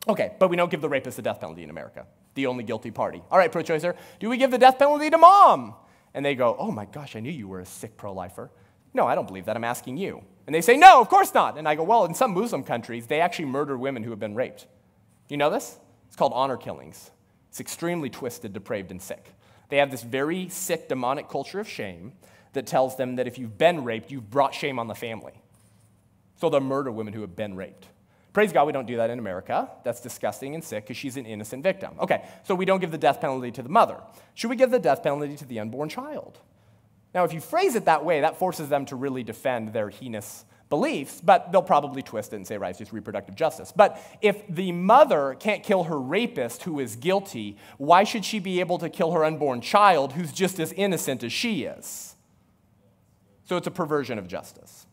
Okay, 0.08 0.34
but 0.38 0.48
we 0.48 0.56
don't 0.56 0.70
give 0.70 0.80
the 0.80 0.88
rapist 0.88 1.16
the 1.16 1.22
death 1.22 1.40
penalty 1.40 1.64
in 1.64 1.70
America, 1.70 2.06
the 2.34 2.46
only 2.46 2.64
guilty 2.64 2.90
party. 2.90 3.20
All 3.30 3.38
right, 3.38 3.50
pro 3.50 3.62
choicer, 3.62 3.96
do 4.20 4.30
we 4.30 4.36
give 4.36 4.50
the 4.50 4.58
death 4.58 4.78
penalty 4.78 5.10
to 5.10 5.18
mom? 5.18 5.74
And 6.14 6.24
they 6.24 6.34
go, 6.34 6.56
oh 6.58 6.70
my 6.70 6.86
gosh, 6.86 7.16
I 7.16 7.20
knew 7.20 7.30
you 7.30 7.48
were 7.48 7.60
a 7.60 7.66
sick 7.66 7.96
pro 7.96 8.12
lifer. 8.12 8.50
No, 8.94 9.06
I 9.06 9.14
don't 9.14 9.26
believe 9.26 9.46
that. 9.46 9.56
I'm 9.56 9.64
asking 9.64 9.96
you. 9.98 10.22
And 10.46 10.54
they 10.54 10.60
say, 10.60 10.76
no, 10.76 11.00
of 11.00 11.08
course 11.08 11.32
not. 11.34 11.58
And 11.58 11.68
I 11.68 11.74
go, 11.74 11.82
well, 11.84 12.04
in 12.04 12.14
some 12.14 12.32
Muslim 12.32 12.64
countries, 12.64 13.06
they 13.06 13.20
actually 13.20 13.44
murder 13.44 13.76
women 13.76 14.02
who 14.02 14.10
have 14.10 14.18
been 14.18 14.34
raped. 14.34 14.66
You 15.28 15.36
know 15.36 15.50
this? 15.50 15.78
It's 16.08 16.16
called 16.16 16.32
honor 16.34 16.56
killings. 16.56 17.10
It's 17.50 17.60
extremely 17.60 18.10
twisted, 18.10 18.52
depraved, 18.52 18.90
and 18.90 19.00
sick. 19.00 19.32
They 19.70 19.78
have 19.78 19.90
this 19.90 20.02
very 20.02 20.48
sick, 20.48 20.88
demonic 20.88 21.28
culture 21.28 21.60
of 21.60 21.68
shame 21.68 22.12
that 22.52 22.66
tells 22.66 22.96
them 22.96 23.16
that 23.16 23.26
if 23.26 23.38
you've 23.38 23.56
been 23.56 23.84
raped, 23.84 24.10
you've 24.10 24.30
brought 24.30 24.54
shame 24.54 24.78
on 24.78 24.88
the 24.88 24.94
family. 24.94 25.32
So 26.36 26.50
they'll 26.50 26.60
murder 26.60 26.90
women 26.90 27.14
who 27.14 27.20
have 27.20 27.36
been 27.36 27.54
raped. 27.54 27.86
Praise 28.32 28.52
God, 28.52 28.66
we 28.66 28.72
don't 28.72 28.86
do 28.86 28.96
that 28.96 29.10
in 29.10 29.18
America. 29.18 29.70
That's 29.84 30.00
disgusting 30.00 30.54
and 30.54 30.62
sick 30.62 30.84
because 30.84 30.96
she's 30.96 31.16
an 31.16 31.26
innocent 31.26 31.62
victim. 31.62 31.94
Okay, 32.00 32.24
so 32.44 32.54
we 32.54 32.64
don't 32.64 32.80
give 32.80 32.92
the 32.92 32.98
death 32.98 33.20
penalty 33.20 33.50
to 33.52 33.62
the 33.62 33.68
mother. 33.68 34.00
Should 34.34 34.50
we 34.50 34.56
give 34.56 34.70
the 34.70 34.78
death 34.78 35.02
penalty 35.02 35.36
to 35.36 35.44
the 35.44 35.58
unborn 35.58 35.88
child? 35.88 36.38
Now, 37.12 37.24
if 37.24 37.32
you 37.32 37.40
phrase 37.40 37.74
it 37.74 37.86
that 37.86 38.04
way, 38.04 38.20
that 38.20 38.38
forces 38.38 38.68
them 38.68 38.86
to 38.86 38.96
really 38.96 39.24
defend 39.24 39.72
their 39.72 39.90
heinous 39.90 40.44
beliefs, 40.70 41.20
but 41.22 41.50
they'll 41.52 41.62
probably 41.62 42.00
twist 42.00 42.32
it 42.32 42.36
and 42.36 42.46
say, 42.46 42.56
right, 42.56 42.70
it's 42.70 42.78
just 42.78 42.92
reproductive 42.92 43.34
justice. 43.34 43.72
But 43.74 44.00
if 44.22 44.42
the 44.48 44.72
mother 44.72 45.36
can't 45.38 45.62
kill 45.62 45.84
her 45.84 46.00
rapist 46.00 46.62
who 46.62 46.78
is 46.80 46.96
guilty, 46.96 47.58
why 47.76 48.04
should 48.04 48.24
she 48.24 48.38
be 48.38 48.60
able 48.60 48.78
to 48.78 48.88
kill 48.88 49.10
her 49.12 49.24
unborn 49.24 49.60
child 49.60 50.12
who's 50.12 50.32
just 50.32 50.58
as 50.60 50.72
innocent 50.72 51.22
as 51.24 51.32
she 51.32 51.64
is? 51.64 52.14
So 53.44 53.56
it's 53.56 53.66
a 53.66 53.72
perversion 53.72 54.18
of 54.18 54.28
justice. 54.28 54.86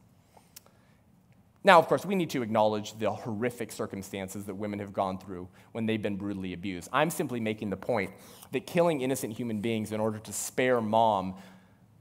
Now, 1.63 1.79
of 1.79 1.87
course, 1.87 2.05
we 2.05 2.15
need 2.15 2.29
to 2.31 2.41
acknowledge 2.41 2.97
the 2.97 3.11
horrific 3.11 3.71
circumstances 3.71 4.45
that 4.45 4.55
women 4.55 4.79
have 4.79 4.93
gone 4.93 5.19
through 5.19 5.47
when 5.73 5.85
they've 5.85 6.01
been 6.01 6.15
brutally 6.15 6.53
abused. 6.53 6.89
I'm 6.93 7.09
simply 7.09 7.39
making 7.39 7.69
the 7.69 7.77
point 7.77 8.11
that 8.53 8.65
killing 8.65 9.01
innocent 9.01 9.33
human 9.33 9.59
beings 9.59 9.91
in 9.91 9.99
order 9.99 10.17
to 10.17 10.33
spare 10.33 10.81
mom 10.81 11.35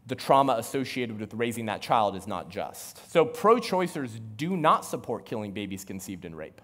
the 0.06 0.14
trauma 0.14 0.54
associated 0.58 1.18
with 1.18 1.34
raising 1.34 1.66
that 1.66 1.82
child 1.82 2.14
is 2.14 2.26
not 2.26 2.48
just. 2.48 3.10
So, 3.10 3.24
pro 3.24 3.56
choicers 3.56 4.20
do 4.36 4.56
not 4.56 4.84
support 4.84 5.26
killing 5.26 5.52
babies 5.52 5.84
conceived 5.84 6.24
in 6.24 6.34
rape 6.34 6.60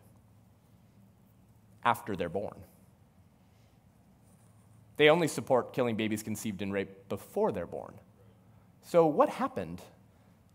after 1.85 2.15
they're 2.15 2.29
born. 2.29 2.57
They 4.97 5.09
only 5.09 5.27
support 5.27 5.73
killing 5.73 5.97
babies 5.97 6.23
conceived 6.23 6.63
in 6.63 6.71
rape 6.71 7.09
before 7.09 7.51
they're 7.51 7.67
born. 7.67 7.95
So, 8.83 9.07
what 9.07 9.29
happened 9.29 9.83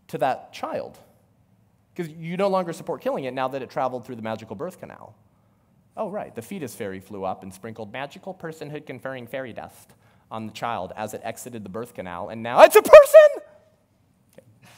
to 0.08 0.18
that 0.18 0.52
child? 0.54 0.98
Because 1.94 2.10
you 2.12 2.36
no 2.38 2.48
longer 2.48 2.72
support 2.72 3.02
killing 3.02 3.24
it 3.24 3.34
now 3.34 3.48
that 3.48 3.60
it 3.60 3.68
traveled 3.68 4.06
through 4.06 4.16
the 4.16 4.22
magical 4.22 4.56
birth 4.56 4.80
canal. 4.80 5.14
Oh, 5.94 6.08
right, 6.08 6.34
the 6.34 6.42
fetus 6.42 6.74
fairy 6.74 7.00
flew 7.00 7.24
up 7.24 7.42
and 7.42 7.52
sprinkled 7.52 7.92
magical 7.92 8.32
personhood 8.32 8.86
conferring 8.86 9.26
fairy 9.26 9.52
dust 9.52 9.92
on 10.30 10.46
the 10.46 10.52
child 10.52 10.92
as 10.96 11.14
it 11.14 11.20
exited 11.24 11.64
the 11.64 11.68
birth 11.68 11.94
canal, 11.94 12.28
and 12.28 12.42
now 12.42 12.62
it's 12.62 12.76
a 12.76 12.82
person! 12.82 13.48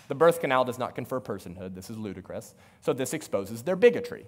The 0.08 0.14
birth 0.16 0.40
canal 0.40 0.64
does 0.64 0.78
not 0.78 0.96
confer 0.96 1.20
personhood. 1.20 1.74
This 1.74 1.88
is 1.88 1.96
ludicrous. 1.96 2.54
So, 2.80 2.92
this 2.92 3.14
exposes 3.14 3.62
their 3.62 3.76
bigotry 3.76 4.26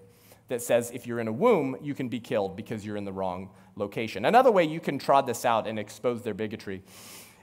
that 0.48 0.62
says 0.62 0.90
if 0.92 1.06
you're 1.06 1.18
in 1.18 1.28
a 1.28 1.32
womb, 1.32 1.76
you 1.82 1.94
can 1.94 2.08
be 2.08 2.20
killed 2.20 2.56
because 2.56 2.86
you're 2.86 2.96
in 2.96 3.04
the 3.04 3.12
wrong 3.12 3.50
location. 3.74 4.24
Another 4.24 4.52
way 4.52 4.64
you 4.64 4.80
can 4.80 4.98
trot 4.98 5.26
this 5.26 5.44
out 5.44 5.66
and 5.66 5.78
expose 5.78 6.22
their 6.22 6.34
bigotry 6.34 6.82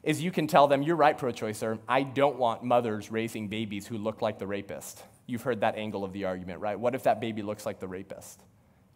is 0.04 0.22
you 0.22 0.32
can 0.32 0.48
tell 0.48 0.68
them, 0.68 0.82
You're 0.82 0.96
right, 0.96 1.18
pro 1.18 1.32
choicer. 1.32 1.80
I 1.88 2.04
don't 2.04 2.38
want 2.38 2.64
mothers 2.64 3.12
raising 3.12 3.48
babies 3.48 3.88
who 3.88 3.98
look 3.98 4.22
like 4.22 4.40
the 4.40 4.48
rapist. 4.48 5.04
You've 5.28 5.42
heard 5.42 5.62
that 5.62 5.76
angle 5.76 6.04
of 6.04 6.14
the 6.14 6.26
argument, 6.26 6.62
right? 6.62 6.80
What 6.80 6.96
if 6.96 7.04
that 7.04 7.20
baby 7.20 7.42
looks 7.42 7.66
like 7.66 7.80
the 7.80 7.88
rapist? 7.88 8.42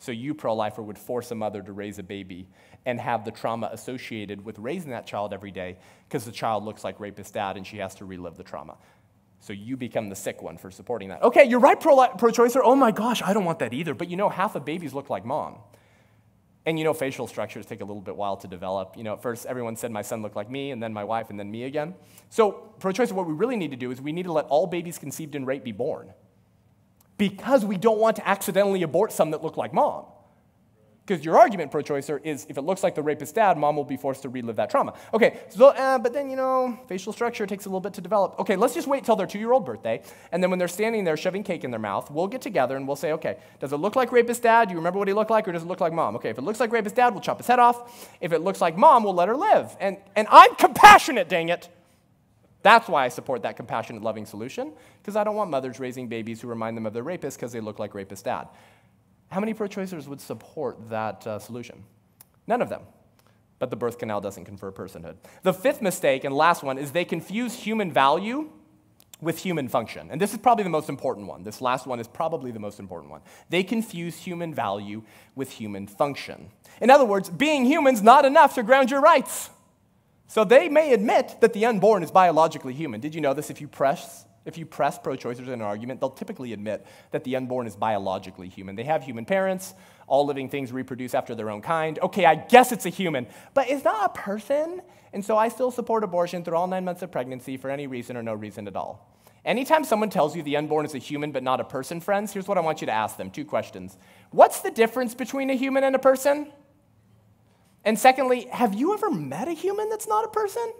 So 0.04 0.12
you, 0.12 0.34
pro 0.34 0.54
lifer, 0.54 0.84
would 0.84 1.00
force 1.00 1.32
a 1.32 1.36
mother 1.36 1.62
to 1.62 1.72
raise 1.72 1.98
a 1.98 2.04
baby 2.04 2.46
and 2.86 3.00
have 3.00 3.24
the 3.24 3.32
trauma 3.32 3.70
associated 3.72 4.44
with 4.44 4.60
raising 4.60 4.92
that 4.92 5.08
child 5.08 5.32
every 5.34 5.50
day 5.50 5.78
because 6.10 6.26
the 6.26 6.32
child 6.34 6.66
looks 6.66 6.84
like 6.84 7.00
rapist 7.00 7.36
dad 7.36 7.56
and 7.56 7.66
she 7.66 7.78
has 7.78 7.96
to 7.96 8.04
relive 8.04 8.36
the 8.36 8.44
trauma. 8.44 8.76
So 9.40 9.54
you 9.54 9.78
become 9.78 10.10
the 10.10 10.16
sick 10.18 10.42
one 10.42 10.58
for 10.58 10.72
supporting 10.72 11.08
that. 11.08 11.24
Okay, 11.24 11.46
you're 11.46 11.62
right, 11.62 11.80
pro 11.80 11.96
choicer. 11.96 12.60
Oh 12.62 12.76
my 12.76 12.92
gosh, 12.92 13.22
I 13.22 13.32
don't 13.32 13.46
want 13.46 13.60
that 13.60 13.74
either. 13.74 13.94
But 13.94 14.10
you 14.10 14.18
know, 14.18 14.28
half 14.28 14.56
of 14.56 14.66
babies 14.66 14.94
look 14.94 15.10
like 15.10 15.24
mom. 15.24 15.60
And 16.66 16.78
you 16.78 16.84
know, 16.84 16.94
facial 16.94 17.26
structures 17.26 17.66
take 17.66 17.80
a 17.80 17.86
little 17.86 18.02
bit 18.02 18.18
while 18.18 18.36
to 18.36 18.48
develop. 18.50 18.98
You 18.98 19.06
know, 19.06 19.14
at 19.14 19.22
first 19.22 19.46
everyone 19.46 19.78
said 19.78 19.90
my 19.90 20.02
son 20.02 20.22
looked 20.22 20.36
like 20.36 20.52
me, 20.52 20.72
and 20.72 20.84
then 20.84 20.92
my 20.92 21.06
wife, 21.06 21.30
and 21.30 21.40
then 21.40 21.50
me 21.50 21.64
again. 21.64 21.96
So, 22.30 22.52
pro 22.80 22.92
choicer, 22.92 23.14
what 23.14 23.26
we 23.26 23.34
really 23.34 23.56
need 23.56 23.72
to 23.72 23.78
do 23.78 23.90
is 23.90 24.02
we 24.02 24.12
need 24.12 24.24
to 24.24 24.34
let 24.34 24.48
all 24.48 24.68
babies 24.68 24.98
conceived 24.98 25.34
in 25.34 25.46
rape 25.46 25.64
be 25.64 25.72
born 25.72 26.14
because 27.24 27.64
we 27.64 27.78
don't 27.78 28.00
want 28.00 28.18
to 28.18 28.28
accidentally 28.28 28.84
abort 28.84 29.14
some 29.14 29.32
that 29.32 29.42
look 29.42 29.56
like 29.56 29.74
mom. 29.74 30.04
Because 31.06 31.24
your 31.24 31.38
argument, 31.38 31.72
pro 31.72 31.82
choicer, 31.82 32.20
is 32.22 32.46
if 32.50 32.58
it 32.58 32.64
looks 32.64 32.84
like 32.84 32.96
the 32.96 33.02
rapist 33.02 33.36
dad, 33.36 33.58
mom 33.58 33.78
will 33.78 33.86
be 33.86 33.96
forced 33.96 34.24
to 34.24 34.30
relive 34.30 34.58
that 34.58 34.70
trauma. 34.70 34.94
Okay, 35.14 35.40
so, 35.48 35.68
uh, 35.68 35.98
but 36.00 36.12
then, 36.12 36.30
you 36.30 36.36
know, 36.36 36.78
facial 36.90 37.14
structure 37.14 37.46
takes 37.46 37.66
a 37.66 37.70
little 37.70 37.80
bit 37.80 37.94
to 37.94 38.02
develop. 38.02 38.38
Okay, 38.40 38.58
let's 38.58 38.74
just 38.74 38.90
wait 38.90 39.06
till 39.06 39.16
their 39.16 39.26
two 39.26 39.40
year 39.40 39.54
old 39.54 39.66
birthday. 39.66 40.04
And 40.34 40.44
then 40.44 40.50
when 40.50 40.60
they're 40.60 40.68
standing 40.68 41.06
there 41.06 41.16
shoving 41.16 41.44
cake 41.44 41.64
in 41.64 41.72
their 41.72 41.80
mouth, 41.80 42.12
we'll 42.12 42.28
get 42.28 42.42
together 42.42 42.76
and 42.76 42.86
we'll 42.86 42.98
say, 42.98 43.14
okay, 43.14 43.38
does 43.62 43.72
it 43.72 43.78
look 43.78 43.96
like 43.96 44.12
rapist 44.12 44.44
dad? 44.44 44.68
Do 44.68 44.74
you 44.74 44.80
remember 44.80 45.00
what 45.00 45.08
he 45.08 45.14
looked 45.14 45.32
like? 45.32 45.48
Or 45.48 45.54
does 45.54 45.64
it 45.64 45.68
look 45.68 45.80
like 45.80 45.94
mom? 45.94 46.18
Okay, 46.18 46.30
if 46.30 46.38
it 46.38 46.44
looks 46.44 46.60
like 46.60 46.74
rapist 46.74 46.96
dad, 46.96 47.14
we'll 47.14 47.22
chop 47.22 47.38
his 47.38 47.48
head 47.48 47.60
off. 47.60 48.18
If 48.20 48.34
it 48.34 48.40
looks 48.40 48.60
like 48.60 48.76
mom, 48.76 49.06
we'll 49.06 49.14
let 49.14 49.30
her 49.30 49.38
live. 49.38 49.78
And, 49.80 49.96
and 50.18 50.28
I'm 50.30 50.56
compassionate, 50.56 51.30
dang 51.30 51.48
it. 51.48 51.70
That's 52.64 52.88
why 52.88 53.06
I 53.06 53.10
support 53.10 53.44
that 53.44 53.56
compassionate, 53.58 54.02
loving 54.02 54.26
solution, 54.26 54.74
because 55.02 55.16
I 55.16 55.24
don't 55.24 55.36
want 55.36 55.52
mothers 55.52 55.80
raising 55.80 56.08
babies 56.08 56.42
who 56.42 56.48
remind 56.48 56.76
them 56.76 56.86
of 56.86 56.94
their 56.94 57.04
rapist 57.04 57.38
because 57.38 57.52
they 57.52 57.60
look 57.60 57.78
like 57.78 57.94
rapist 57.94 58.26
dad. 58.26 58.48
How 59.30 59.40
many 59.40 59.54
pro 59.54 59.68
choicers 59.68 60.08
would 60.08 60.22
support 60.22 60.90
that 60.90 61.28
uh, 61.28 61.40
solution? 61.40 61.84
None 62.48 62.62
of 62.62 62.70
them. 62.70 62.82
But 63.60 63.70
the 63.70 63.76
birth 63.76 63.98
canal 63.98 64.22
doesn't 64.22 64.46
confer 64.46 64.72
personhood. 64.72 65.16
The 65.44 65.54
fifth 65.54 65.82
mistake 65.82 66.24
and 66.24 66.36
last 66.36 66.64
one 66.64 66.78
is 66.78 66.92
they 66.92 67.06
confuse 67.06 67.54
human 67.54 67.92
value 67.92 68.50
with 69.22 69.40
human 69.40 69.68
function. 69.68 70.10
And 70.12 70.20
this 70.20 70.34
is 70.34 70.40
probably 70.40 70.64
the 70.64 70.70
most 70.70 70.90
important 70.90 71.28
one. 71.28 71.44
This 71.44 71.62
last 71.62 71.88
one 71.88 72.00
is 72.00 72.08
probably 72.08 72.52
the 72.52 72.60
most 72.60 72.80
important 72.80 73.12
one. 73.12 73.22
They 73.50 73.64
confuse 73.64 74.18
human 74.18 74.54
value 74.54 75.04
with 75.36 75.52
human 75.52 75.88
function. 75.88 76.50
In 76.82 76.90
other 76.90 77.06
words, 77.06 77.30
being 77.30 77.66
human's 77.66 78.02
not 78.02 78.26
enough 78.26 78.56
to 78.56 78.64
ground 78.64 78.92
your 78.92 79.02
rights. 79.02 79.50
So 80.28 80.44
they 80.44 80.70
may 80.70 80.94
admit 80.94 81.38
that 81.42 81.54
the 81.54 81.66
unborn 81.66 82.04
is 82.04 82.12
biologically 82.12 82.74
human. 82.74 83.02
Did 83.02 83.14
you 83.14 83.22
know 83.22 83.34
this? 83.34 83.50
If 83.50 83.62
you 83.62 83.68
press 83.68 84.26
if 84.46 84.58
you 84.58 84.66
press 84.66 85.00
pro 85.00 85.16
choicers 85.16 85.48
in 85.48 85.54
an 85.54 85.62
argument, 85.62 86.00
they'll 86.00 86.10
typically 86.10 86.54
admit 86.54 86.86
that 87.12 87.24
the 87.24 87.36
unborn 87.36 87.66
is 87.66 87.76
biologically 87.76 88.50
human. 88.50 88.76
They 88.76 88.84
have 88.84 89.04
human 89.04 89.26
parents, 89.26 89.74
all 90.08 90.26
living 90.26 90.50
things 90.50 90.72
reproduce 90.72 91.14
after 91.14 91.34
their 91.34 91.50
own 91.50 91.62
kind. 91.62 91.98
Okay, 92.00 92.26
I 92.26 92.36
guess 92.36 92.72
it's 92.72 92.86
a 92.86 92.90
human, 92.90 93.28
but 93.54 93.70
it's 93.70 93.86
not 93.86 94.06
a 94.06 94.22
person. 94.22 94.82
And 95.14 95.24
so 95.24 95.38
I 95.38 95.48
still 95.48 95.72
support 95.72 96.04
abortion 96.04 96.44
through 96.44 96.58
all 96.58 96.68
nine 96.68 96.84
months 96.84 97.02
of 97.02 97.12
pregnancy 97.12 97.56
for 97.56 97.70
any 97.70 97.88
reason 97.88 98.18
or 98.18 98.24
no 98.24 98.34
reason 98.34 98.68
at 98.68 98.76
all. 98.76 99.10
Anytime 99.46 99.84
someone 99.84 100.10
tells 100.10 100.36
you 100.36 100.44
the 100.44 100.58
unborn 100.58 100.86
is 100.86 100.96
a 100.96 101.00
human 101.00 101.32
but 101.32 101.44
not 101.44 101.60
a 101.60 101.66
person, 101.66 102.00
friends, 102.00 102.34
here's 102.34 102.48
what 102.48 102.58
I 102.58 102.62
want 102.62 102.82
you 102.82 102.88
to 102.88 102.94
ask 102.94 103.18
them 103.18 103.30
two 103.30 103.46
questions. 103.46 103.98
What's 104.32 104.62
the 104.62 104.72
difference 104.72 105.16
between 105.16 105.50
a 105.50 105.56
human 105.56 105.84
and 105.84 105.96
a 105.96 106.00
person? 106.00 106.52
And 107.86 108.00
secondly, 108.00 108.48
have 108.52 108.74
you 108.74 108.94
ever 108.94 109.12
met 109.12 109.48
a 109.48 109.54
human 109.54 109.90
that's 109.90 110.08
not 110.08 110.24
a 110.24 110.30
person? 110.30 110.74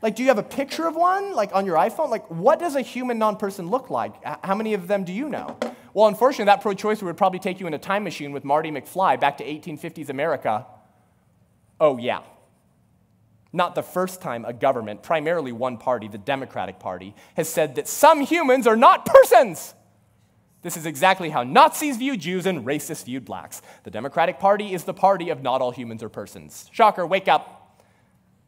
Like, 0.00 0.14
do 0.14 0.22
you 0.22 0.28
have 0.28 0.38
a 0.38 0.44
picture 0.44 0.86
of 0.86 0.94
one, 0.94 1.34
like 1.34 1.54
on 1.54 1.66
your 1.66 1.76
iPhone? 1.76 2.08
Like, 2.08 2.30
what 2.30 2.58
does 2.58 2.76
a 2.76 2.80
human 2.80 3.18
non 3.18 3.36
person 3.36 3.68
look 3.68 3.90
like? 3.90 4.14
How 4.44 4.54
many 4.54 4.74
of 4.74 4.86
them 4.86 5.04
do 5.04 5.12
you 5.12 5.28
know? 5.28 5.58
Well, 5.92 6.06
unfortunately, 6.06 6.46
that 6.46 6.62
pro 6.62 6.74
choicer 6.74 7.02
would 7.02 7.16
probably 7.16 7.40
take 7.40 7.58
you 7.58 7.66
in 7.66 7.74
a 7.74 7.78
time 7.78 8.04
machine 8.04 8.32
with 8.32 8.44
Marty 8.44 8.70
McFly 8.70 9.18
back 9.18 9.38
to 9.38 9.44
1850s 9.44 10.08
America. 10.08 10.66
Oh, 11.80 11.98
yeah. 11.98 12.20
Not 13.52 13.74
the 13.74 13.82
first 13.82 14.20
time 14.20 14.44
a 14.44 14.52
government, 14.52 15.02
primarily 15.02 15.52
one 15.52 15.78
party, 15.78 16.06
the 16.06 16.18
Democratic 16.18 16.78
Party, 16.78 17.14
has 17.34 17.48
said 17.48 17.74
that 17.76 17.88
some 17.88 18.20
humans 18.20 18.66
are 18.66 18.76
not 18.76 19.06
persons. 19.06 19.74
This 20.62 20.76
is 20.76 20.86
exactly 20.86 21.30
how 21.30 21.44
Nazis 21.44 21.96
viewed 21.98 22.20
Jews 22.20 22.44
and 22.44 22.66
racists 22.66 23.04
viewed 23.04 23.24
blacks. 23.24 23.62
The 23.84 23.90
Democratic 23.90 24.40
Party 24.40 24.74
is 24.74 24.84
the 24.84 24.94
party 24.94 25.30
of 25.30 25.42
not 25.42 25.60
all 25.60 25.70
humans 25.70 26.02
are 26.02 26.08
persons. 26.08 26.68
Shocker, 26.72 27.06
wake 27.06 27.28
up. 27.28 27.80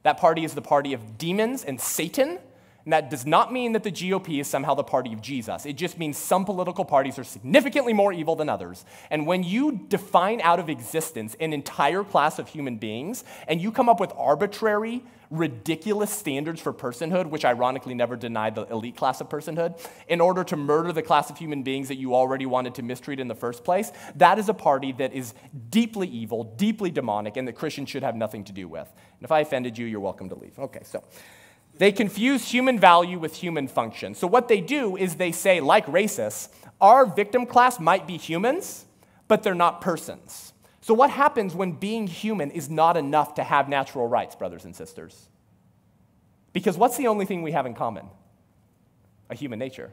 That 0.03 0.19
party 0.19 0.45
is 0.45 0.55
the 0.55 0.63
party 0.63 0.93
of 0.93 1.19
demons 1.19 1.63
and 1.63 1.81
Satan. 1.81 2.39
And 2.85 2.93
that 2.93 3.11
does 3.11 3.27
not 3.27 3.53
mean 3.53 3.73
that 3.73 3.83
the 3.83 3.93
GOP 3.93 4.41
is 4.41 4.49
somehow 4.49 4.75
the 4.75 4.83
party 4.83 5.13
of 5.13 5.21
Jesus. 5.21 5.67
It 5.67 5.75
just 5.75 5.99
means 5.99 6.17
some 6.17 6.45
political 6.45 6.85
parties 6.85 7.19
are 7.19 7.25
significantly 7.25 7.93
more 7.93 8.13
evil 8.13 8.37
than 8.37 8.49
others. 8.49 8.85
And 9.11 9.27
when 9.27 9.43
you 9.43 9.73
define 9.89 10.41
out 10.41 10.59
of 10.59 10.69
existence 10.69 11.37
an 11.41 11.53
entire 11.53 12.05
class 12.05 12.39
of 12.39 12.49
human 12.49 12.77
beings 12.77 13.25
and 13.47 13.61
you 13.61 13.71
come 13.71 13.89
up 13.89 14.01
with 14.01 14.13
arbitrary, 14.17 15.05
ridiculous 15.31 16.11
standards 16.11 16.61
for 16.61 16.73
personhood, 16.73 17.27
which 17.31 17.45
ironically 17.45 17.95
never 17.95 18.17
denied 18.17 18.55
the 18.57 18.65
elite 18.65 18.97
class 18.97 19.21
of 19.21 19.29
personhood, 19.29 19.79
in 20.09 20.21
order 20.21 20.43
to 20.43 20.57
murder 20.57 20.93
the 20.93 21.03
class 21.03 21.31
of 21.31 21.39
human 21.39 21.63
beings 21.63 21.89
that 21.89 21.97
you 21.97 22.15
already 22.15 22.47
wanted 22.47 22.75
to 22.75 22.83
mistreat 22.83 23.21
in 23.21 23.29
the 23.29 23.35
first 23.35 23.63
place, 23.63 23.93
that 24.17 24.39
is 24.39 24.49
a 24.49 24.55
party 24.55 24.91
that 24.93 25.13
is 25.13 25.35
deeply 25.69 26.09
evil, 26.09 26.43
deeply 26.45 26.91
demonic, 26.91 27.37
and 27.37 27.47
that 27.47 27.53
Christians 27.53 27.91
should 27.91 28.03
have 28.03 28.17
nothing 28.17 28.43
to 28.45 28.53
do 28.53 28.67
with. 28.67 28.89
And 29.19 29.25
if 29.25 29.31
I 29.31 29.41
offended 29.41 29.79
you, 29.79 29.87
you're 29.87 30.01
welcome 30.01 30.29
to 30.31 30.35
leave. 30.35 30.59
Okay, 30.59 30.81
so. 30.83 31.05
They 31.81 31.93
confuse 31.93 32.47
human 32.47 32.79
value 32.79 33.19
with 33.19 33.37
human 33.37 33.67
function. 33.67 34.15
So, 34.15 34.27
what 34.27 34.49
they 34.49 34.61
do 34.61 34.99
is 34.99 35.15
they 35.15 35.33
say, 35.33 35.61
like 35.61 35.87
racists, 35.87 36.51
our 36.79 37.07
victim 37.07 37.47
class 37.47 37.81
might 37.81 38.07
be 38.07 38.19
humans, 38.19 38.85
but 39.29 39.43
they're 39.43 39.55
not 39.55 39.81
persons. 39.81 40.53
So, 40.83 40.93
what 40.93 41.09
happens 41.09 41.55
when 41.55 41.73
being 41.73 42.07
human 42.07 42.51
is 42.51 42.69
not 42.69 42.99
enough 42.99 43.33
to 43.37 43.43
have 43.43 43.67
natural 43.71 44.07
rights, 44.07 44.37
brothers 44.37 44.67
and 44.67 44.77
sisters? 44.77 45.31
Because 46.53 46.77
what's 46.77 46.99
the 46.99 47.07
only 47.07 47.25
thing 47.25 47.41
we 47.41 47.53
have 47.53 47.65
in 47.65 47.73
common? 47.73 48.05
A 49.31 49.35
human 49.35 49.59
nature, 49.59 49.91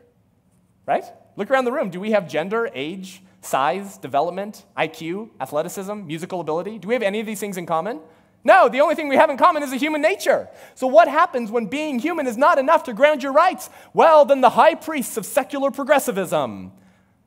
right? 0.85 1.05
Look 1.37 1.49
around 1.49 1.63
the 1.63 1.71
room. 1.71 1.89
Do 1.89 2.01
we 2.01 2.11
have 2.11 2.27
gender, 2.27 2.69
age, 2.73 3.23
size, 3.39 3.97
development, 3.97 4.65
IQ, 4.75 5.29
athleticism, 5.39 6.05
musical 6.05 6.41
ability? 6.41 6.79
Do 6.79 6.89
we 6.89 6.95
have 6.95 7.03
any 7.03 7.21
of 7.21 7.25
these 7.25 7.39
things 7.39 7.55
in 7.55 7.65
common? 7.65 8.01
No, 8.47 8.69
the 8.69 8.79
only 8.79 8.95
thing 8.95 9.09
we 9.09 9.17
have 9.17 9.29
in 9.29 9.35
common 9.35 9.61
is 9.61 9.73
a 9.73 9.75
human 9.75 10.01
nature. 10.01 10.47
So, 10.73 10.87
what 10.87 11.09
happens 11.09 11.51
when 11.51 11.65
being 11.65 11.99
human 11.99 12.27
is 12.27 12.37
not 12.37 12.57
enough 12.57 12.85
to 12.85 12.93
ground 12.93 13.21
your 13.21 13.33
rights? 13.33 13.69
Well, 13.93 14.23
then 14.23 14.39
the 14.39 14.51
high 14.51 14.73
priests 14.73 15.17
of 15.17 15.25
secular 15.25 15.69
progressivism, 15.69 16.71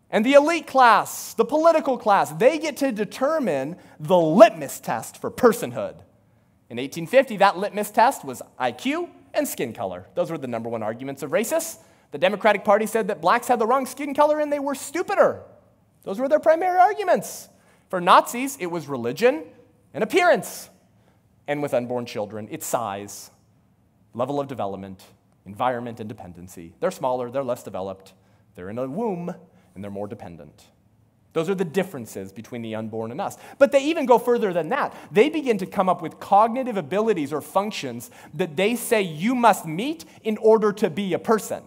and 0.09 0.25
the 0.25 0.33
elite 0.33 0.67
class, 0.67 1.35
the 1.35 1.45
political 1.45 1.99
class, 1.99 2.33
they 2.33 2.59
get 2.59 2.79
to 2.79 2.91
determine 2.91 3.77
the 4.01 4.17
litmus 4.17 4.81
test 4.81 5.21
for 5.21 5.31
personhood. 5.31 5.97
In 6.71 6.79
1850, 6.79 7.37
that 7.37 7.59
litmus 7.59 7.91
test 7.91 8.25
was 8.25 8.41
IQ 8.59 9.11
and 9.35 9.47
skin 9.47 9.75
color. 9.75 10.07
Those 10.15 10.31
were 10.31 10.39
the 10.39 10.49
number 10.49 10.71
one 10.71 10.83
arguments 10.83 11.23
of 11.23 11.33
racists. 11.33 11.81
The 12.13 12.19
Democratic 12.19 12.65
Party 12.65 12.87
said 12.87 13.09
that 13.09 13.21
blacks 13.21 13.47
had 13.47 13.59
the 13.59 13.67
wrong 13.67 13.85
skin 13.85 14.15
color 14.15 14.41
and 14.41 14.51
they 14.51 14.59
were 14.59 14.75
stupider. 14.75 15.43
Those 16.03 16.19
were 16.19 16.31
their 16.31 16.41
primary 16.41 16.79
arguments. 16.79 17.51
For 17.91 18.01
Nazis, 18.01 18.57
it 18.59 18.71
was 18.71 18.89
religion 18.89 19.45
and 19.93 20.03
appearance. 20.03 20.71
And 21.51 21.61
with 21.61 21.75
unborn 21.75 22.07
children, 22.07 22.47
it's 22.53 22.65
size, 22.65 23.33
level 24.15 24.39
of 24.39 24.47
development, 24.47 25.03
environment, 25.45 25.99
and 25.99 26.09
dependency. 26.09 26.75
They're 26.79 26.93
smaller, 26.93 27.29
they're 27.29 27.43
less 27.43 27.65
developed, 27.65 28.13
they're 28.55 28.71
in 28.71 28.79
a 28.79 28.87
womb, 28.87 29.35
and 29.75 29.83
they're 29.83 29.91
more 29.91 30.07
dependent. 30.07 30.67
Those 31.33 31.51
are 31.51 31.57
the 31.57 31.65
differences 31.65 32.31
between 32.31 32.63
the 32.63 32.77
unborn 32.77 33.11
and 33.11 33.21
us. 33.21 33.37
But 33.59 33.73
they 33.73 33.83
even 33.87 34.07
go 34.07 34.17
further 34.17 34.53
than 34.53 34.69
that. 34.69 34.95
They 35.11 35.29
begin 35.29 35.59
to 35.59 35.67
come 35.67 35.89
up 35.89 36.03
with 36.03 36.21
cognitive 36.21 36.77
abilities 36.77 37.33
or 37.33 37.41
functions 37.41 38.13
that 38.35 38.55
they 38.55 38.77
say 38.77 39.03
you 39.03 39.35
must 39.35 39.67
meet 39.67 40.05
in 40.23 40.37
order 40.37 40.73
to 40.75 40.89
be 40.89 41.15
a 41.15 41.19
person. 41.19 41.65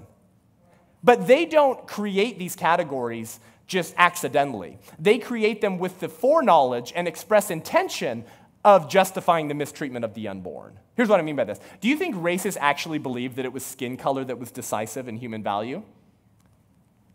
But 1.04 1.28
they 1.28 1.46
don't 1.46 1.86
create 1.88 2.40
these 2.40 2.56
categories 2.56 3.42
just 3.68 3.96
accidentally. 3.98 4.78
They 4.98 5.18
create 5.18 5.60
them 5.60 5.78
with 5.78 6.00
the 6.00 6.08
foreknowledge 6.08 6.94
and 6.96 7.06
express 7.06 7.52
intention 7.52 8.24
of 8.64 8.90
justifying 8.90 9.48
the 9.48 9.54
mistreatment 9.54 10.06
of 10.06 10.14
the 10.14 10.28
unborn. 10.28 10.80
Here's 10.96 11.10
what 11.10 11.20
I 11.20 11.24
mean 11.24 11.36
by 11.36 11.44
this 11.44 11.60
Do 11.82 11.88
you 11.88 11.98
think 11.98 12.16
racists 12.16 12.58
actually 12.60 13.00
believed 13.00 13.36
that 13.36 13.46
it 13.46 13.54
was 13.54 13.66
skin 13.66 13.98
color 13.98 14.24
that 14.24 14.40
was 14.40 14.52
decisive 14.52 15.08
in 15.08 15.18
human 15.18 15.44
value? 15.44 15.84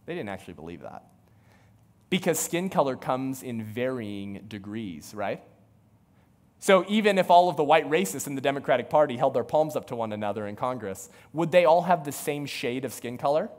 They 0.06 0.14
didn't 0.14 0.30
actually 0.30 0.54
believe 0.54 0.80
that. 0.82 1.04
Because 2.10 2.38
skin 2.38 2.70
color 2.70 2.96
comes 2.96 3.42
in 3.42 3.62
varying 3.62 4.44
degrees, 4.48 5.12
right? 5.14 5.42
So 6.60 6.84
even 6.88 7.18
if 7.18 7.30
all 7.30 7.48
of 7.48 7.56
the 7.56 7.64
white 7.64 7.88
racists 7.88 8.26
in 8.26 8.34
the 8.34 8.40
Democratic 8.40 8.90
Party 8.90 9.16
held 9.16 9.34
their 9.34 9.44
palms 9.44 9.76
up 9.76 9.86
to 9.88 9.96
one 9.96 10.12
another 10.12 10.46
in 10.46 10.56
Congress, 10.56 11.10
would 11.32 11.52
they 11.52 11.64
all 11.64 11.82
have 11.82 12.04
the 12.04 12.12
same 12.12 12.46
shade 12.46 12.84
of 12.84 12.92
skin 12.92 13.18
color? 13.18 13.50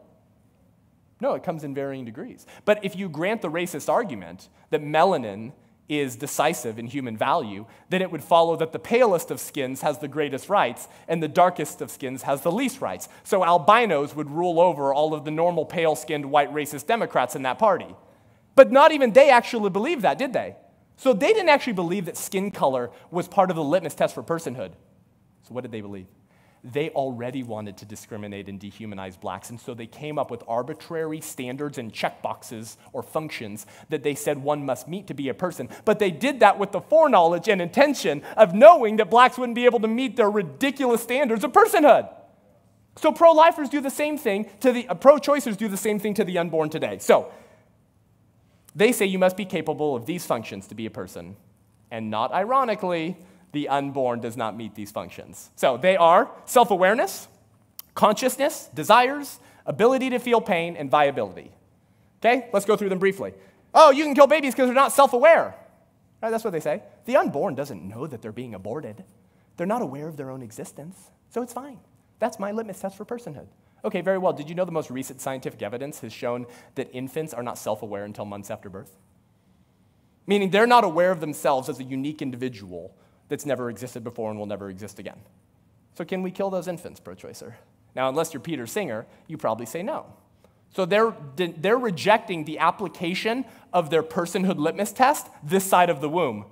No, 1.21 1.33
it 1.33 1.43
comes 1.43 1.63
in 1.63 1.73
varying 1.73 2.05
degrees. 2.05 2.45
But 2.65 2.83
if 2.83 2.95
you 2.95 3.09
grant 3.09 3.41
the 3.41 3.51
racist 3.51 3.89
argument 3.89 4.49
that 4.69 4.81
melanin 4.81 5.51
is 5.89 6.15
decisive 6.15 6.77
in 6.77 6.85
human 6.85 7.17
value, 7.17 7.65
then 7.89 8.01
it 8.01 8.11
would 8.11 8.23
follow 8.23 8.55
that 8.55 8.71
the 8.71 8.79
palest 8.79 9.31
of 9.31 9.39
skins 9.39 9.81
has 9.81 9.97
the 9.97 10.07
greatest 10.07 10.47
rights 10.47 10.87
and 11.07 11.21
the 11.21 11.27
darkest 11.27 11.81
of 11.81 11.89
skins 11.89 12.21
has 12.21 12.41
the 12.41 12.51
least 12.51 12.79
rights. 12.79 13.09
So 13.23 13.43
albinos 13.43 14.15
would 14.15 14.29
rule 14.29 14.61
over 14.61 14.93
all 14.93 15.13
of 15.15 15.25
the 15.25 15.31
normal 15.31 15.65
pale 15.65 15.95
skinned 15.95 16.29
white 16.29 16.53
racist 16.53 16.85
Democrats 16.85 17.35
in 17.35 17.41
that 17.41 17.57
party. 17.57 17.95
But 18.55 18.71
not 18.71 18.91
even 18.91 19.13
they 19.13 19.31
actually 19.31 19.71
believed 19.71 20.03
that, 20.03 20.19
did 20.19 20.31
they? 20.31 20.55
So 20.95 21.13
they 21.13 21.33
didn't 21.33 21.49
actually 21.49 21.73
believe 21.73 22.05
that 22.05 22.17
skin 22.17 22.51
color 22.51 22.91
was 23.09 23.27
part 23.27 23.49
of 23.49 23.55
the 23.55 23.63
litmus 23.63 23.95
test 23.95 24.13
for 24.13 24.21
personhood. 24.21 24.73
So 25.43 25.53
what 25.53 25.61
did 25.61 25.71
they 25.71 25.81
believe? 25.81 26.07
They 26.63 26.89
already 26.89 27.41
wanted 27.43 27.77
to 27.77 27.85
discriminate 27.85 28.49
and 28.49 28.59
dehumanize 28.59 29.19
blacks, 29.19 29.49
and 29.49 29.59
so 29.59 29.73
they 29.73 29.87
came 29.87 30.19
up 30.19 30.29
with 30.29 30.43
arbitrary 30.47 31.21
standards 31.21 31.77
and 31.77 31.93
checkboxes 31.93 32.75
or 32.91 33.01
functions 33.01 33.65
that 33.87 34.03
they 34.03 34.13
said 34.13 34.37
one 34.37 34.65
must 34.65 34.87
meet 34.87 35.07
to 35.07 35.13
be 35.13 35.29
a 35.29 35.33
person. 35.33 35.69
But 35.85 35.99
they 35.99 36.11
did 36.11 36.41
that 36.41 36.59
with 36.59 36.73
the 36.73 36.81
foreknowledge 36.81 37.47
and 37.47 37.61
intention 37.61 38.23
of 38.35 38.53
knowing 38.53 38.97
that 38.97 39.09
blacks 39.09 39.37
wouldn't 39.37 39.55
be 39.55 39.65
able 39.65 39.79
to 39.79 39.87
meet 39.87 40.17
their 40.17 40.29
ridiculous 40.29 41.01
standards 41.01 41.45
of 41.45 41.53
personhood. 41.53 42.13
So 42.97 43.13
pro 43.13 43.31
lifers 43.31 43.69
do 43.69 43.79
the 43.79 43.89
same 43.89 44.17
thing 44.17 44.49
to 44.59 44.73
the 44.73 44.87
uh, 44.89 44.95
pro 44.95 45.17
choicers 45.17 45.55
do 45.55 45.69
the 45.69 45.77
same 45.77 45.99
thing 45.99 46.13
to 46.15 46.25
the 46.25 46.37
unborn 46.37 46.69
today. 46.69 46.97
So 46.99 47.31
they 48.75 48.91
say 48.91 49.05
you 49.05 49.19
must 49.19 49.37
be 49.37 49.45
capable 49.45 49.95
of 49.95 50.05
these 50.05 50.25
functions 50.25 50.67
to 50.67 50.75
be 50.75 50.85
a 50.85 50.91
person. 50.91 51.37
And 51.91 52.09
not 52.11 52.33
ironically, 52.33 53.17
the 53.51 53.69
unborn 53.69 54.19
does 54.19 54.37
not 54.37 54.55
meet 54.55 54.75
these 54.75 54.91
functions. 54.91 55.49
So 55.55 55.77
they 55.77 55.97
are 55.97 56.29
self 56.45 56.71
awareness, 56.71 57.27
consciousness, 57.95 58.69
desires, 58.73 59.39
ability 59.65 60.11
to 60.11 60.19
feel 60.19 60.41
pain, 60.41 60.75
and 60.75 60.89
viability. 60.89 61.51
Okay, 62.19 62.49
let's 62.53 62.65
go 62.65 62.75
through 62.75 62.89
them 62.89 62.99
briefly. 62.99 63.33
Oh, 63.73 63.91
you 63.91 64.03
can 64.03 64.15
kill 64.15 64.27
babies 64.27 64.53
because 64.53 64.67
they're 64.67 64.75
not 64.75 64.91
self 64.91 65.13
aware. 65.13 65.55
Right, 66.21 66.31
that's 66.31 66.43
what 66.43 66.51
they 66.51 66.59
say. 66.59 66.83
The 67.05 67.15
unborn 67.15 67.55
doesn't 67.55 67.87
know 67.87 68.05
that 68.05 68.21
they're 68.21 68.31
being 68.31 68.53
aborted, 68.53 69.03
they're 69.57 69.67
not 69.67 69.81
aware 69.81 70.07
of 70.07 70.17
their 70.17 70.29
own 70.29 70.41
existence, 70.41 71.11
so 71.29 71.41
it's 71.41 71.53
fine. 71.53 71.79
That's 72.19 72.39
my 72.39 72.51
litmus 72.51 72.79
test 72.79 72.97
for 72.97 73.05
personhood. 73.05 73.47
Okay, 73.83 74.01
very 74.01 74.17
well. 74.17 74.33
Did 74.33 74.49
you 74.49 74.55
know 74.55 74.65
the 74.65 74.71
most 74.71 74.91
recent 74.91 75.21
scientific 75.21 75.61
evidence 75.61 76.01
has 76.01 76.11
shown 76.11 76.45
that 76.75 76.89
infants 76.91 77.33
are 77.33 77.43
not 77.43 77.57
self 77.57 77.81
aware 77.81 78.03
until 78.03 78.25
months 78.25 78.51
after 78.51 78.69
birth? 78.69 78.91
Meaning 80.27 80.49
they're 80.49 80.67
not 80.67 80.83
aware 80.83 81.11
of 81.11 81.21
themselves 81.21 81.69
as 81.69 81.79
a 81.79 81.83
unique 81.83 82.21
individual 82.21 82.93
that's 83.29 83.45
never 83.45 83.69
existed 83.69 84.03
before 84.03 84.29
and 84.29 84.37
will 84.37 84.45
never 84.45 84.69
exist 84.69 84.99
again. 84.99 85.19
So, 85.95 86.03
can 86.03 86.21
we 86.21 86.31
kill 86.31 86.49
those 86.49 86.67
infants, 86.67 86.99
pro 86.99 87.15
choicer? 87.15 87.53
Now, 87.95 88.09
unless 88.09 88.33
you're 88.33 88.41
Peter 88.41 88.67
Singer, 88.67 89.05
you 89.27 89.37
probably 89.37 89.65
say 89.65 89.81
no. 89.81 90.05
So, 90.75 90.85
they're, 90.85 91.15
they're 91.35 91.77
rejecting 91.77 92.45
the 92.45 92.59
application 92.59 93.45
of 93.71 93.89
their 93.89 94.03
personhood 94.03 94.57
litmus 94.57 94.91
test 94.91 95.27
this 95.43 95.63
side 95.63 95.89
of 95.89 96.01
the 96.01 96.09
womb. 96.09 96.45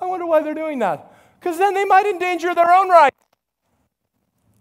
I 0.00 0.06
wonder 0.06 0.26
why 0.26 0.42
they're 0.42 0.54
doing 0.54 0.80
that. 0.80 1.12
Because 1.38 1.58
then 1.58 1.74
they 1.74 1.84
might 1.84 2.06
endanger 2.06 2.54
their 2.54 2.72
own 2.72 2.88
rights. 2.88 3.16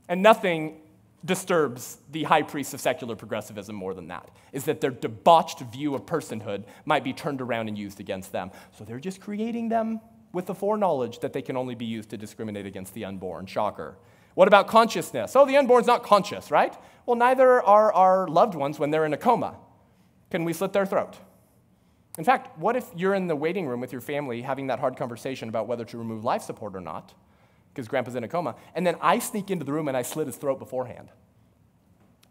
And 0.08 0.22
nothing 0.22 0.82
disturbs 1.24 1.98
the 2.12 2.24
high 2.24 2.42
priests 2.42 2.74
of 2.74 2.82
secular 2.82 3.16
progressivism 3.16 3.76
more 3.76 3.94
than 3.94 4.08
that 4.08 4.30
is 4.52 4.66
that 4.66 4.82
their 4.82 4.90
debauched 4.90 5.60
view 5.60 5.94
of 5.94 6.06
personhood 6.06 6.64
might 6.86 7.04
be 7.04 7.14
turned 7.14 7.42
around 7.42 7.68
and 7.68 7.78
used 7.78 8.00
against 8.00 8.32
them. 8.32 8.52
So 8.78 8.84
they're 8.84 9.00
just 9.00 9.22
creating 9.22 9.70
them 9.70 10.02
with 10.34 10.46
the 10.46 10.56
foreknowledge 10.56 11.20
that 11.20 11.34
they 11.34 11.42
can 11.42 11.58
only 11.58 11.76
be 11.76 11.86
used 11.86 12.10
to 12.10 12.18
discriminate 12.18 12.66
against 12.66 12.94
the 12.94 13.06
unborn. 13.06 13.46
Shocker. 13.46 13.98
What 14.34 14.48
about 14.48 14.68
consciousness? 14.68 15.36
Oh, 15.36 15.46
the 15.46 15.58
unborn's 15.58 15.88
not 15.88 16.04
conscious, 16.04 16.52
right? 16.52 16.76
Well, 17.06 17.18
neither 17.18 17.62
are 17.62 17.92
our 17.94 18.28
loved 18.28 18.56
ones 18.56 18.80
when 18.80 18.92
they're 18.92 19.06
in 19.06 19.14
a 19.14 19.18
coma. 19.18 19.58
Can 20.30 20.46
we 20.46 20.54
slit 20.54 20.72
their 20.72 20.86
throat? 20.86 21.18
In 22.18 22.24
fact, 22.24 22.58
what 22.58 22.76
if 22.76 22.86
you're 22.96 23.14
in 23.14 23.28
the 23.28 23.36
waiting 23.36 23.68
room 23.68 23.82
with 23.82 23.92
your 23.92 24.02
family 24.02 24.42
having 24.42 24.68
that 24.68 24.80
hard 24.80 24.96
conversation 24.96 25.50
about 25.50 25.68
whether 25.68 25.84
to 25.86 25.98
remove 25.98 26.24
life 26.24 26.42
support 26.42 26.76
or 26.76 26.82
not? 26.82 27.14
because 27.74 27.88
grandpa's 27.88 28.16
in 28.16 28.24
a 28.24 28.28
coma. 28.28 28.56
And 28.76 28.86
then 28.86 28.96
I 29.02 29.20
sneak 29.20 29.50
into 29.50 29.66
the 29.66 29.72
room 29.72 29.88
and 29.88 29.96
I 29.96 30.02
slit 30.02 30.28
his 30.28 30.36
throat 30.36 30.60
beforehand. 30.60 31.10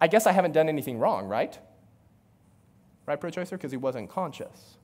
I 0.00 0.06
guess 0.06 0.26
I 0.26 0.32
haven't 0.32 0.52
done 0.52 0.68
anything 0.68 0.98
wrong, 0.98 1.26
right? 1.26 1.58
Right, 3.06 3.20
pro 3.20 3.30
choicer? 3.30 3.52
Because 3.52 3.70
he 3.70 3.76
wasn't 3.76 4.08
conscious. 4.08 4.76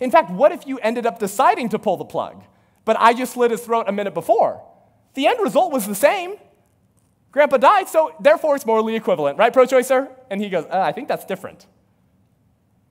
In 0.00 0.10
fact, 0.10 0.30
what 0.30 0.52
if 0.52 0.66
you 0.66 0.78
ended 0.78 1.06
up 1.06 1.18
deciding 1.18 1.68
to 1.70 1.78
pull 1.78 1.96
the 1.96 2.04
plug, 2.04 2.42
but 2.84 2.96
I 2.98 3.14
just 3.14 3.34
slit 3.34 3.50
his 3.50 3.62
throat 3.62 3.86
a 3.88 3.92
minute 3.92 4.14
before? 4.14 4.62
The 5.14 5.26
end 5.26 5.40
result 5.40 5.72
was 5.72 5.86
the 5.86 5.94
same. 5.94 6.36
Grandpa 7.32 7.56
died, 7.56 7.88
so 7.88 8.14
therefore 8.20 8.54
it's 8.56 8.66
morally 8.66 8.94
equivalent, 8.94 9.38
right, 9.38 9.52
pro 9.52 9.64
choicer? 9.64 10.08
And 10.30 10.40
he 10.40 10.48
goes, 10.48 10.64
uh, 10.66 10.80
I 10.80 10.92
think 10.92 11.08
that's 11.08 11.24
different. 11.24 11.66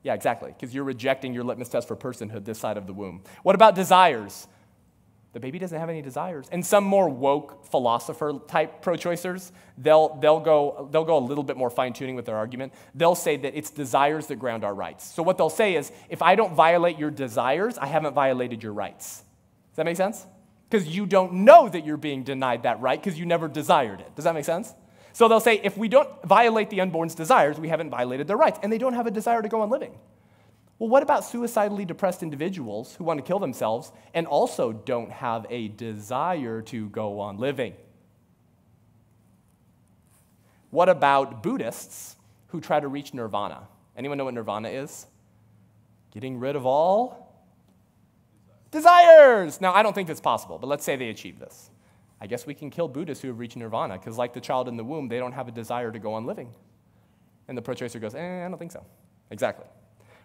Yeah, 0.03 0.13
exactly, 0.13 0.51
because 0.51 0.75
you're 0.75 0.83
rejecting 0.83 1.33
your 1.33 1.45
litmus 1.45 1.69
test 1.69 1.87
for 1.87 1.95
personhood 1.95 2.43
this 2.43 2.59
side 2.59 2.75
of 2.75 2.87
the 2.87 2.93
womb. 2.93 3.23
What 3.43 3.55
about 3.55 3.73
desires? 3.73 4.47
The 5.31 5.39
baby 5.39 5.57
doesn't 5.57 5.79
have 5.79 5.89
any 5.89 6.01
desires. 6.01 6.47
And 6.51 6.63
some 6.63 6.83
more 6.83 7.09
woke 7.09 7.65
philosopher 7.65 8.39
type 8.47 8.81
pro 8.81 8.95
choicers, 8.95 9.51
they'll, 9.77 10.15
they'll, 10.17 10.39
go, 10.39 10.89
they'll 10.91 11.05
go 11.05 11.17
a 11.17 11.25
little 11.25 11.43
bit 11.43 11.57
more 11.57 11.71
fine 11.71 11.93
tuning 11.93 12.15
with 12.15 12.25
their 12.25 12.35
argument. 12.35 12.73
They'll 12.93 13.15
say 13.15 13.37
that 13.37 13.57
it's 13.57 13.71
desires 13.71 14.27
that 14.27 14.35
ground 14.35 14.63
our 14.63 14.75
rights. 14.75 15.11
So 15.11 15.23
what 15.23 15.39
they'll 15.39 15.49
say 15.49 15.75
is 15.75 15.91
if 16.09 16.21
I 16.21 16.35
don't 16.35 16.53
violate 16.53 16.99
your 16.99 17.09
desires, 17.09 17.79
I 17.79 17.87
haven't 17.87 18.13
violated 18.13 18.61
your 18.61 18.73
rights. 18.73 19.22
Does 19.73 19.77
that 19.77 19.85
make 19.85 19.97
sense? 19.97 20.27
Because 20.69 20.87
you 20.87 21.07
don't 21.07 21.33
know 21.33 21.67
that 21.67 21.83
you're 21.83 21.97
being 21.97 22.23
denied 22.23 22.61
that 22.61 22.79
right 22.79 23.01
because 23.01 23.17
you 23.17 23.25
never 23.25 23.47
desired 23.47 24.01
it. 24.01 24.15
Does 24.15 24.25
that 24.25 24.35
make 24.35 24.45
sense? 24.45 24.71
So 25.13 25.27
they'll 25.27 25.39
say 25.39 25.59
if 25.63 25.75
we 25.75 25.87
don't 25.87 26.09
violate 26.25 26.69
the 26.69 26.79
unborn's 26.81 27.15
desires, 27.15 27.59
we 27.59 27.69
haven't 27.69 27.89
violated 27.89 28.27
their 28.27 28.37
rights. 28.37 28.59
And 28.61 28.71
they 28.71 28.77
don't 28.77 28.93
have 28.93 29.07
a 29.07 29.11
desire 29.11 29.41
to 29.41 29.49
go 29.49 29.61
on 29.61 29.71
living. 29.71 29.97
Well, 30.77 30.89
what 30.89 31.01
about 31.01 31.25
suicidally 31.25 31.85
depressed 31.85 32.21
individuals 32.21 32.93
who 32.95 33.03
want 33.03 33.17
to 33.17 33.23
kill 33.23 33.39
themselves 33.39 33.91
and 34.13 34.27
also 34.27 34.71
don't 34.71 35.11
have 35.11 35.47
a 35.49 35.69
desire 35.69 36.61
to 36.63 36.89
go 36.89 37.19
on 37.19 37.37
living? 37.37 37.73
What 40.69 40.87
about 40.87 41.41
Buddhists 41.41 42.15
who 42.47 42.61
try 42.61 42.79
to 42.79 42.87
reach 42.87 43.11
nirvana? 43.11 43.67
Anyone 43.97 44.19
know 44.19 44.25
what 44.25 44.35
nirvana 44.35 44.69
is? 44.69 45.07
Getting 46.11 46.39
rid 46.39 46.55
of 46.55 46.67
all 46.67 47.22
desires. 48.73 49.61
Now, 49.61 49.73
I 49.73 49.81
don't 49.83 49.93
think 49.93 50.09
that's 50.09 50.19
possible, 50.19 50.57
but 50.57 50.67
let's 50.67 50.83
say 50.83 50.97
they 50.97 51.09
achieve 51.09 51.39
this. 51.39 51.69
I 52.19 52.27
guess 52.27 52.45
we 52.45 52.53
can 52.53 52.69
kill 52.69 52.87
Buddhists 52.87 53.21
who 53.21 53.29
have 53.29 53.39
reached 53.39 53.55
nirvana 53.55 53.97
because, 53.97 54.17
like 54.17 54.33
the 54.33 54.41
child 54.41 54.67
in 54.67 54.75
the 54.75 54.83
womb, 54.83 55.07
they 55.07 55.19
don't 55.19 55.31
have 55.31 55.47
a 55.47 55.51
desire 55.51 55.91
to 55.91 55.99
go 55.99 56.13
on 56.13 56.25
living. 56.25 56.53
And 57.47 57.57
the 57.57 57.61
pro 57.61 57.75
choicer 57.75 57.99
goes, 58.01 58.15
eh, 58.15 58.45
I 58.45 58.49
don't 58.49 58.57
think 58.57 58.71
so. 58.71 58.85
Exactly. 59.31 59.65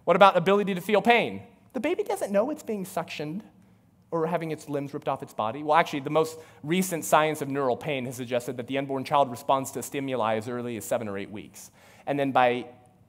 What 0.04 0.16
about 0.16 0.36
ability 0.36 0.74
to 0.74 0.80
feel 0.80 1.02
pain? 1.02 1.42
The 1.72 1.80
baby 1.80 2.02
doesn't 2.02 2.32
know 2.32 2.50
it's 2.50 2.62
being 2.62 2.84
suctioned 2.84 3.42
or 4.10 4.26
having 4.26 4.52
its 4.52 4.68
limbs 4.68 4.94
ripped 4.94 5.08
off 5.08 5.22
its 5.22 5.34
body. 5.34 5.62
Well, 5.62 5.76
actually, 5.76 6.00
the 6.00 6.10
most 6.10 6.38
recent 6.62 7.04
science 7.04 7.42
of 7.42 7.48
neural 7.48 7.76
pain 7.76 8.06
has 8.06 8.16
suggested 8.16 8.56
that 8.56 8.66
the 8.66 8.78
unborn 8.78 9.04
child 9.04 9.30
responds 9.30 9.70
to 9.72 9.82
stimuli 9.82 10.36
as 10.36 10.48
early 10.48 10.76
as 10.76 10.84
seven 10.84 11.08
or 11.08 11.18
eight 11.18 11.30
weeks. 11.30 11.70
And 12.06 12.18
then 12.18 12.32
by 12.32 12.66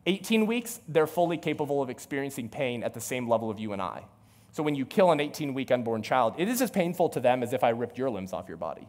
18 0.08 0.46
weeks, 0.46 0.82
they're 0.88 1.08
fully 1.08 1.38
capable 1.38 1.82
of 1.82 1.90
experiencing 1.90 2.50
pain 2.50 2.84
at 2.84 2.94
the 2.94 3.02
same 3.02 3.30
level 3.30 3.50
of 3.50 3.60
you 3.60 3.72
and 3.72 3.82
I. 3.82 4.04
So 4.52 4.64
when 4.64 4.76
you 4.76 4.86
kill 4.86 5.12
an 5.12 5.20
18 5.20 5.54
week 5.54 5.72
unborn 5.72 6.02
child, 6.02 6.36
it 6.38 6.48
is 6.48 6.62
as 6.62 6.72
painful 6.72 7.10
to 7.10 7.20
them 7.20 7.44
as 7.44 7.54
if 7.54 7.64
I 7.64 7.70
ripped 7.70 7.98
your 7.98 8.10
limbs 8.10 8.34
off 8.34 8.48
your 8.48 8.58
body. 8.58 8.88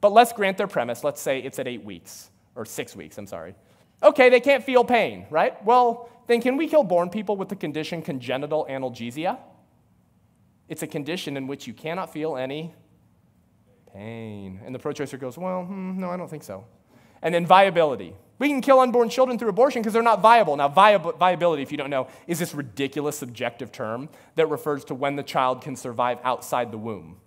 But 0.00 0.12
let's 0.12 0.32
grant 0.32 0.56
their 0.56 0.66
premise. 0.66 1.04
Let's 1.04 1.20
say 1.20 1.40
it's 1.40 1.58
at 1.58 1.68
eight 1.68 1.84
weeks, 1.84 2.30
or 2.54 2.64
six 2.64 2.96
weeks, 2.96 3.18
I'm 3.18 3.26
sorry. 3.26 3.54
Okay, 4.02 4.30
they 4.30 4.40
can't 4.40 4.64
feel 4.64 4.84
pain, 4.84 5.26
right? 5.30 5.62
Well, 5.64 6.08
then 6.26 6.40
can 6.40 6.56
we 6.56 6.68
kill 6.68 6.84
born 6.84 7.10
people 7.10 7.36
with 7.36 7.48
the 7.48 7.56
condition 7.56 8.02
congenital 8.02 8.66
analgesia? 8.70 9.38
It's 10.68 10.82
a 10.82 10.86
condition 10.86 11.36
in 11.36 11.46
which 11.46 11.66
you 11.66 11.74
cannot 11.74 12.12
feel 12.12 12.36
any 12.36 12.72
pain. 13.92 14.60
And 14.64 14.74
the 14.74 14.78
pro 14.78 14.92
choicer 14.92 15.18
goes, 15.18 15.36
Well, 15.36 15.64
hmm, 15.64 15.98
no, 15.98 16.10
I 16.10 16.16
don't 16.16 16.30
think 16.30 16.44
so. 16.44 16.64
And 17.22 17.34
then 17.34 17.44
viability. 17.44 18.14
We 18.40 18.48
can 18.48 18.62
kill 18.62 18.80
unborn 18.80 19.10
children 19.10 19.38
through 19.38 19.50
abortion 19.50 19.82
because 19.82 19.92
they're 19.92 20.02
not 20.02 20.22
viable. 20.22 20.56
Now, 20.56 20.70
viab- 20.70 21.18
viability, 21.18 21.62
if 21.62 21.70
you 21.70 21.76
don't 21.76 21.90
know, 21.90 22.08
is 22.26 22.38
this 22.38 22.54
ridiculous 22.54 23.18
subjective 23.18 23.70
term 23.70 24.08
that 24.34 24.48
refers 24.48 24.82
to 24.86 24.94
when 24.94 25.14
the 25.14 25.22
child 25.22 25.60
can 25.60 25.76
survive 25.76 26.18
outside 26.24 26.72
the 26.72 26.78
womb. 26.78 27.18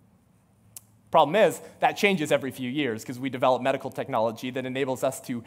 Problem 1.11 1.35
is, 1.35 1.61
that 1.81 1.97
changes 1.97 2.31
every 2.31 2.49
few 2.49 2.67
years 2.67 3.03
because 3.03 3.19
we 3.19 3.29
develop 3.29 3.61
medical 3.61 3.91
technology 3.91 4.49
that 4.49 4.65
enables 4.65 5.03
us 5.03 5.21
to 5.21 5.43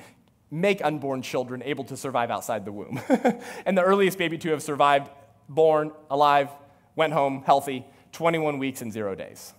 make 0.52 0.84
unborn 0.84 1.20
children 1.20 1.60
able 1.64 1.82
to 1.82 1.96
survive 1.96 2.30
outside 2.30 2.64
the 2.64 2.70
womb. 2.70 3.00
and 3.66 3.76
the 3.76 3.82
earliest 3.82 4.18
baby 4.18 4.38
to 4.38 4.50
have 4.50 4.62
survived, 4.62 5.10
born, 5.48 5.90
alive, 6.08 6.48
went 6.94 7.12
home, 7.12 7.42
healthy, 7.44 7.84
21 8.12 8.60
weeks 8.60 8.82
and 8.82 8.92
zero 8.92 9.16
days. 9.16 9.52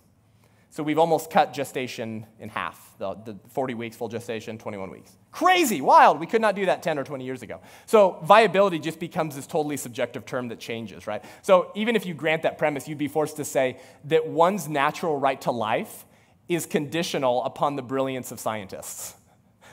So 0.70 0.84
we've 0.84 1.00
almost 1.00 1.32
cut 1.32 1.54
gestation 1.54 2.26
in 2.40 2.50
half 2.50 2.96
the, 3.00 3.16
the 3.16 3.38
40 3.50 3.74
weeks, 3.74 3.96
full 3.96 4.10
gestation, 4.10 4.58
21 4.58 4.92
weeks. 4.92 5.12
Crazy, 5.32 5.82
wild. 5.82 6.20
We 6.20 6.28
could 6.28 6.42
not 6.42 6.56
do 6.56 6.66
that 6.66 6.84
10 6.84 7.00
or 7.00 7.04
20 7.04 7.24
years 7.24 7.42
ago. 7.42 7.62
So 7.86 8.20
viability 8.24 8.80
just 8.80 9.00
becomes 9.00 9.36
this 9.36 9.48
totally 9.48 9.78
subjective 9.78 10.26
term 10.26 10.50
that 10.50 10.60
changes, 10.60 11.08
right? 11.08 11.24
So 11.42 11.72
even 11.76 11.96
if 11.96 12.06
you 12.06 12.14
grant 12.14 12.44
that 12.44 12.58
premise, 12.58 12.88
you'd 12.88 12.98
be 12.98 13.08
forced 13.08 13.38
to 13.38 13.46
say 13.46 13.80
that 14.06 14.28
one's 14.28 14.68
natural 14.68 15.18
right 15.18 15.40
to 15.42 15.52
life 15.52 16.06
is 16.50 16.66
conditional 16.66 17.44
upon 17.44 17.76
the 17.76 17.82
brilliance 17.82 18.32
of 18.32 18.40
scientists. 18.40 19.16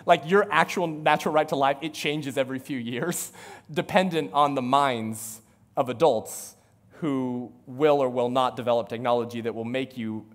Like 0.07 0.29
your 0.29 0.47
actual 0.51 0.87
natural 0.87 1.35
right 1.35 1.49
to 1.49 1.57
life, 1.57 1.79
it 1.81 1.95
changes 1.95 2.37
every 2.37 2.59
few 2.59 2.79
years, 2.79 3.33
dependent 3.71 4.33
on 4.33 4.55
the 4.55 4.63
minds 4.63 5.41
of 5.77 5.89
adults 5.89 6.57
who 6.99 7.53
will 7.67 8.01
or 8.01 8.09
will 8.09 8.29
not 8.29 8.57
develop 8.57 8.89
technology 8.89 9.41
that 9.41 9.55
will 9.55 9.65
make 9.65 9.97
you 9.97 10.27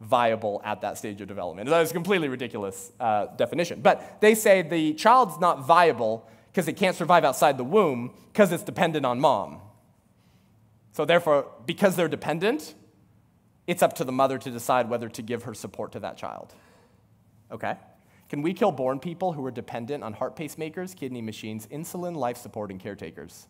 viable 0.00 0.60
at 0.64 0.80
that 0.82 0.98
stage 0.98 1.20
of 1.20 1.28
development. 1.28 1.68
That 1.68 1.82
is 1.82 1.90
a 1.90 1.94
completely 1.94 2.28
ridiculous 2.28 2.92
uh, 3.00 3.26
definition. 3.36 3.80
But 3.80 4.20
they 4.20 4.34
say 4.34 4.62
the 4.62 4.94
child's 4.94 5.38
not 5.40 5.66
viable 5.66 6.28
because 6.52 6.68
it 6.68 6.74
can't 6.74 6.96
survive 6.96 7.24
outside 7.24 7.56
the 7.58 7.64
womb 7.64 8.14
because 8.32 8.52
it's 8.52 8.62
dependent 8.62 9.06
on 9.06 9.20
mom. 9.20 9.60
So, 10.92 11.04
therefore, 11.04 11.48
because 11.66 11.96
they're 11.96 12.08
dependent, 12.08 12.74
it's 13.66 13.82
up 13.82 13.94
to 13.94 14.04
the 14.04 14.12
mother 14.12 14.38
to 14.38 14.50
decide 14.50 14.88
whether 14.88 15.08
to 15.10 15.22
give 15.22 15.42
her 15.42 15.54
support 15.54 15.92
to 15.92 16.00
that 16.00 16.16
child. 16.16 16.54
Okay? 17.50 17.76
Can 18.28 18.42
we 18.42 18.54
kill 18.54 18.72
born 18.72 18.98
people 18.98 19.32
who 19.32 19.44
are 19.44 19.50
dependent 19.50 20.02
on 20.02 20.12
heart 20.12 20.36
pacemakers, 20.36 20.96
kidney 20.96 21.22
machines, 21.22 21.66
insulin, 21.68 22.16
life 22.16 22.36
support, 22.36 22.70
and 22.70 22.80
caretakers? 22.80 23.46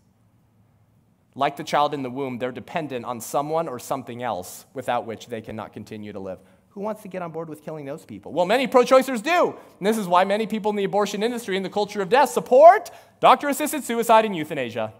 Like 1.36 1.56
the 1.56 1.64
child 1.64 1.92
in 1.92 2.02
the 2.02 2.10
womb, 2.10 2.38
they're 2.38 2.50
dependent 2.50 3.04
on 3.04 3.20
someone 3.20 3.68
or 3.68 3.78
something 3.78 4.22
else 4.22 4.64
without 4.72 5.04
which 5.04 5.26
they 5.26 5.42
cannot 5.42 5.74
continue 5.74 6.10
to 6.14 6.18
live. 6.18 6.38
Who 6.70 6.80
wants 6.80 7.02
to 7.02 7.08
get 7.08 7.20
on 7.20 7.30
board 7.30 7.50
with 7.50 7.62
killing 7.62 7.84
those 7.84 8.06
people? 8.06 8.32
Well, 8.32 8.46
many 8.46 8.66
pro 8.66 8.82
choicers 8.84 9.22
do. 9.22 9.54
And 9.78 9.86
this 9.86 9.98
is 9.98 10.08
why 10.08 10.24
many 10.24 10.46
people 10.46 10.70
in 10.70 10.76
the 10.76 10.84
abortion 10.84 11.22
industry 11.22 11.56
and 11.56 11.64
the 11.64 11.70
culture 11.70 12.00
of 12.00 12.08
death 12.08 12.30
support 12.30 12.90
doctor 13.20 13.50
assisted 13.50 13.84
suicide 13.84 14.24
and 14.24 14.34
euthanasia. 14.34 14.94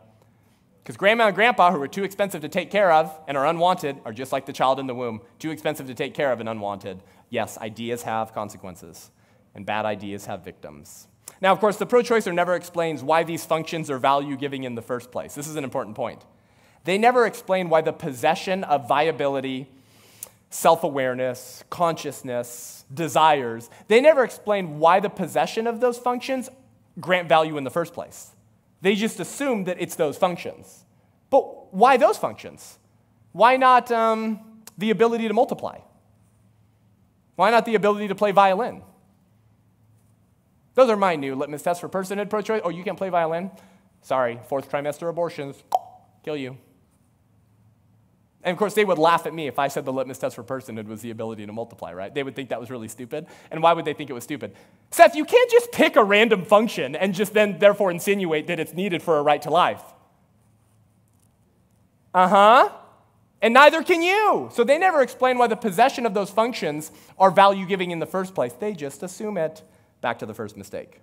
Because 0.83 0.99
grandma 0.99 1.27
and 1.27 1.35
grandpa, 1.35 1.73
who 1.73 1.81
are 1.81 1.89
too 1.89 2.05
expensive 2.05 2.43
to 2.43 2.49
take 2.49 2.71
care 2.71 2.93
of 2.93 3.19
and 3.27 3.37
are 3.37 3.47
unwanted, 3.47 3.97
are 4.05 4.13
just 4.13 4.31
like 4.31 4.45
the 4.45 4.53
child 4.53 4.79
in 4.79 4.87
the 4.87 4.95
womb, 4.95 5.23
too 5.39 5.51
expensive 5.51 5.87
to 5.87 5.95
take 5.95 6.13
care 6.13 6.33
of 6.33 6.41
and 6.41 6.49
unwanted. 6.49 7.03
Yes, 7.31 7.59
ideas 7.59 8.03
have 8.03 8.33
consequences, 8.35 9.11
and 9.55 9.67
bad 9.67 9.85
ideas 9.85 10.27
have 10.27 10.45
victims. 10.45 11.09
Now, 11.41 11.53
of 11.53 11.61
course, 11.61 11.77
the 11.77 11.87
pro 11.87 12.01
choicer 12.01 12.35
never 12.35 12.55
explains 12.55 13.03
why 13.03 13.23
these 13.23 13.45
functions 13.45 13.91
are 13.91 13.99
value 13.99 14.37
giving 14.37 14.65
in 14.65 14.75
the 14.75 14.83
first 14.83 15.11
place. 15.11 15.35
This 15.35 15.49
is 15.49 15.57
an 15.57 15.65
important 15.65 15.97
point. 15.97 16.25
They 16.85 16.99
never 16.99 17.27
explain 17.27 17.69
why 17.69 17.83
the 17.83 17.93
possession 17.93 18.65
of 18.65 18.89
viability, 18.89 19.69
self 20.51 20.85
awareness, 20.85 21.65
consciousness, 21.69 22.85
desires, 22.93 23.69
they 23.89 24.01
never 24.01 24.25
explain 24.25 24.79
why 24.79 25.01
the 25.01 25.11
possession 25.11 25.67
of 25.67 25.81
those 25.81 25.99
functions 25.99 26.49
grant 27.01 27.29
value 27.29 27.57
in 27.57 27.65
the 27.65 27.71
first 27.71 27.93
place. 27.93 28.31
They 28.81 28.95
just 28.95 29.21
assume 29.21 29.65
that 29.65 29.77
it's 29.81 29.97
those 29.97 30.17
functions. 30.17 30.85
But 31.29 31.75
why 31.75 31.97
those 31.97 32.17
functions? 32.17 32.79
Why 33.33 33.57
not 33.57 33.91
um, 33.91 34.63
the 34.79 34.91
ability 34.91 35.29
to 35.29 35.35
multiply? 35.35 35.81
Why 37.35 37.51
not 37.51 37.67
the 37.67 37.75
ability 37.75 38.09
to 38.09 38.15
play 38.15 38.31
violin? 38.31 38.83
Those 40.77 40.91
are 40.91 40.97
my 40.97 41.17
new 41.17 41.35
litmus 41.35 41.63
tests 41.63 41.81
for 41.81 41.89
personhood 41.89 42.31
pro 42.31 42.43
choice. 42.43 42.61
Oh, 42.63 42.69
you 42.69 42.85
can't 42.85 42.99
play 42.99 43.09
violin? 43.09 43.51
Sorry, 44.03 44.39
fourth 44.47 44.71
trimester 44.71 45.09
abortions, 45.09 45.57
kill 46.23 46.37
you. 46.37 46.59
And 48.45 48.53
of 48.53 48.59
course, 48.59 48.75
they 48.75 48.85
would 48.85 48.99
laugh 48.99 49.27
at 49.27 49.35
me 49.35 49.49
if 49.49 49.59
I 49.59 49.67
said 49.67 49.85
the 49.85 49.93
litmus 49.93 50.19
test 50.19 50.37
for 50.37 50.45
personhood 50.45 50.87
was 50.87 51.01
the 51.01 51.11
ability 51.11 51.47
to 51.47 51.53
multiply, 51.53 51.93
right? 51.93 52.15
They 52.15 52.23
would 52.23 52.37
think 52.37 52.51
that 52.51 52.61
was 52.61 52.71
really 52.71 52.87
stupid. 52.87 53.27
And 53.51 53.61
why 53.61 53.73
would 53.73 53.85
they 53.85 53.95
think 53.95 54.09
it 54.09 54.13
was 54.13 54.23
stupid? 54.23 54.55
Seth, 54.93 55.17
you 55.17 55.25
can't 55.25 55.51
just 55.51 55.73
pick 55.73 55.97
a 55.97 56.05
random 56.05 56.45
function 56.45 56.95
and 56.95 57.13
just 57.13 57.33
then, 57.35 57.59
therefore, 57.59 57.91
insinuate 57.91 58.47
that 58.47 58.61
it's 58.61 58.73
needed 58.73 59.03
for 59.03 59.19
a 59.19 59.23
right 59.23 59.43
to 59.43 59.51
life. 59.51 59.83
Uh 62.15 62.29
huh. 62.29 62.73
And 63.43 63.55
neither 63.55 63.83
can 63.83 64.03
you. 64.03 64.51
So 64.53 64.63
they 64.63 64.79
never 64.79 65.03
explain 65.03 65.39
why 65.39 65.49
the 65.49 65.57
possession 65.57 66.07
of 66.07 66.15
those 66.15 66.31
functions 66.31 66.93
are 67.19 67.31
value 67.31 67.67
giving 67.67 67.91
in 67.91 67.99
the 67.99 68.07
first 68.07 68.35
place. 68.35 68.53
They 68.53 68.75
just 68.75 69.03
assume 69.03 69.39
it. 69.39 69.63
Back 70.01 70.19
to 70.21 70.27
the 70.27 70.35
first 70.35 70.57
mistake. 70.57 71.01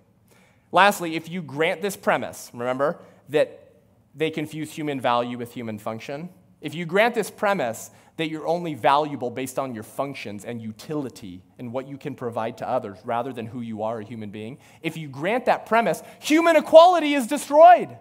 Lastly, 0.72 1.16
if 1.16 1.28
you 1.28 1.42
grant 1.42 1.82
this 1.82 1.96
premise, 1.96 2.50
remember 2.52 2.98
that 3.28 3.72
they 4.14 4.30
confuse 4.30 4.72
human 4.72 5.00
value 5.00 5.38
with 5.38 5.52
human 5.52 5.78
function, 5.78 6.28
if 6.60 6.74
you 6.74 6.86
grant 6.86 7.14
this 7.14 7.30
premise 7.30 7.90
that 8.16 8.28
you're 8.28 8.46
only 8.46 8.74
valuable 8.74 9.30
based 9.30 9.58
on 9.58 9.74
your 9.74 9.82
functions 9.82 10.44
and 10.44 10.62
utility 10.62 11.42
and 11.58 11.72
what 11.72 11.88
you 11.88 11.98
can 11.98 12.14
provide 12.14 12.58
to 12.58 12.68
others 12.68 12.98
rather 13.04 13.32
than 13.32 13.46
who 13.46 13.60
you 13.60 13.82
are, 13.82 14.00
a 14.00 14.04
human 14.04 14.30
being, 14.30 14.58
if 14.82 14.96
you 14.96 15.08
grant 15.08 15.46
that 15.46 15.66
premise, 15.66 16.02
human 16.20 16.56
equality 16.56 17.14
is 17.14 17.26
destroyed. 17.26 17.96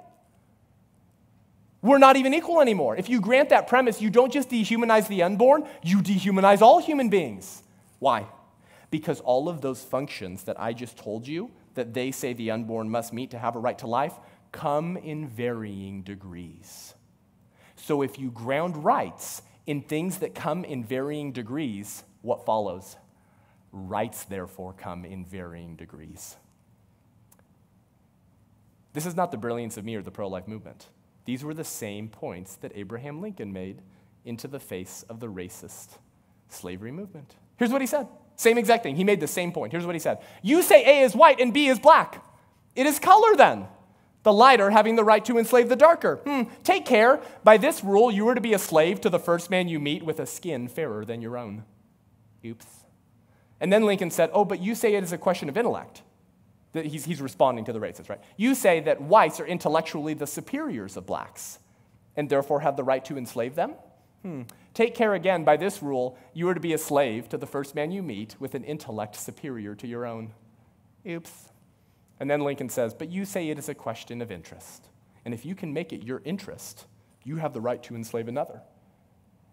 We're 1.82 1.98
not 1.98 2.16
even 2.16 2.34
equal 2.34 2.62
anymore. 2.62 2.96
If 2.96 3.10
you 3.10 3.20
grant 3.20 3.50
that 3.50 3.68
premise, 3.68 4.02
you 4.02 4.10
don't 4.10 4.32
just 4.32 4.50
dehumanize 4.50 5.08
the 5.10 5.24
unborn, 5.24 5.68
you 5.84 5.98
dehumanize 5.98 6.62
all 6.62 6.80
human 6.80 7.10
beings. 7.10 7.62
Why? 8.00 8.28
Because 8.94 9.22
all 9.22 9.50
of 9.50 9.62
those 9.62 9.82
functions 9.82 10.44
that 10.44 10.62
I 10.62 10.72
just 10.72 10.98
told 10.98 11.28
you 11.28 11.50
that 11.74 11.96
they 11.96 12.12
say 12.12 12.34
the 12.34 12.52
unborn 12.52 12.92
must 12.92 13.12
meet 13.12 13.32
to 13.32 13.40
have 13.40 13.56
a 13.56 13.60
right 13.60 13.80
to 13.80 13.88
life 13.88 14.14
come 14.52 14.98
in 14.98 15.28
varying 15.28 16.04
degrees. 16.04 16.94
So 17.76 18.04
if 18.04 18.20
you 18.20 18.30
ground 18.30 18.84
rights 18.84 19.42
in 19.66 19.82
things 19.82 20.20
that 20.20 20.36
come 20.36 20.64
in 20.64 20.84
varying 20.84 21.32
degrees, 21.32 22.04
what 22.22 22.46
follows? 22.46 22.96
Rights, 23.72 24.26
therefore, 24.26 24.74
come 24.74 25.06
in 25.06 25.26
varying 25.26 25.76
degrees. 25.76 26.36
This 28.94 29.08
is 29.08 29.16
not 29.16 29.32
the 29.32 29.38
brilliance 29.38 29.76
of 29.76 29.86
me 29.86 29.96
or 29.96 30.04
the 30.04 30.12
pro 30.12 30.28
life 30.28 30.48
movement. 30.48 30.90
These 31.26 31.44
were 31.44 31.56
the 31.56 31.64
same 31.64 32.10
points 32.10 32.58
that 32.58 32.72
Abraham 32.76 33.22
Lincoln 33.22 33.52
made 33.52 33.82
into 34.24 34.48
the 34.48 34.60
face 34.60 35.04
of 35.10 35.20
the 35.20 35.32
racist 35.32 35.98
slavery 36.48 36.92
movement. 36.92 37.38
Here's 37.58 37.72
what 37.72 37.82
he 37.82 37.88
said. 37.88 38.08
Same 38.36 38.58
exact 38.58 38.84
thing. 38.84 38.96
He 38.96 39.04
made 39.04 39.20
the 39.20 39.28
same 39.28 39.52
point. 39.52 39.72
Here's 39.72 39.86
what 39.86 39.96
he 39.96 40.00
said 40.00 40.20
You 40.42 40.62
say 40.62 40.84
A 40.84 41.04
is 41.04 41.16
white 41.16 41.40
and 41.40 41.54
B 41.54 41.68
is 41.68 41.80
black. 41.80 42.24
It 42.76 42.86
is 42.86 43.00
color 43.00 43.36
then 43.36 43.68
the 44.24 44.34
lighter 44.34 44.70
having 44.70 44.96
the 44.96 45.04
right 45.04 45.24
to 45.26 45.38
enslave 45.38 45.70
the 45.70 45.76
darker. 45.76 46.22
Hmm, 46.26 46.44
take 46.64 46.86
care. 46.86 47.22
By 47.44 47.58
this 47.58 47.84
rule, 47.84 48.10
you 48.10 48.28
are 48.30 48.36
to 48.36 48.42
be 48.42 48.54
a 48.54 48.60
slave 48.60 49.02
to 49.02 49.10
the 49.10 49.20
first 49.20 49.50
man 49.50 49.68
you 49.68 49.80
meet 49.80 50.04
with 50.04 50.20
a 50.20 50.26
skin 50.26 50.68
fairer 50.68 51.06
than 51.06 51.22
your 51.22 51.38
own. 51.38 51.64
Oops. 52.46 52.66
And 53.60 53.72
then 53.72 53.86
Lincoln 53.86 54.12
said, 54.12 54.30
Oh, 54.34 54.46
but 54.46 54.62
you 54.62 54.76
say 54.76 54.96
it 54.96 55.04
is 55.04 55.12
a 55.12 55.18
question 55.18 55.50
of 55.50 55.58
intellect. 55.58 56.02
He's, 56.74 57.06
he's 57.06 57.22
responding 57.22 57.66
to 57.66 57.74
the 57.74 57.80
racists, 57.80 58.10
right? 58.10 58.20
You 58.36 58.56
say 58.56 58.80
that 58.82 59.00
whites 59.00 59.40
are 59.40 59.46
intellectually 59.46 60.16
the 60.16 60.26
superiors 60.26 60.98
of 60.98 61.06
blacks 61.06 61.60
and 62.16 62.30
therefore 62.30 62.62
have 62.62 62.78
the 62.78 62.84
right 62.84 63.04
to 63.06 63.18
enslave 63.18 63.54
them? 63.54 63.76
Hmm. 64.24 64.44
Take 64.74 64.96
care 64.96 65.14
again. 65.14 65.44
By 65.44 65.58
this 65.58 65.84
rule, 65.84 66.18
you 66.34 66.50
are 66.50 66.54
to 66.54 66.60
be 66.60 66.74
a 66.74 66.78
slave 66.78 67.30
to 67.30 67.38
the 67.38 67.46
first 67.46 67.76
man 67.76 67.92
you 67.92 68.02
meet 68.02 68.36
with 68.40 68.56
an 68.56 68.64
intellect 68.64 69.16
superior 69.16 69.76
to 69.76 69.88
your 69.88 70.06
own. 70.06 70.34
Oops. 71.08 71.50
And 72.20 72.32
then 72.32 72.42
Lincoln 72.42 72.70
says, 72.70 72.94
But 72.94 73.10
you 73.10 73.26
say 73.26 73.50
it 73.50 73.60
is 73.60 73.70
a 73.70 73.76
question 73.76 74.22
of 74.22 74.32
interest. 74.32 74.88
And 75.26 75.34
if 75.34 75.46
you 75.46 75.56
can 75.56 75.74
make 75.74 75.94
it 75.94 76.04
your 76.04 76.22
interest, 76.26 76.86
you 77.24 77.36
have 77.36 77.54
the 77.54 77.62
right 77.62 77.84
to 77.84 77.96
enslave 77.96 78.28
another. 78.28 78.62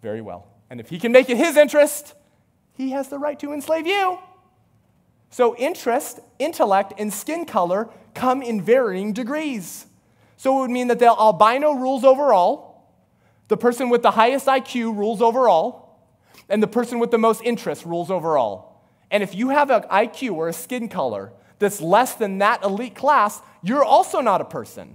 Very 0.02 0.20
well. 0.20 0.46
And 0.70 0.80
if 0.80 0.88
he 0.88 0.98
can 0.98 1.12
make 1.12 1.28
it 1.28 1.36
his 1.36 1.56
interest, 1.56 2.14
he 2.76 2.90
has 2.90 3.08
the 3.08 3.18
right 3.18 3.38
to 3.40 3.52
enslave 3.52 3.86
you. 3.86 4.18
So, 5.30 5.54
interest, 5.56 6.18
intellect, 6.38 6.94
and 6.98 7.12
skin 7.12 7.44
color 7.44 7.88
come 8.14 8.42
in 8.42 8.62
varying 8.62 9.12
degrees. 9.12 9.86
So, 10.36 10.58
it 10.58 10.60
would 10.62 10.70
mean 10.70 10.88
that 10.88 10.98
the 10.98 11.06
albino 11.06 11.72
rules 11.72 12.04
over 12.04 12.32
all, 12.32 12.69
the 13.50 13.56
person 13.56 13.90
with 13.90 14.02
the 14.02 14.12
highest 14.12 14.46
IQ 14.46 14.96
rules 14.96 15.20
over 15.20 15.48
all, 15.48 16.06
and 16.48 16.62
the 16.62 16.68
person 16.68 17.00
with 17.00 17.10
the 17.10 17.18
most 17.18 17.42
interest 17.42 17.84
rules 17.84 18.08
over 18.08 18.38
all. 18.38 18.86
And 19.10 19.24
if 19.24 19.34
you 19.34 19.48
have 19.48 19.70
an 19.70 19.82
IQ 19.90 20.34
or 20.34 20.48
a 20.48 20.52
skin 20.52 20.88
color 20.88 21.32
that's 21.58 21.80
less 21.80 22.14
than 22.14 22.38
that 22.38 22.62
elite 22.62 22.94
class, 22.94 23.42
you're 23.60 23.84
also 23.84 24.20
not 24.20 24.40
a 24.40 24.44
person. 24.44 24.94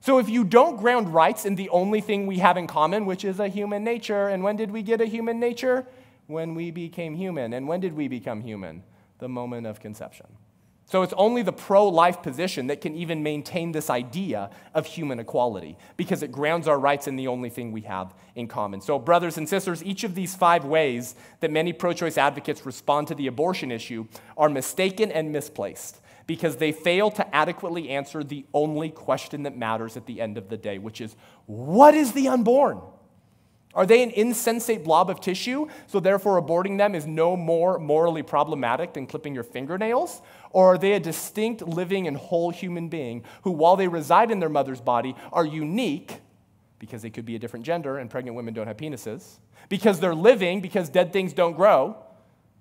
So 0.00 0.16
if 0.16 0.30
you 0.30 0.44
don't 0.44 0.78
ground 0.78 1.12
rights 1.12 1.44
in 1.44 1.56
the 1.56 1.68
only 1.68 2.00
thing 2.00 2.26
we 2.26 2.38
have 2.38 2.56
in 2.56 2.66
common, 2.66 3.04
which 3.04 3.22
is 3.22 3.38
a 3.38 3.48
human 3.48 3.84
nature, 3.84 4.28
and 4.28 4.42
when 4.42 4.56
did 4.56 4.70
we 4.70 4.80
get 4.82 5.02
a 5.02 5.06
human 5.06 5.38
nature? 5.38 5.86
When 6.26 6.54
we 6.54 6.70
became 6.70 7.14
human. 7.14 7.52
And 7.52 7.68
when 7.68 7.80
did 7.80 7.92
we 7.92 8.08
become 8.08 8.40
human? 8.40 8.82
The 9.18 9.28
moment 9.28 9.66
of 9.66 9.78
conception. 9.78 10.26
So 10.90 11.02
it's 11.02 11.14
only 11.16 11.42
the 11.42 11.52
pro 11.52 11.86
life 11.86 12.20
position 12.20 12.66
that 12.66 12.80
can 12.80 12.96
even 12.96 13.22
maintain 13.22 13.70
this 13.70 13.90
idea 13.90 14.50
of 14.74 14.86
human 14.86 15.20
equality 15.20 15.78
because 15.96 16.24
it 16.24 16.32
grounds 16.32 16.66
our 16.66 16.80
rights 16.80 17.06
in 17.06 17.14
the 17.14 17.28
only 17.28 17.48
thing 17.48 17.70
we 17.70 17.82
have 17.82 18.12
in 18.34 18.48
common. 18.48 18.80
So, 18.80 18.98
brothers 18.98 19.38
and 19.38 19.48
sisters, 19.48 19.84
each 19.84 20.02
of 20.02 20.16
these 20.16 20.34
five 20.34 20.64
ways 20.64 21.14
that 21.38 21.52
many 21.52 21.72
pro 21.72 21.92
choice 21.92 22.18
advocates 22.18 22.66
respond 22.66 23.06
to 23.06 23.14
the 23.14 23.28
abortion 23.28 23.70
issue 23.70 24.08
are 24.36 24.48
mistaken 24.48 25.12
and 25.12 25.30
misplaced 25.30 26.00
because 26.26 26.56
they 26.56 26.72
fail 26.72 27.08
to 27.12 27.36
adequately 27.36 27.90
answer 27.90 28.24
the 28.24 28.44
only 28.52 28.90
question 28.90 29.44
that 29.44 29.56
matters 29.56 29.96
at 29.96 30.06
the 30.06 30.20
end 30.20 30.36
of 30.36 30.48
the 30.48 30.56
day, 30.56 30.78
which 30.78 31.00
is 31.00 31.14
what 31.46 31.94
is 31.94 32.14
the 32.14 32.26
unborn? 32.26 32.80
Are 33.72 33.86
they 33.86 34.02
an 34.02 34.10
insensate 34.10 34.82
blob 34.82 35.10
of 35.10 35.20
tissue, 35.20 35.68
so 35.86 36.00
therefore 36.00 36.42
aborting 36.42 36.76
them 36.76 36.94
is 36.94 37.06
no 37.06 37.36
more 37.36 37.78
morally 37.78 38.22
problematic 38.22 38.94
than 38.94 39.06
clipping 39.06 39.34
your 39.34 39.44
fingernails? 39.44 40.22
Or 40.50 40.74
are 40.74 40.78
they 40.78 40.94
a 40.94 41.00
distinct, 41.00 41.62
living, 41.62 42.08
and 42.08 42.16
whole 42.16 42.50
human 42.50 42.88
being 42.88 43.22
who, 43.42 43.52
while 43.52 43.76
they 43.76 43.86
reside 43.86 44.32
in 44.32 44.40
their 44.40 44.48
mother's 44.48 44.80
body, 44.80 45.14
are 45.32 45.44
unique 45.44 46.20
because 46.80 47.02
they 47.02 47.10
could 47.10 47.26
be 47.26 47.36
a 47.36 47.38
different 47.38 47.64
gender 47.64 47.98
and 47.98 48.10
pregnant 48.10 48.36
women 48.36 48.54
don't 48.54 48.66
have 48.66 48.78
penises, 48.78 49.38
because 49.68 50.00
they're 50.00 50.14
living, 50.14 50.60
because 50.60 50.88
dead 50.88 51.12
things 51.12 51.32
don't 51.32 51.52
grow, 51.52 51.96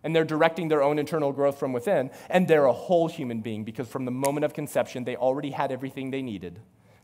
and 0.04 0.16
they're 0.16 0.26
directing 0.26 0.68
their 0.68 0.84
own 0.84 1.00
internal 1.00 1.32
growth 1.32 1.58
from 1.58 1.74
within, 1.74 2.12
and 2.30 2.48
they're 2.48 2.66
a 2.66 2.74
whole 2.74 3.08
human 3.08 3.42
being 3.42 3.64
because 3.64 3.88
from 3.88 4.06
the 4.06 4.12
moment 4.12 4.44
of 4.44 4.54
conception, 4.54 5.06
they 5.06 5.16
already 5.16 5.52
had 5.52 5.72
everything 5.72 6.12
they 6.12 6.22
needed 6.22 6.60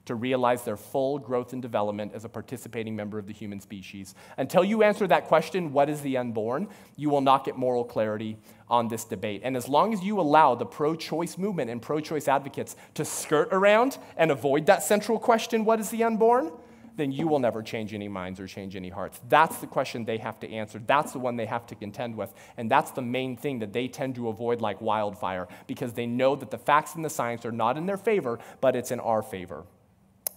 to 0.05 0.15
realize 0.15 0.63
their 0.63 0.77
full 0.77 1.19
growth 1.19 1.53
and 1.53 1.61
development 1.61 2.13
as 2.13 2.25
a 2.25 2.29
participating 2.29 2.95
member 2.95 3.17
of 3.17 3.27
the 3.27 3.33
human 3.33 3.59
species. 3.59 4.15
Until 4.37 4.63
you 4.63 4.83
answer 4.83 5.07
that 5.07 5.25
question, 5.25 5.73
what 5.73 5.89
is 5.89 6.01
the 6.01 6.17
unborn, 6.17 6.67
you 6.95 7.09
will 7.09 7.21
not 7.21 7.43
get 7.43 7.57
moral 7.57 7.83
clarity 7.83 8.37
on 8.69 8.87
this 8.87 9.03
debate. 9.03 9.41
And 9.43 9.55
as 9.55 9.67
long 9.67 9.93
as 9.93 10.03
you 10.03 10.19
allow 10.19 10.55
the 10.55 10.65
pro 10.65 10.95
choice 10.95 11.37
movement 11.37 11.69
and 11.69 11.81
pro 11.81 11.99
choice 11.99 12.27
advocates 12.27 12.75
to 12.95 13.05
skirt 13.05 13.49
around 13.51 13.97
and 14.17 14.31
avoid 14.31 14.65
that 14.67 14.83
central 14.83 15.19
question, 15.19 15.65
what 15.65 15.79
is 15.79 15.89
the 15.89 16.03
unborn, 16.03 16.51
then 16.97 17.11
you 17.11 17.27
will 17.27 17.39
never 17.39 17.61
change 17.61 17.93
any 17.93 18.07
minds 18.07 18.39
or 18.39 18.47
change 18.47 18.75
any 18.75 18.89
hearts. 18.89 19.19
That's 19.27 19.57
the 19.57 19.67
question 19.67 20.05
they 20.05 20.17
have 20.17 20.39
to 20.39 20.49
answer. 20.49 20.79
That's 20.85 21.11
the 21.11 21.19
one 21.19 21.35
they 21.35 21.45
have 21.45 21.65
to 21.67 21.75
contend 21.75 22.15
with. 22.15 22.33
And 22.57 22.71
that's 22.71 22.91
the 22.91 23.01
main 23.01 23.35
thing 23.35 23.59
that 23.59 23.73
they 23.73 23.87
tend 23.87 24.15
to 24.15 24.29
avoid 24.29 24.61
like 24.61 24.81
wildfire 24.81 25.47
because 25.67 25.93
they 25.93 26.05
know 26.05 26.35
that 26.35 26.51
the 26.51 26.57
facts 26.57 26.95
and 26.95 27.03
the 27.03 27.09
science 27.09 27.45
are 27.45 27.51
not 27.51 27.77
in 27.77 27.85
their 27.85 27.97
favor, 27.97 28.39
but 28.61 28.75
it's 28.75 28.91
in 28.91 28.99
our 28.99 29.21
favor. 29.21 29.65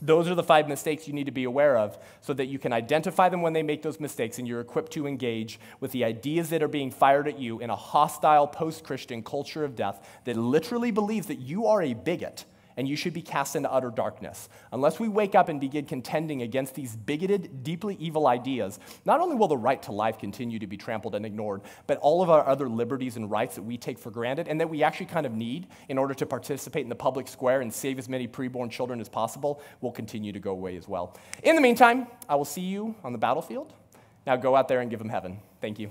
Those 0.00 0.28
are 0.28 0.34
the 0.34 0.44
five 0.44 0.68
mistakes 0.68 1.08
you 1.08 1.14
need 1.14 1.26
to 1.26 1.32
be 1.32 1.44
aware 1.44 1.76
of 1.76 1.98
so 2.20 2.32
that 2.34 2.46
you 2.46 2.58
can 2.58 2.72
identify 2.72 3.28
them 3.28 3.42
when 3.42 3.52
they 3.52 3.64
make 3.64 3.82
those 3.82 3.98
mistakes 3.98 4.38
and 4.38 4.46
you're 4.46 4.60
equipped 4.60 4.92
to 4.92 5.06
engage 5.06 5.58
with 5.80 5.90
the 5.90 6.04
ideas 6.04 6.50
that 6.50 6.62
are 6.62 6.68
being 6.68 6.90
fired 6.90 7.26
at 7.26 7.38
you 7.38 7.58
in 7.58 7.70
a 7.70 7.76
hostile 7.76 8.46
post 8.46 8.84
Christian 8.84 9.22
culture 9.22 9.64
of 9.64 9.74
death 9.74 10.08
that 10.24 10.36
literally 10.36 10.92
believes 10.92 11.26
that 11.26 11.40
you 11.40 11.66
are 11.66 11.82
a 11.82 11.94
bigot 11.94 12.44
and 12.78 12.88
you 12.88 12.94
should 12.94 13.12
be 13.12 13.20
cast 13.20 13.56
into 13.56 13.70
utter 13.70 13.90
darkness. 13.90 14.48
Unless 14.70 15.00
we 15.00 15.08
wake 15.08 15.34
up 15.34 15.48
and 15.48 15.60
begin 15.60 15.84
contending 15.84 16.42
against 16.42 16.76
these 16.76 16.94
bigoted, 16.94 17.64
deeply 17.64 17.96
evil 17.96 18.28
ideas, 18.28 18.78
not 19.04 19.20
only 19.20 19.34
will 19.34 19.48
the 19.48 19.56
right 19.56 19.82
to 19.82 19.92
life 19.92 20.16
continue 20.16 20.60
to 20.60 20.66
be 20.68 20.76
trampled 20.76 21.16
and 21.16 21.26
ignored, 21.26 21.62
but 21.88 21.98
all 21.98 22.22
of 22.22 22.30
our 22.30 22.46
other 22.46 22.68
liberties 22.68 23.16
and 23.16 23.28
rights 23.28 23.56
that 23.56 23.62
we 23.62 23.76
take 23.76 23.98
for 23.98 24.12
granted 24.12 24.46
and 24.46 24.60
that 24.60 24.70
we 24.70 24.84
actually 24.84 25.06
kind 25.06 25.26
of 25.26 25.34
need 25.34 25.66
in 25.88 25.98
order 25.98 26.14
to 26.14 26.24
participate 26.24 26.84
in 26.84 26.88
the 26.88 26.94
public 26.94 27.26
square 27.26 27.62
and 27.62 27.74
save 27.74 27.98
as 27.98 28.08
many 28.08 28.28
preborn 28.28 28.70
children 28.70 29.00
as 29.00 29.08
possible 29.08 29.60
will 29.80 29.92
continue 29.92 30.32
to 30.32 30.38
go 30.38 30.52
away 30.52 30.76
as 30.76 30.86
well. 30.86 31.16
In 31.42 31.56
the 31.56 31.60
meantime, 31.60 32.06
I 32.28 32.36
will 32.36 32.44
see 32.44 32.60
you 32.60 32.94
on 33.02 33.10
the 33.10 33.18
battlefield. 33.18 33.72
Now 34.24 34.36
go 34.36 34.54
out 34.54 34.68
there 34.68 34.80
and 34.80 34.88
give 34.88 35.00
them 35.00 35.08
heaven. 35.08 35.40
Thank 35.60 35.80
you. 35.80 35.90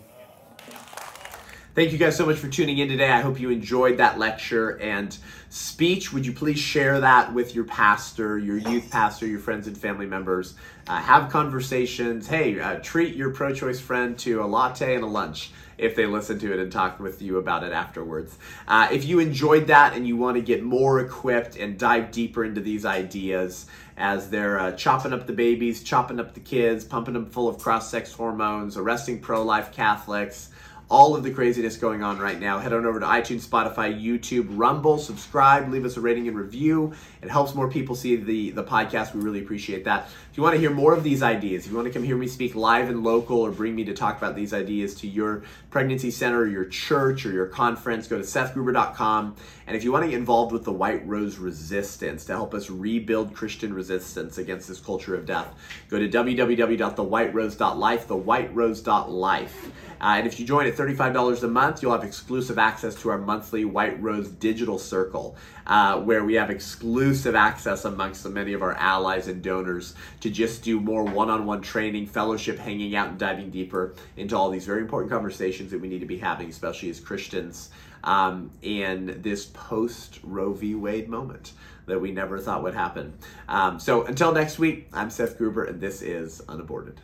Thank 1.77 1.91
you 1.91 1.99
guys 1.99 2.17
so 2.17 2.25
much 2.25 2.37
for 2.39 2.47
tuning 2.47 2.79
in 2.79 2.89
today. 2.89 3.11
I 3.11 3.21
hope 3.21 3.39
you 3.39 3.51
enjoyed 3.51 3.97
that 3.97 4.17
lecture 4.17 4.79
and 4.79 5.15
speech. 5.49 6.11
Would 6.11 6.25
you 6.25 6.33
please 6.33 6.57
share 6.57 6.99
that 7.01 7.31
with 7.35 7.53
your 7.53 7.65
pastor, 7.65 8.39
your 8.39 8.57
youth 8.57 8.89
pastor, 8.89 9.27
your 9.27 9.37
friends 9.37 9.67
and 9.67 9.77
family 9.77 10.07
members? 10.07 10.55
Uh, 10.87 10.97
have 10.97 11.31
conversations. 11.31 12.25
Hey, 12.25 12.59
uh, 12.59 12.79
treat 12.79 13.15
your 13.15 13.29
pro 13.29 13.53
choice 13.53 13.79
friend 13.79 14.17
to 14.17 14.41
a 14.41 14.47
latte 14.47 14.95
and 14.95 15.03
a 15.03 15.07
lunch 15.07 15.51
if 15.77 15.95
they 15.95 16.07
listen 16.07 16.39
to 16.39 16.51
it 16.51 16.59
and 16.59 16.71
talk 16.71 16.99
with 16.99 17.21
you 17.21 17.37
about 17.37 17.63
it 17.63 17.71
afterwards. 17.71 18.39
Uh, 18.67 18.87
if 18.91 19.05
you 19.05 19.19
enjoyed 19.19 19.67
that 19.67 19.93
and 19.93 20.07
you 20.07 20.17
want 20.17 20.33
to 20.35 20.41
get 20.41 20.63
more 20.63 20.99
equipped 20.99 21.57
and 21.57 21.77
dive 21.77 22.09
deeper 22.09 22.43
into 22.43 22.59
these 22.59 22.85
ideas 22.85 23.67
as 23.97 24.31
they're 24.31 24.59
uh, 24.59 24.71
chopping 24.71 25.13
up 25.13 25.27
the 25.27 25.33
babies, 25.33 25.83
chopping 25.83 26.19
up 26.19 26.33
the 26.33 26.39
kids, 26.39 26.83
pumping 26.83 27.13
them 27.13 27.27
full 27.27 27.47
of 27.47 27.59
cross 27.59 27.91
sex 27.91 28.11
hormones, 28.11 28.77
arresting 28.77 29.19
pro 29.19 29.43
life 29.43 29.71
Catholics, 29.71 30.49
all 30.89 31.15
of 31.15 31.23
the 31.23 31.31
craziness 31.31 31.75
going 31.75 32.01
on 32.01 32.17
right 32.17 32.39
now. 32.39 32.59
Head 32.59 32.71
on 32.71 32.85
over 32.85 32.99
to 32.99 33.05
iTunes, 33.05 33.45
Spotify, 33.45 34.01
YouTube, 34.01 34.47
Rumble, 34.51 34.97
subscribe, 34.97 35.69
leave 35.69 35.83
us 35.83 35.97
a 35.97 36.01
rating 36.01 36.29
and 36.29 36.37
review. 36.37 36.93
It 37.21 37.29
helps 37.29 37.53
more 37.53 37.69
people 37.69 37.93
see 37.93 38.15
the, 38.15 38.51
the 38.51 38.63
podcast. 38.63 39.13
We 39.13 39.21
really 39.21 39.39
appreciate 39.39 39.83
that. 39.83 40.07
If 40.31 40.37
you 40.37 40.43
want 40.43 40.55
to 40.55 40.59
hear 40.59 40.69
more 40.69 40.93
of 40.93 41.03
these 41.03 41.21
ideas, 41.21 41.65
if 41.65 41.71
you 41.71 41.75
want 41.75 41.87
to 41.87 41.93
come 41.93 42.03
hear 42.03 42.15
me 42.15 42.27
speak 42.27 42.55
live 42.55 42.89
and 42.89 43.03
local 43.03 43.41
or 43.41 43.51
bring 43.51 43.75
me 43.75 43.83
to 43.83 43.93
talk 43.93 44.17
about 44.17 44.35
these 44.35 44.53
ideas 44.53 44.95
to 44.95 45.07
your 45.07 45.43
pregnancy 45.71 46.09
center, 46.09 46.47
your 46.47 46.65
church, 46.65 47.25
or 47.25 47.31
your 47.31 47.47
conference, 47.47 48.07
go 48.07 48.17
to 48.17 48.23
sethgruber.com. 48.23 49.35
And 49.65 49.75
if 49.75 49.83
you 49.83 49.91
want 49.91 50.05
to 50.05 50.09
get 50.09 50.19
involved 50.19 50.53
with 50.53 50.63
the 50.63 50.71
White 50.71 51.05
Rose 51.05 51.37
Resistance 51.37 52.23
to 52.25 52.33
help 52.33 52.53
us 52.53 52.69
rebuild 52.69 53.33
Christian 53.33 53.73
resistance 53.73 54.37
against 54.37 54.69
this 54.69 54.79
culture 54.79 55.15
of 55.15 55.25
death, 55.25 55.53
go 55.89 55.99
to 55.99 56.07
www.thewhiterose.life, 56.07 58.07
thewhiterose.life. 58.07 59.71
Uh, 59.99 60.15
and 60.17 60.27
if 60.27 60.39
you 60.39 60.45
join 60.45 60.67
at 60.67 60.75
$35 60.75 61.43
a 61.43 61.47
month, 61.47 61.81
you'll 61.81 61.91
have 61.91 62.03
exclusive 62.03 62.57
access 62.57 62.95
to 62.95 63.09
our 63.09 63.17
monthly 63.17 63.65
White 63.65 64.01
Rose 64.01 64.29
Digital 64.29 64.77
Circle, 64.77 65.35
uh, 65.65 65.99
where 65.99 66.23
we 66.23 66.35
have 66.35 66.49
exclusive 66.49 67.35
access 67.35 67.85
amongst 67.85 68.23
the 68.23 68.29
many 68.29 68.53
of 68.53 68.61
our 68.61 68.73
allies 68.75 69.27
and 69.27 69.41
donors 69.41 69.95
to 70.21 70.29
just 70.29 70.63
do 70.63 70.79
more 70.79 71.03
one 71.03 71.29
on 71.29 71.45
one 71.45 71.61
training, 71.61 72.05
fellowship, 72.05 72.59
hanging 72.59 72.95
out, 72.95 73.09
and 73.09 73.17
diving 73.17 73.49
deeper 73.49 73.95
into 74.15 74.37
all 74.37 74.49
these 74.49 74.65
very 74.65 74.81
important 74.81 75.11
conversations 75.11 75.71
that 75.71 75.79
we 75.79 75.87
need 75.87 75.99
to 75.99 76.05
be 76.05 76.17
having, 76.17 76.49
especially 76.49 76.89
as 76.89 76.99
Christians, 76.99 77.71
um, 78.03 78.51
in 78.61 79.19
this 79.21 79.45
post 79.45 80.19
Roe 80.23 80.53
v. 80.53 80.75
Wade 80.75 81.09
moment 81.09 81.53
that 81.87 81.99
we 81.99 82.11
never 82.11 82.37
thought 82.37 82.63
would 82.63 82.75
happen. 82.75 83.13
Um, 83.47 83.79
so 83.79 84.05
until 84.05 84.31
next 84.33 84.59
week, 84.59 84.87
I'm 84.93 85.09
Seth 85.09 85.37
Gruber, 85.37 85.63
and 85.63 85.81
this 85.81 86.01
is 86.01 86.41
Unaborted. 86.47 86.99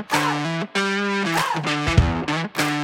Thank 0.00 0.12
you. 2.58 2.77